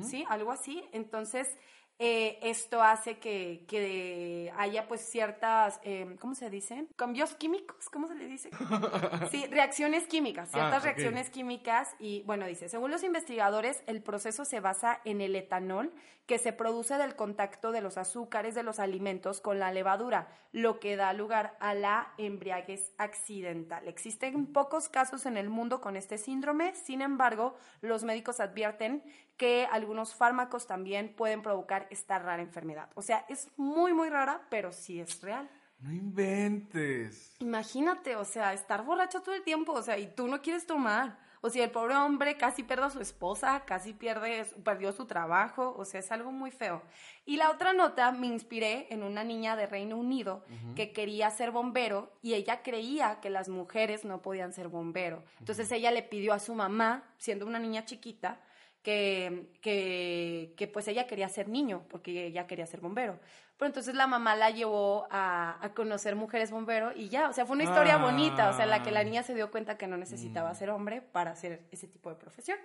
¿sí? 0.02 0.24
Algo 0.28 0.50
así. 0.50 0.88
Entonces, 0.92 1.56
eh, 2.02 2.38
esto 2.40 2.82
hace 2.82 3.18
que, 3.18 3.66
que 3.68 4.50
haya 4.56 4.88
pues 4.88 5.02
ciertas, 5.02 5.78
em, 5.84 6.16
¿cómo 6.16 6.34
se 6.34 6.48
dicen? 6.48 6.88
Cambios 6.96 7.34
químicos, 7.34 7.90
¿cómo 7.90 8.08
se 8.08 8.14
le 8.14 8.26
dice? 8.26 8.48
Sí, 9.30 9.46
reacciones 9.50 10.06
químicas, 10.06 10.50
ciertas 10.50 10.72
Ah, 10.72 10.78
ok. 10.78 10.84
reacciones 10.84 11.28
químicas 11.28 11.94
y 11.98 12.22
bueno, 12.22 12.46
dice, 12.46 12.70
según 12.70 12.90
los 12.90 13.04
investigadores, 13.04 13.82
el 13.86 14.02
proceso 14.02 14.46
se 14.46 14.60
basa 14.60 15.00
en 15.04 15.20
el 15.20 15.36
etanol 15.36 15.92
que 16.26 16.38
se 16.38 16.52
produce 16.54 16.96
del 16.96 17.16
contacto 17.16 17.70
de 17.70 17.80
los 17.82 17.98
azúcares 17.98 18.54
de 18.54 18.62
los 18.62 18.78
alimentos 18.78 19.40
con 19.42 19.58
la 19.58 19.70
levadura, 19.72 20.28
lo 20.52 20.80
que 20.80 20.96
da 20.96 21.12
lugar 21.12 21.56
a 21.60 21.74
la 21.74 22.14
embriaguez 22.18 22.94
accidental. 22.98 23.86
Existen 23.88 24.46
pocos 24.46 24.88
casos 24.88 25.26
en 25.26 25.36
el 25.36 25.50
mundo 25.50 25.80
con 25.82 25.96
este 25.96 26.16
síndrome, 26.18 26.74
sin 26.76 27.02
embargo, 27.02 27.56
los 27.82 28.04
médicos 28.04 28.40
advierten 28.40 29.02
que 29.40 29.66
algunos 29.72 30.14
fármacos 30.14 30.66
también 30.66 31.14
pueden 31.16 31.40
provocar 31.40 31.86
esta 31.88 32.18
rara 32.18 32.42
enfermedad. 32.42 32.90
O 32.94 33.00
sea, 33.00 33.24
es 33.26 33.48
muy, 33.56 33.94
muy 33.94 34.10
rara, 34.10 34.42
pero 34.50 34.70
sí 34.70 35.00
es 35.00 35.18
real. 35.22 35.48
No 35.78 35.90
inventes. 35.90 37.36
Imagínate, 37.38 38.16
o 38.16 38.26
sea, 38.26 38.52
estar 38.52 38.84
borracho 38.84 39.22
todo 39.22 39.34
el 39.34 39.42
tiempo, 39.42 39.72
o 39.72 39.80
sea, 39.80 39.96
y 39.96 40.08
tú 40.14 40.28
no 40.28 40.42
quieres 40.42 40.66
tomar. 40.66 41.18
O 41.40 41.48
sea, 41.48 41.64
el 41.64 41.70
pobre 41.70 41.96
hombre 41.96 42.36
casi 42.36 42.64
pierde 42.64 42.84
a 42.84 42.90
su 42.90 43.00
esposa, 43.00 43.64
casi 43.64 43.94
pierde, 43.94 44.44
perdió 44.62 44.92
su 44.92 45.06
trabajo, 45.06 45.74
o 45.74 45.86
sea, 45.86 46.00
es 46.00 46.12
algo 46.12 46.32
muy 46.32 46.50
feo. 46.50 46.82
Y 47.24 47.38
la 47.38 47.50
otra 47.50 47.72
nota 47.72 48.12
me 48.12 48.26
inspiré 48.26 48.88
en 48.90 49.02
una 49.02 49.24
niña 49.24 49.56
de 49.56 49.64
Reino 49.64 49.96
Unido 49.96 50.44
que 50.76 50.92
quería 50.92 51.30
ser 51.30 51.50
bombero 51.50 52.12
y 52.20 52.34
ella 52.34 52.62
creía 52.62 53.20
que 53.22 53.30
las 53.30 53.48
mujeres 53.48 54.04
no 54.04 54.20
podían 54.20 54.52
ser 54.52 54.68
bombero. 54.68 55.24
Entonces 55.38 55.72
ella 55.72 55.90
le 55.92 56.02
pidió 56.02 56.34
a 56.34 56.40
su 56.40 56.54
mamá, 56.54 57.04
siendo 57.16 57.46
una 57.46 57.58
niña 57.58 57.86
chiquita, 57.86 58.38
que, 58.82 59.50
que, 59.60 60.54
que 60.56 60.66
pues 60.68 60.88
ella 60.88 61.06
quería 61.06 61.28
ser 61.28 61.48
niño, 61.48 61.84
porque 61.90 62.26
ella 62.26 62.46
quería 62.46 62.66
ser 62.66 62.80
bombero. 62.80 63.18
Pero 63.58 63.66
entonces 63.68 63.94
la 63.94 64.06
mamá 64.06 64.34
la 64.36 64.50
llevó 64.50 65.06
a, 65.10 65.58
a 65.62 65.74
conocer 65.74 66.16
mujeres 66.16 66.50
bombero 66.50 66.92
y 66.96 67.10
ya, 67.10 67.28
o 67.28 67.32
sea, 67.34 67.44
fue 67.44 67.54
una 67.56 67.64
historia 67.64 67.96
Ah. 67.96 68.02
bonita, 68.02 68.48
o 68.48 68.52
sea, 68.54 68.64
en 68.64 68.70
la 68.70 68.82
que 68.82 68.90
la 68.90 69.04
niña 69.04 69.22
se 69.22 69.34
dio 69.34 69.50
cuenta 69.50 69.76
que 69.76 69.86
no 69.86 69.98
necesitaba 69.98 70.54
ser 70.54 70.70
hombre 70.70 71.02
para 71.02 71.32
hacer 71.32 71.66
ese 71.70 71.86
tipo 71.86 72.08
de 72.08 72.16
profesión. 72.16 72.58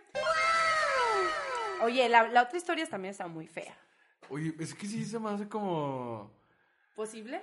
Oye, 1.84 2.08
la, 2.10 2.28
la 2.30 2.44
otra 2.44 2.58
historia 2.58 2.86
también 2.88 3.12
está 3.12 3.28
muy 3.28 3.48
fea. 3.48 3.76
Oye, 4.30 4.54
es 4.60 4.74
que 4.74 4.88
sí 4.88 5.04
se 5.06 5.20
me 5.20 5.30
hace 5.30 5.48
como 5.50 6.32
¿Posible? 6.96 7.42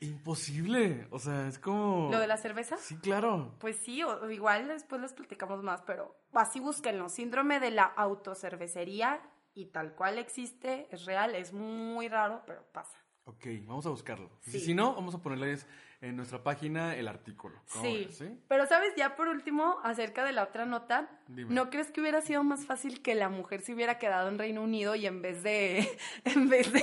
Imposible. 0.00 1.06
O 1.10 1.18
sea, 1.18 1.46
es 1.48 1.58
como. 1.58 2.08
¿Lo 2.10 2.18
de 2.18 2.26
la 2.26 2.36
cerveza? 2.36 2.76
Sí, 2.78 2.96
claro. 2.98 3.54
Pues 3.58 3.76
sí, 3.76 4.02
o, 4.02 4.20
o 4.22 4.30
igual 4.30 4.68
después 4.68 5.00
les 5.00 5.12
platicamos 5.12 5.62
más, 5.62 5.82
pero 5.82 6.16
así 6.32 6.60
búsquenlo. 6.60 7.08
Síndrome 7.08 7.60
de 7.60 7.70
la 7.70 7.84
autocervecería 7.84 9.20
y 9.54 9.66
tal 9.66 9.94
cual 9.94 10.18
existe, 10.18 10.86
es 10.90 11.04
real, 11.04 11.34
es 11.34 11.52
muy 11.52 12.08
raro, 12.08 12.42
pero 12.46 12.62
pasa. 12.72 12.96
Ok, 13.24 13.46
vamos 13.64 13.86
a 13.86 13.90
buscarlo. 13.90 14.30
Si- 14.40 14.52
Sí. 14.52 14.60
Si 14.60 14.74
no, 14.74 14.94
vamos 14.94 15.14
a 15.14 15.18
ponerles 15.22 15.66
en 16.02 16.16
nuestra 16.16 16.42
página 16.42 16.96
el 16.96 17.08
artículo. 17.08 17.60
¿Cómo 17.72 17.84
Sí. 17.84 18.04
ves, 18.06 18.16
sí? 18.16 18.40
Pero 18.48 18.66
sabes, 18.66 18.94
ya 18.96 19.16
por 19.16 19.28
último, 19.28 19.78
acerca 19.84 20.24
de 20.24 20.32
la 20.32 20.44
otra 20.44 20.64
nota, 20.64 21.10
Dime. 21.28 21.52
¿no 21.54 21.68
crees 21.68 21.90
que 21.90 22.00
hubiera 22.00 22.22
sido 22.22 22.42
más 22.42 22.64
fácil 22.64 23.02
que 23.02 23.14
la 23.14 23.28
mujer 23.28 23.60
se 23.60 23.74
hubiera 23.74 23.98
quedado 23.98 24.28
en 24.28 24.38
Reino 24.38 24.62
Unido 24.62 24.94
y 24.94 25.06
en 25.06 25.20
vez 25.20 25.42
de, 25.42 25.86
en 26.24 26.48
vez 26.48 26.72
de, 26.72 26.82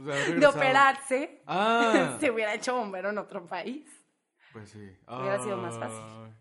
O 0.00 0.04
sea, 0.04 0.16
de 0.34 0.46
operarse, 0.46 1.42
Ah, 1.46 2.16
se 2.20 2.30
hubiera 2.30 2.52
hecho 2.54 2.76
bombero 2.76 3.10
en 3.10 3.18
otro 3.18 3.46
país? 3.46 3.86
pues 4.52 4.70
sí. 4.70 4.90
Hubiera 5.06 5.38
sido 5.42 5.56
más 5.56 5.78
fácil. 5.78 6.34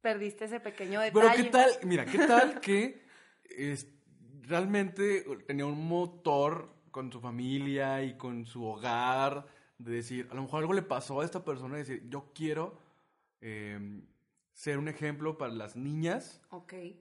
Perdiste 0.00 0.44
ese 0.44 0.60
pequeño 0.60 1.00
Pero 1.12 1.20
detalle. 1.26 1.42
qué 1.44 1.50
tal, 1.50 1.70
mira, 1.82 2.04
qué 2.06 2.18
tal 2.18 2.60
que 2.60 3.02
es, 3.44 3.86
realmente 4.42 5.24
tenía 5.46 5.66
un 5.66 5.86
motor 5.88 6.72
con 6.90 7.12
su 7.12 7.20
familia 7.20 8.02
y 8.02 8.16
con 8.16 8.46
su 8.46 8.64
hogar 8.64 9.46
de 9.78 9.92
decir, 9.92 10.28
a 10.30 10.34
lo 10.34 10.42
mejor 10.42 10.60
algo 10.60 10.72
le 10.72 10.82
pasó 10.82 11.20
a 11.20 11.24
esta 11.24 11.44
persona 11.44 11.76
y 11.76 11.78
decir, 11.78 12.02
yo 12.08 12.32
quiero 12.34 12.78
eh, 13.40 14.00
ser 14.52 14.78
un 14.78 14.88
ejemplo 14.88 15.38
para 15.38 15.52
las 15.52 15.76
niñas 15.76 16.40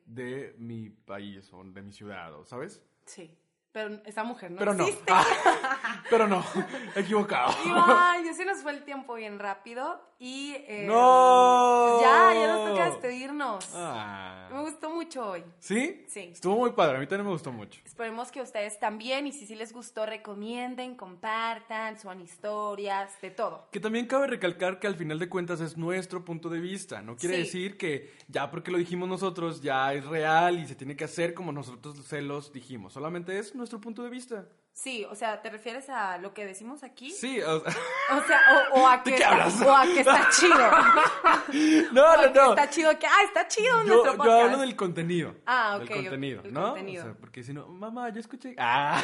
de 0.06 0.56
mi 0.60 0.90
país 0.90 1.52
o 1.54 1.64
de 1.64 1.82
mi 1.82 1.92
ciudad, 1.92 2.34
¿o 2.36 2.46
¿sabes? 2.46 2.82
sí. 3.06 3.36
Pero 3.70 4.02
esa 4.06 4.24
mujer 4.24 4.50
no 4.50 4.58
Pero 4.58 4.74
no. 4.74 4.86
existe. 4.88 5.12
Ah, 5.14 6.02
pero 6.10 6.26
no, 6.28 6.44
equivocado. 6.96 7.54
Ay, 7.86 8.24
ya 8.26 8.34
se 8.34 8.44
nos 8.44 8.64
fue 8.64 8.72
el 8.72 8.84
tiempo 8.84 9.14
bien 9.16 9.38
rápido 9.38 10.02
y... 10.18 10.54
eh, 10.68 10.86
¡No! 10.88 12.02
Ya, 12.02 12.34
ya 12.34 12.48
nos 12.54 12.70
toca 12.70 12.86
despedirnos. 12.86 13.70
Ah. 13.76 14.47
Me 14.52 14.62
gustó 14.62 14.90
mucho 14.90 15.30
hoy. 15.32 15.44
¿Sí? 15.60 16.06
Sí. 16.08 16.30
Estuvo 16.34 16.58
muy 16.58 16.72
padre, 16.72 16.98
a 16.98 17.00
mí 17.00 17.08
también 17.08 17.26
me 17.26 17.32
gustó 17.34 17.52
mucho. 17.52 17.80
Esperemos 17.86 18.32
que 18.32 18.42
ustedes 18.42 18.80
también 18.80 19.28
y 19.28 19.32
si 19.32 19.46
sí 19.46 19.56
les 19.56 19.74
gustó, 19.74 20.06
recomienden, 20.06 20.96
compartan, 20.96 22.00
suban 22.00 22.22
historias, 22.22 23.20
de 23.22 23.32
todo. 23.32 23.68
Que 23.72 23.80
también 23.80 24.06
cabe 24.08 24.28
recalcar 24.28 24.80
que 24.80 24.88
al 24.88 24.96
final 24.96 25.20
de 25.20 25.30
cuentas 25.30 25.60
es 25.62 25.78
nuestro 25.78 26.24
punto 26.26 26.50
de 26.50 26.60
vista. 26.60 27.02
No 27.02 27.16
quiere 27.18 27.36
Sí. 27.36 27.42
decir 27.44 27.78
que 27.78 28.12
ya 28.28 28.50
porque 28.52 28.72
lo 28.72 28.78
dijimos 28.78 29.08
nosotros 29.10 29.62
ya 29.62 29.94
es 29.94 30.06
real 30.06 30.60
y 30.60 30.68
se 30.68 30.76
tiene 30.76 30.96
que 30.96 31.04
hacer 31.06 31.34
como 31.34 31.52
nosotros 31.52 31.98
se 32.06 32.22
los 32.22 32.52
dijimos. 32.54 32.94
Solamente 32.94 33.38
es 33.40 33.56
nuestro 33.56 33.80
punto 33.82 34.04
de 34.04 34.10
vista. 34.10 34.48
Sí, 34.80 35.04
o 35.10 35.16
sea, 35.16 35.42
¿te 35.42 35.50
refieres 35.50 35.90
a 35.90 36.20
lo 36.20 36.36
que 36.36 36.46
decimos 36.46 36.84
aquí? 36.84 37.10
Sí, 37.10 37.42
o 37.42 37.62
sea, 37.62 37.74
O 38.16 38.22
sea, 38.28 38.40
o, 38.74 38.80
o 38.82 38.88
a 38.88 39.02
que 39.02 39.10
qué 39.10 39.16
está, 39.16 39.32
hablas? 39.32 39.62
o 39.64 39.76
a 39.76 39.84
que 39.86 40.00
está 40.02 40.30
chido. 40.30 40.56
no, 41.94 42.04
O 42.14 42.16
no, 42.18 42.22
que 42.22 42.40
no. 42.40 42.50
Está 42.52 42.70
chido 42.70 43.00
que, 43.00 43.08
ah, 43.08 43.24
está 43.26 43.48
chido 43.48 43.70
Yo, 43.82 43.84
nuestro 43.88 44.12
yo 44.12 44.18
podcast. 44.18 44.44
hablo 44.46 44.58
del 44.60 44.76
contenido. 44.76 45.34
Ah, 45.48 45.80
ok, 45.82 45.90
Del 45.90 45.98
contenido, 46.04 46.42
el 46.44 46.54
¿no? 46.54 46.62
contenido. 46.66 47.04
O 47.04 47.08
sea, 47.08 47.16
porque 47.20 47.44
si 47.44 47.54
no, 47.54 47.68
mamá, 47.68 48.10
yo 48.10 48.20
escuché. 48.20 48.56
Ah. 48.60 49.02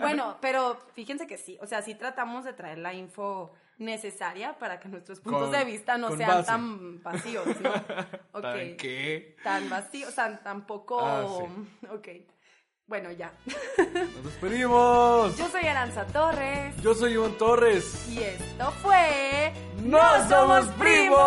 Bueno, 0.00 0.38
pero 0.40 0.78
fíjense 0.94 1.26
que 1.26 1.38
sí, 1.38 1.58
o 1.60 1.66
sea, 1.66 1.82
sí 1.82 1.96
tratamos 1.96 2.44
de 2.44 2.52
traer 2.52 2.78
la 2.78 2.94
info 2.94 3.52
necesaria 3.78 4.56
para 4.60 4.78
que 4.78 4.88
nuestros 4.88 5.18
puntos 5.18 5.48
Con- 5.48 5.52
de 5.58 5.64
vista 5.64 5.98
no 5.98 6.16
sean 6.16 6.28
base. 6.30 6.46
tan 6.46 7.02
vacíos, 7.02 7.46
¿no? 7.60 7.70
Ok. 8.32 8.42
¿Tan 8.42 8.76
qué? 8.76 9.36
Tan 9.42 9.68
vacíos, 9.68 10.10
o 10.10 10.12
sea, 10.12 10.40
tampoco... 10.40 11.00
Ah, 11.04 11.24
Ok. 11.92 12.08
Bueno, 12.86 13.10
ya. 13.12 13.32
Nos 13.78 14.24
despedimos. 14.24 15.36
Yo 15.38 15.48
soy 15.48 15.64
Aranza 15.66 16.06
Torres 16.08 16.76
Yo 16.82 16.94
soy 16.94 17.12
Iván 17.12 17.38
Torres. 17.38 18.08
y 18.10 18.18
esto 18.18 18.70
fue... 18.82 19.52
¡No 19.82 20.00
somos 20.28 20.66
primos! 20.78 21.22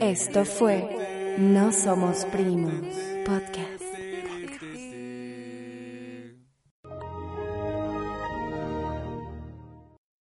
Esto 0.00 0.44
fue 0.44 1.36
No 1.38 1.72
Somos 1.72 2.24
Primos 2.26 2.96
Podcast. 3.26 3.69